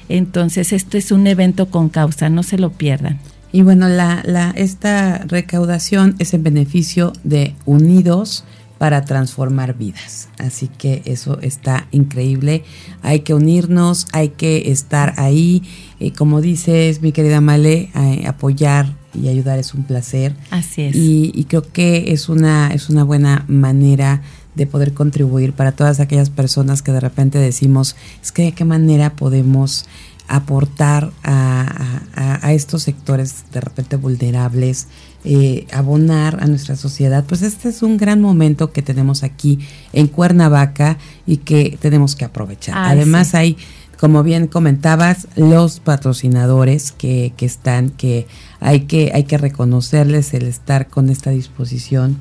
Entonces, 0.09 0.73
esto 0.73 0.97
es 0.97 1.13
un 1.13 1.27
evento 1.27 1.67
con 1.67 1.91
causa, 1.91 2.31
no 2.31 2.43
se 2.43 2.59
lo 2.59 2.71
pierdan. 2.71 3.21
Y 3.53 3.63
bueno, 3.63 3.89
la, 3.89 4.23
la, 4.25 4.51
esta 4.57 5.19
recaudación 5.19 6.17
es 6.19 6.33
en 6.33 6.43
beneficio 6.43 7.13
de 7.23 7.55
Unidos 7.67 8.45
para 8.79 9.05
transformar 9.05 9.77
vidas. 9.77 10.31
Así 10.39 10.69
que 10.69 11.03
eso 11.05 11.39
está 11.43 11.87
increíble. 11.91 12.65
Hay 13.03 13.21
que 13.21 13.35
unirnos, 13.35 14.07
hay 14.13 14.31
que 14.31 14.71
estar 14.73 15.13
ahí. 15.19 15.63
y 15.99 16.13
como 16.13 16.41
dices, 16.41 17.03
mi 17.03 17.13
querida 17.13 17.43
Male, 17.43 17.91
apoyar 18.27 19.00
y 19.15 19.29
ayudar 19.29 19.59
es 19.59 19.75
un 19.75 19.85
placer. 19.85 20.35
Así 20.51 20.83
es. 20.83 20.97
Y, 20.97 21.33
y, 21.35 21.45
creo 21.45 21.63
que 21.63 22.13
es 22.13 22.29
una, 22.29 22.69
es 22.69 22.89
una 22.89 23.05
buena 23.05 23.45
manera 23.49 24.23
de 24.55 24.67
poder 24.67 24.93
contribuir 24.93 25.53
para 25.53 25.73
todas 25.73 26.01
aquellas 26.01 26.31
personas 26.31 26.83
que 26.83 26.93
de 26.93 27.01
repente 27.01 27.39
decimos, 27.39 27.97
es 28.23 28.33
que 28.33 28.43
de 28.43 28.53
qué 28.53 28.65
manera 28.65 29.15
podemos 29.15 29.87
aportar 30.31 31.11
a, 31.25 32.03
a, 32.15 32.53
estos 32.53 32.85
sectores 32.85 33.45
de 33.53 33.61
repente 33.61 33.97
vulnerables, 33.97 34.87
eh, 35.25 35.67
abonar 35.73 36.39
a 36.41 36.47
nuestra 36.47 36.77
sociedad, 36.77 37.25
pues 37.27 37.43
este 37.43 37.69
es 37.69 37.83
un 37.83 37.97
gran 37.97 38.21
momento 38.21 38.71
que 38.73 38.81
tenemos 38.81 39.25
aquí 39.25 39.59
en 39.93 40.07
Cuernavaca 40.07 40.99
y 41.27 41.39
que 41.39 41.77
tenemos 41.81 42.15
que 42.15 42.25
aprovechar. 42.25 42.77
Además 42.79 43.35
hay, 43.35 43.57
como 43.99 44.23
bien 44.23 44.47
comentabas, 44.47 45.27
los 45.35 45.81
patrocinadores 45.81 46.93
que, 46.93 47.33
que 47.37 47.47
están, 47.47 47.91
que 47.91 48.29
hay 48.61 48.81
que, 48.81 49.11
hay 49.15 49.25
que 49.25 49.39
reconocerles 49.39 50.35
el 50.35 50.47
estar 50.47 50.89
con 50.89 51.11
esta 51.11 51.31
disposición 51.31 52.21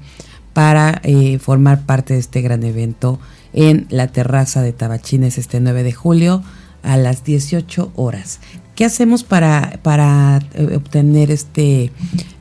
para 0.54 1.00
eh, 1.04 1.40
formar 1.40 1.86
parte 1.86 2.14
de 2.14 2.20
este 2.20 2.42
gran 2.42 2.64
evento 2.64 3.20
en 3.54 3.88
la 3.90 4.08
terraza 4.08 4.62
de 4.62 4.74
Tabachines 4.74 5.38
este 5.38 5.60
9 5.60 5.84
de 5.84 5.94
julio 5.94 6.44
a 6.84 6.98
las 6.98 7.24
18 7.24 7.92
horas. 7.96 8.40
¿Qué 8.76 8.86
hacemos 8.86 9.24
para, 9.24 9.80
para 9.84 10.40
eh, 10.54 10.76
obtener 10.78 11.32
este, 11.32 11.92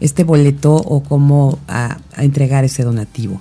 este 0.00 0.24
boleto 0.24 0.76
o 0.76 1.02
cómo 1.02 1.58
a, 1.66 1.98
entregar 2.16 2.64
ese 2.64 2.84
donativo? 2.84 3.40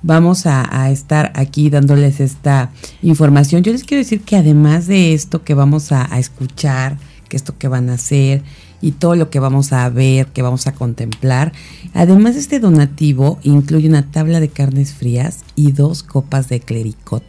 Vamos 0.00 0.46
a, 0.46 0.90
estar 0.90 1.32
aquí 1.34 1.70
dándoles 1.70 2.20
esta 2.20 2.70
información. 3.02 3.62
Yo 3.62 3.72
les 3.72 3.84
quiero 3.84 4.02
decir 4.02 4.22
que 4.22 4.36
además 4.36 4.86
de 4.86 5.12
esto 5.12 5.42
que 5.42 5.54
vamos 5.54 5.92
a, 5.92 6.12
a 6.12 6.18
escuchar, 6.18 6.96
que 7.28 7.36
esto 7.36 7.58
que 7.58 7.68
van 7.68 7.90
a 7.90 7.94
hacer, 7.94 8.42
y 8.80 8.92
todo 8.92 9.16
lo 9.16 9.30
que 9.30 9.40
vamos 9.40 9.72
a 9.72 9.88
ver, 9.88 10.26
que 10.28 10.42
vamos 10.42 10.66
a 10.66 10.72
contemplar. 10.72 11.52
Además, 11.94 12.36
este 12.36 12.60
donativo 12.60 13.38
incluye 13.42 13.88
una 13.88 14.10
tabla 14.10 14.40
de 14.40 14.48
carnes 14.48 14.94
frías 14.94 15.40
y 15.54 15.72
dos 15.72 16.02
copas 16.02 16.48
de 16.48 16.60
clericot. 16.60 17.24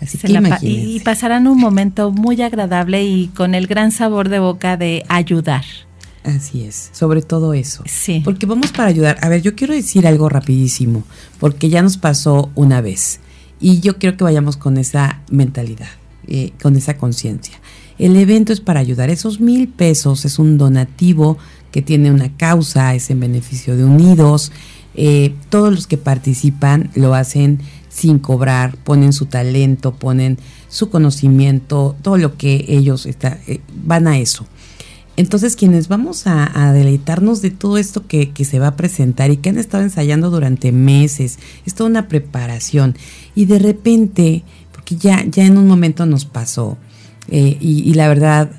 Así 0.00 0.18
que 0.18 0.40
y 0.62 1.00
pasarán 1.00 1.46
un 1.46 1.58
momento 1.58 2.10
muy 2.10 2.40
agradable 2.42 3.04
y 3.04 3.28
con 3.28 3.54
el 3.54 3.66
gran 3.66 3.90
sabor 3.90 4.28
de 4.28 4.38
boca 4.38 4.76
de 4.76 5.04
ayudar. 5.08 5.64
Así 6.24 6.64
es, 6.64 6.90
sobre 6.92 7.22
todo 7.22 7.54
eso. 7.54 7.82
Sí. 7.86 8.22
Porque 8.24 8.46
vamos 8.46 8.72
para 8.72 8.88
ayudar. 8.88 9.18
A 9.20 9.28
ver, 9.28 9.42
yo 9.42 9.54
quiero 9.54 9.74
decir 9.74 10.06
algo 10.06 10.28
rapidísimo, 10.28 11.04
porque 11.38 11.68
ya 11.68 11.82
nos 11.82 11.96
pasó 11.98 12.50
una 12.54 12.80
vez 12.80 13.20
y 13.60 13.80
yo 13.80 13.98
quiero 13.98 14.16
que 14.16 14.24
vayamos 14.24 14.56
con 14.56 14.78
esa 14.78 15.22
mentalidad, 15.30 15.88
eh, 16.26 16.52
con 16.62 16.76
esa 16.76 16.96
conciencia. 16.96 17.58
El 17.98 18.16
evento 18.16 18.52
es 18.52 18.60
para 18.60 18.80
ayudar. 18.80 19.10
Esos 19.10 19.40
mil 19.40 19.68
pesos 19.68 20.24
es 20.24 20.38
un 20.38 20.58
donativo 20.58 21.38
que 21.70 21.82
tiene 21.82 22.10
una 22.10 22.36
causa, 22.36 22.94
es 22.94 23.10
en 23.10 23.20
beneficio 23.20 23.76
de 23.76 23.84
Unidos. 23.84 24.52
Eh, 24.94 25.34
todos 25.48 25.72
los 25.72 25.86
que 25.86 25.96
participan 25.96 26.90
lo 26.94 27.14
hacen 27.14 27.60
sin 27.88 28.18
cobrar, 28.18 28.76
ponen 28.78 29.12
su 29.12 29.26
talento, 29.26 29.94
ponen 29.94 30.38
su 30.68 30.90
conocimiento, 30.90 31.96
todo 32.02 32.16
lo 32.16 32.36
que 32.36 32.64
ellos 32.68 33.06
eh, 33.06 33.60
van 33.84 34.08
a 34.08 34.18
eso. 34.18 34.46
Entonces, 35.16 35.54
quienes 35.54 35.86
vamos 35.86 36.26
a, 36.26 36.72
deleitarnos 36.72 37.40
de 37.40 37.52
todo 37.52 37.78
esto 37.78 38.04
que, 38.08 38.30
que, 38.30 38.44
se 38.44 38.58
va 38.58 38.68
a 38.68 38.76
presentar 38.76 39.30
y 39.30 39.36
que 39.36 39.50
han 39.50 39.58
estado 39.58 39.84
ensayando 39.84 40.28
durante 40.28 40.72
meses, 40.72 41.38
es 41.64 41.74
toda 41.74 41.88
una 41.88 42.08
preparación. 42.08 42.96
Y 43.36 43.44
de 43.44 43.60
repente, 43.60 44.42
porque 44.72 44.96
ya, 44.96 45.24
ya 45.24 45.46
en 45.46 45.56
un 45.56 45.68
momento 45.68 46.04
nos 46.04 46.24
pasó, 46.24 46.78
eh, 47.28 47.56
y, 47.60 47.94
la 47.94 48.08
verdad, 48.08 48.50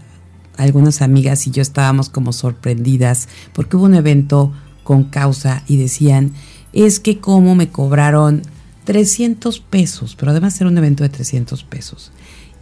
algunas 0.58 1.02
amigas 1.02 1.48
y 1.48 1.52
yo 1.52 1.62
estábamos 1.62 2.10
como 2.10 2.34
sorprendidas 2.34 3.28
porque 3.54 3.78
hubo 3.78 3.86
un 3.86 3.96
evento 3.96 4.54
con 4.84 5.04
causa 5.04 5.64
y 5.68 5.78
decían, 5.78 6.34
es 6.74 7.00
que 7.00 7.20
como 7.20 7.56
me 7.56 7.70
cobraron 7.70 8.44
300 8.86 9.60
pesos, 9.60 10.16
pero 10.16 10.32
además 10.32 10.60
era 10.62 10.70
un 10.70 10.78
evento 10.78 11.04
de 11.04 11.10
300 11.10 11.64
pesos. 11.64 12.12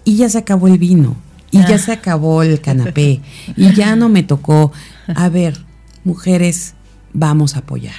Y 0.06 0.18
ya 0.18 0.30
se 0.30 0.38
acabó 0.38 0.68
el 0.68 0.78
vino, 0.78 1.16
y 1.51 1.60
ya 1.60 1.78
se 1.78 1.91
acabó 1.91 2.43
el 2.43 2.60
canapé, 2.62 3.22
y 3.56 3.74
ya 3.74 3.95
no 3.95 4.10
me 4.10 4.24
tocó. 4.24 4.72
A 5.16 5.30
ver, 5.30 5.60
mujeres, 6.04 6.74
vamos 7.14 7.56
a 7.56 7.60
apoyar. 7.60 7.95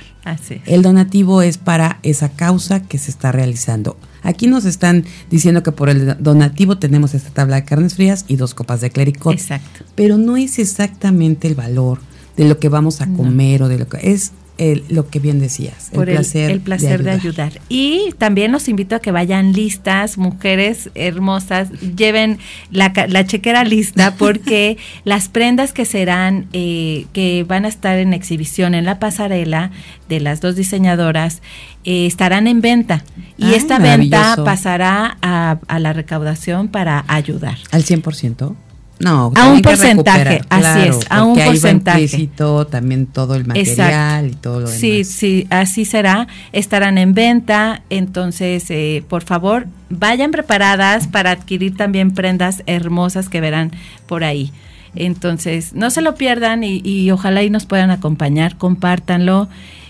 El 0.65 0.83
donativo 0.83 1.43
es 1.43 1.59
para 1.59 1.99
esa 2.03 2.31
causa 2.31 2.81
que 2.81 2.99
se 2.99 3.11
está 3.11 3.31
realizando. 3.31 3.97
Aquí 4.25 4.49
nos 4.49 4.65
están 4.65 5.05
diciendo 5.31 5.63
que 5.63 5.71
por 5.71 5.89
el 5.89 6.17
donativo 6.19 6.79
tenemos 6.79 7.15
esta 7.15 7.31
tabla 7.31 7.57
de 7.57 7.65
carnes 7.65 7.95
frías 7.95 8.25
y 8.27 8.37
dos 8.37 8.55
copas 8.55 8.81
de 8.81 8.91
clericot. 8.91 9.35
Exacto. 9.35 9.85
Pero 9.95 10.19
no 10.19 10.37
es 10.37 10.59
exactamente 10.59 11.47
el 11.47 11.55
valor 11.55 12.01
de 12.37 12.49
lo 12.49 12.59
que 12.59 12.69
vamos 12.69 13.01
a 13.01 13.07
comer 13.07 13.63
o 13.63 13.69
de 13.69 13.79
lo 13.79 13.87
que 13.87 14.13
es 14.13 14.33
lo 14.57 15.09
que 15.09 15.19
bien 15.19 15.41
decías, 15.41 15.91
el 15.93 16.05
placer, 16.05 16.51
el, 16.51 16.61
placer 16.61 17.03
de, 17.03 17.11
ayudar. 17.11 17.61
Y 17.69 18.13
también 18.19 18.53
los 18.53 18.69
invito 18.69 18.95
a 18.95 19.01
que 19.01 19.11
vayan 19.11 19.53
listas, 19.53 20.17
mujeres 20.17 20.91
hermosas, 20.95 21.71
lleven 21.81 22.39
la, 22.71 22.93
la 23.09 23.27
chequera 23.27 23.65
lista 23.65 24.15
porque 24.19 24.77
las 25.05 25.29
prendas 25.29 25.73
que 25.73 25.85
serán, 25.85 26.47
eh, 26.53 27.07
que 27.13 27.45
van 27.47 27.65
a 27.65 27.69
estar 27.69 27.99
en 27.99 28.13
exhibición 28.13 28.75
en 28.75 28.85
la 28.85 29.01
pasarela 29.01 29.73
de 30.09 30.21
las 30.21 30.41
dos 30.41 30.55
diseñadoras, 30.55 31.43
eh, 31.85 32.07
estarán 32.07 32.47
en 32.47 32.61
venta. 32.61 33.05
Y 33.37 33.55
esta 33.55 33.81
venta 33.81 34.37
pasará 34.45 35.19
a, 35.21 35.59
a 35.67 35.79
la 35.81 35.93
recaudación 35.93 36.69
para 36.69 37.05
ayudar. 37.09 37.59
¿Al 37.73 37.85
100%? 37.85 38.55
No, 39.01 39.33
a 39.35 39.49
un 39.49 39.61
porcentaje, 39.61 40.43
así 40.49 40.89
es, 40.89 40.99
a 41.11 41.25
un 41.25 41.37
porcentaje. 41.37 42.31
también 42.71 43.07
todo 43.07 43.35
el 43.35 43.45
material 43.45 44.29
y 44.29 44.35
todo 44.35 44.61
lo 44.61 44.67
demás. 44.67 44.81
Sí, 44.81 45.05
sí, 45.05 45.47
así 45.51 45.85
será. 45.85 46.29
Estarán 46.53 46.97
en 46.99 47.13
venta, 47.13 47.83
entonces, 47.91 48.65
eh, 48.71 49.03
por 49.09 49.25
favor, 49.25 49.67
vayan 49.91 50.31
preparadas 50.31 51.09
para 51.09 51.33
adquirir 51.33 51.77
también 51.77 52.13
prendas 52.13 52.63
hermosas 52.67 53.29
que 53.29 53.41
verán 53.41 53.73
por 54.07 54.23
ahí. 54.23 54.53
Entonces, 54.95 55.75
no 55.75 55.91
se 55.91 56.01
lo 56.01 56.15
pierdan 56.15 56.63
y, 56.63 56.81
y 56.85 57.11
ojalá 57.11 57.43
y 57.43 57.51
nos 57.51 57.67
puedan 57.67 57.91
acompañar, 57.91 58.57
compártanlo. 58.57 59.49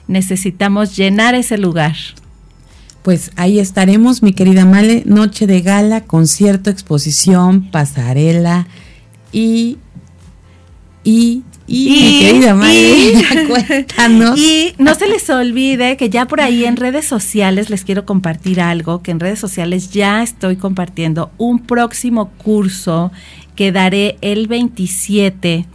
Necesitamos 0.09 0.96
llenar 0.96 1.34
ese 1.34 1.59
lugar. 1.59 1.94
Pues 3.02 3.32
ahí 3.36 3.59
estaremos, 3.59 4.22
mi 4.22 4.32
querida 4.32 4.64
Male, 4.64 5.02
noche 5.05 5.46
de 5.46 5.61
gala, 5.61 6.00
concierto, 6.00 6.70
exposición, 6.70 7.70
pasarela 7.70 8.66
y, 9.35 9.78
y, 11.03 11.43
y, 11.66 12.20
querida 12.20 12.57
cuéntanos. 13.49 14.39
Y 14.39 14.74
no 14.78 14.95
se 14.95 15.09
les 15.09 15.28
olvide 15.28 15.97
que 15.97 16.09
ya 16.09 16.26
por 16.26 16.41
ahí 16.41 16.64
en 16.64 16.76
redes 16.76 17.05
sociales 17.05 17.68
les 17.68 17.85
quiero 17.85 18.07
compartir 18.07 18.61
algo, 18.61 19.03
que 19.03 19.11
en 19.11 19.18
redes 19.18 19.41
sociales 19.41 19.91
ya 19.91 20.22
estoy 20.22 20.57
compartiendo 20.57 21.32
un 21.37 21.59
próximo 21.59 22.30
curso 22.39 23.11
que 23.57 23.72
daré 23.72 24.16
el 24.20 24.47
27 24.47 25.66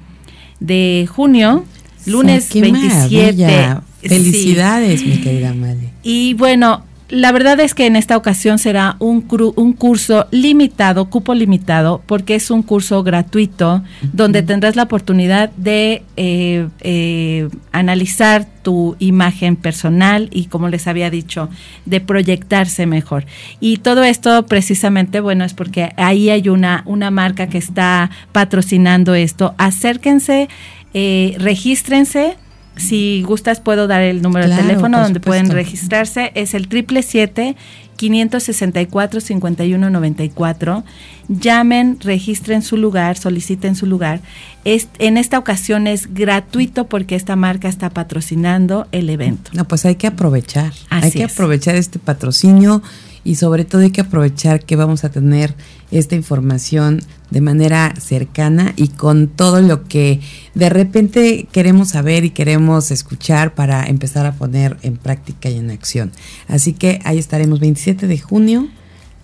de 0.61 1.09
junio, 1.13 1.65
lunes 2.05 2.49
27. 2.53 3.77
Felicidades, 4.01 5.03
mi 5.03 5.19
querida 5.19 5.53
Male. 5.53 5.89
Y 6.01 6.33
bueno, 6.35 6.85
la 7.09 7.31
verdad 7.31 7.59
es 7.59 7.73
que 7.73 7.87
en 7.87 7.95
esta 7.95 8.15
ocasión 8.15 8.59
será 8.59 8.95
un, 8.99 9.25
un 9.55 9.73
curso 9.73 10.27
limitado, 10.31 11.09
cupo 11.09 11.33
limitado, 11.33 12.03
porque 12.05 12.35
es 12.35 12.51
un 12.51 12.61
curso 12.61 13.03
gratuito 13.03 13.83
donde 14.13 14.43
tendrás 14.43 14.75
la 14.75 14.83
oportunidad 14.83 15.49
de 15.51 16.03
eh, 16.17 16.67
eh, 16.81 17.49
analizar 17.71 18.45
tu 18.61 18.95
imagen 18.99 19.55
personal 19.55 20.29
y, 20.31 20.45
como 20.45 20.69
les 20.69 20.87
había 20.87 21.09
dicho, 21.09 21.49
de 21.85 21.99
proyectarse 21.99 22.85
mejor. 22.85 23.25
Y 23.59 23.77
todo 23.77 24.03
esto 24.03 24.45
precisamente, 24.45 25.19
bueno, 25.19 25.45
es 25.45 25.55
porque 25.55 25.91
ahí 25.97 26.29
hay 26.29 26.47
una, 26.49 26.83
una 26.85 27.09
marca 27.09 27.47
que 27.47 27.57
está 27.57 28.11
patrocinando 28.31 29.15
esto. 29.15 29.55
Acérquense, 29.57 30.47
eh, 30.93 31.35
regístrense 31.39 32.37
si 32.79 33.23
gustas, 33.23 33.59
puedo 33.59 33.87
dar 33.87 34.01
el 34.01 34.21
número 34.21 34.47
de 34.47 34.55
teléfono 34.55 34.99
donde 34.99 35.19
pueden 35.19 35.49
registrarse. 35.49 36.31
Es 36.35 36.53
el 36.53 36.67
triple 36.67 37.03
siete 37.03 37.55
564-5194. 37.99 40.83
Llamen, 41.27 41.99
registren 41.99 42.61
su 42.61 42.77
lugar, 42.77 43.17
soliciten 43.17 43.75
su 43.75 43.85
lugar. 43.85 44.21
en 44.63 45.17
esta 45.17 45.37
ocasión 45.37 45.87
es 45.87 46.13
gratuito 46.13 46.87
porque 46.87 47.15
esta 47.15 47.35
marca 47.35 47.67
está 47.67 47.89
patrocinando 47.89 48.87
el 48.91 49.09
evento. 49.09 49.51
No, 49.53 49.67
pues 49.67 49.83
hay 49.85 49.95
que 49.95 50.07
aprovechar. 50.07 50.71
hay 50.89 51.11
que 51.11 51.25
aprovechar 51.25 51.75
este 51.75 51.99
patrocinio 51.99 52.81
y 53.23 53.35
sobre 53.35 53.65
todo 53.65 53.81
hay 53.81 53.91
que 53.91 54.01
aprovechar 54.01 54.63
que 54.63 54.75
vamos 54.75 55.03
a 55.03 55.09
tener 55.09 55.55
esta 55.91 56.15
información 56.15 57.01
de 57.31 57.41
manera 57.41 57.93
cercana 57.99 58.73
y 58.75 58.89
con 58.89 59.27
todo 59.27 59.61
lo 59.61 59.87
que 59.87 60.19
de 60.55 60.69
repente 60.69 61.47
queremos 61.51 61.89
saber 61.89 62.25
y 62.25 62.31
queremos 62.31 62.91
escuchar 62.91 63.53
para 63.53 63.85
empezar 63.85 64.25
a 64.25 64.33
poner 64.33 64.77
en 64.81 64.97
práctica 64.97 65.49
y 65.49 65.57
en 65.57 65.71
acción. 65.71 66.11
Así 66.47 66.73
que 66.73 66.99
ahí 67.03 67.17
estaremos 67.17 67.59
27 67.59 68.07
de 68.07 68.19
junio. 68.19 68.67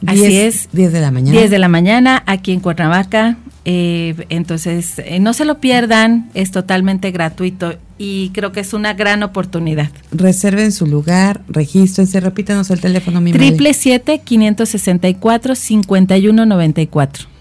Así 0.05 0.35
es. 0.37 0.69
10 0.73 0.91
de 0.91 1.01
la 1.01 1.11
mañana. 1.11 1.37
10 1.37 1.49
de 1.49 1.59
la 1.59 1.69
mañana 1.69 2.23
aquí 2.25 2.51
en 2.51 2.59
Cuernavaca. 2.59 3.37
Eh, 3.63 4.25
entonces, 4.29 4.99
eh, 4.99 5.19
no 5.19 5.33
se 5.33 5.45
lo 5.45 5.59
pierdan, 5.59 6.29
es 6.35 6.51
totalmente 6.51 7.09
gratuito 7.11 7.75
y 7.97 8.29
creo 8.29 8.51
que 8.51 8.59
es 8.59 8.73
una 8.73 8.93
gran 8.93 9.23
oportunidad. 9.23 9.89
Reserven 10.11 10.71
su 10.71 10.85
lugar, 10.85 11.41
regístrense, 11.47 12.19
repítanos 12.19 12.69
el 12.71 12.81
teléfono. 12.81 13.21
Mi 13.21 13.31
Triple 13.31 13.73
siete 13.73 14.19
564 14.23 15.55
5194. 15.55 17.34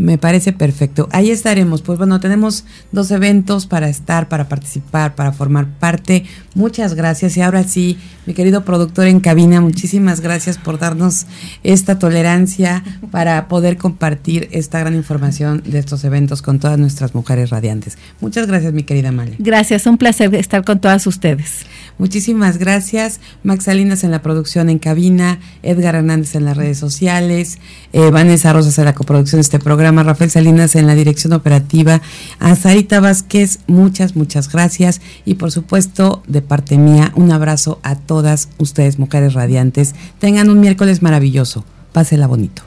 Me 0.00 0.16
parece 0.16 0.54
perfecto. 0.54 1.10
Ahí 1.12 1.30
estaremos. 1.30 1.82
Pues 1.82 1.98
bueno, 1.98 2.20
tenemos 2.20 2.64
dos 2.90 3.10
eventos 3.10 3.66
para 3.66 3.90
estar, 3.90 4.28
para 4.28 4.48
participar, 4.48 5.14
para 5.14 5.32
formar 5.32 5.66
parte. 5.78 6.24
Muchas 6.54 6.94
gracias. 6.94 7.36
Y 7.36 7.42
ahora 7.42 7.64
sí, 7.64 7.98
mi 8.24 8.32
querido 8.32 8.64
productor 8.64 9.08
en 9.08 9.20
cabina, 9.20 9.60
muchísimas 9.60 10.20
gracias 10.20 10.56
por 10.56 10.78
darnos 10.78 11.26
esta 11.64 11.98
tolerancia 11.98 12.82
para 13.10 13.46
poder 13.46 13.76
compartir 13.76 14.48
esta 14.52 14.80
gran 14.80 14.94
información 14.94 15.62
de 15.66 15.78
estos 15.78 16.02
eventos 16.04 16.40
con 16.40 16.60
todas 16.60 16.78
nuestras 16.78 17.14
mujeres 17.14 17.50
radiantes. 17.50 17.98
Muchas 18.22 18.46
gracias, 18.46 18.72
mi 18.72 18.84
querida 18.84 19.12
Male. 19.12 19.36
Gracias, 19.38 19.86
un 19.86 19.98
placer 19.98 20.34
estar 20.34 20.64
con 20.64 20.80
todas 20.80 21.06
ustedes. 21.06 21.66
Muchísimas 22.00 22.56
gracias. 22.56 23.20
Max 23.42 23.64
Salinas 23.64 24.04
en 24.04 24.10
la 24.10 24.22
producción 24.22 24.70
en 24.70 24.78
cabina, 24.78 25.38
Edgar 25.62 25.94
Hernández 25.94 26.34
en 26.34 26.46
las 26.46 26.56
redes 26.56 26.78
sociales, 26.78 27.58
eh, 27.92 28.10
Vanessa 28.10 28.54
Rosas 28.54 28.78
en 28.78 28.86
la 28.86 28.94
coproducción 28.94 29.36
de 29.36 29.42
este 29.42 29.58
programa, 29.58 30.02
Rafael 30.02 30.30
Salinas 30.30 30.76
en 30.76 30.86
la 30.86 30.94
dirección 30.94 31.34
operativa, 31.34 32.00
a 32.38 32.56
Sarita 32.56 33.00
Vázquez, 33.00 33.58
muchas, 33.66 34.16
muchas 34.16 34.50
gracias. 34.50 35.02
Y 35.26 35.34
por 35.34 35.52
supuesto, 35.52 36.22
de 36.26 36.40
parte 36.40 36.78
mía, 36.78 37.12
un 37.16 37.32
abrazo 37.32 37.78
a 37.82 37.96
todas 37.96 38.48
ustedes, 38.56 38.98
mujeres 38.98 39.34
radiantes. 39.34 39.94
Tengan 40.18 40.48
un 40.48 40.58
miércoles 40.58 41.02
maravilloso. 41.02 41.66
Pásela 41.92 42.26
bonito. 42.26 42.62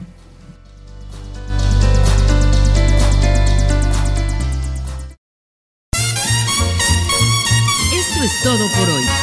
Esto 7.95 8.23
es 8.23 8.43
todo 8.43 8.67
por 8.77 8.89
hoy. 8.89 9.22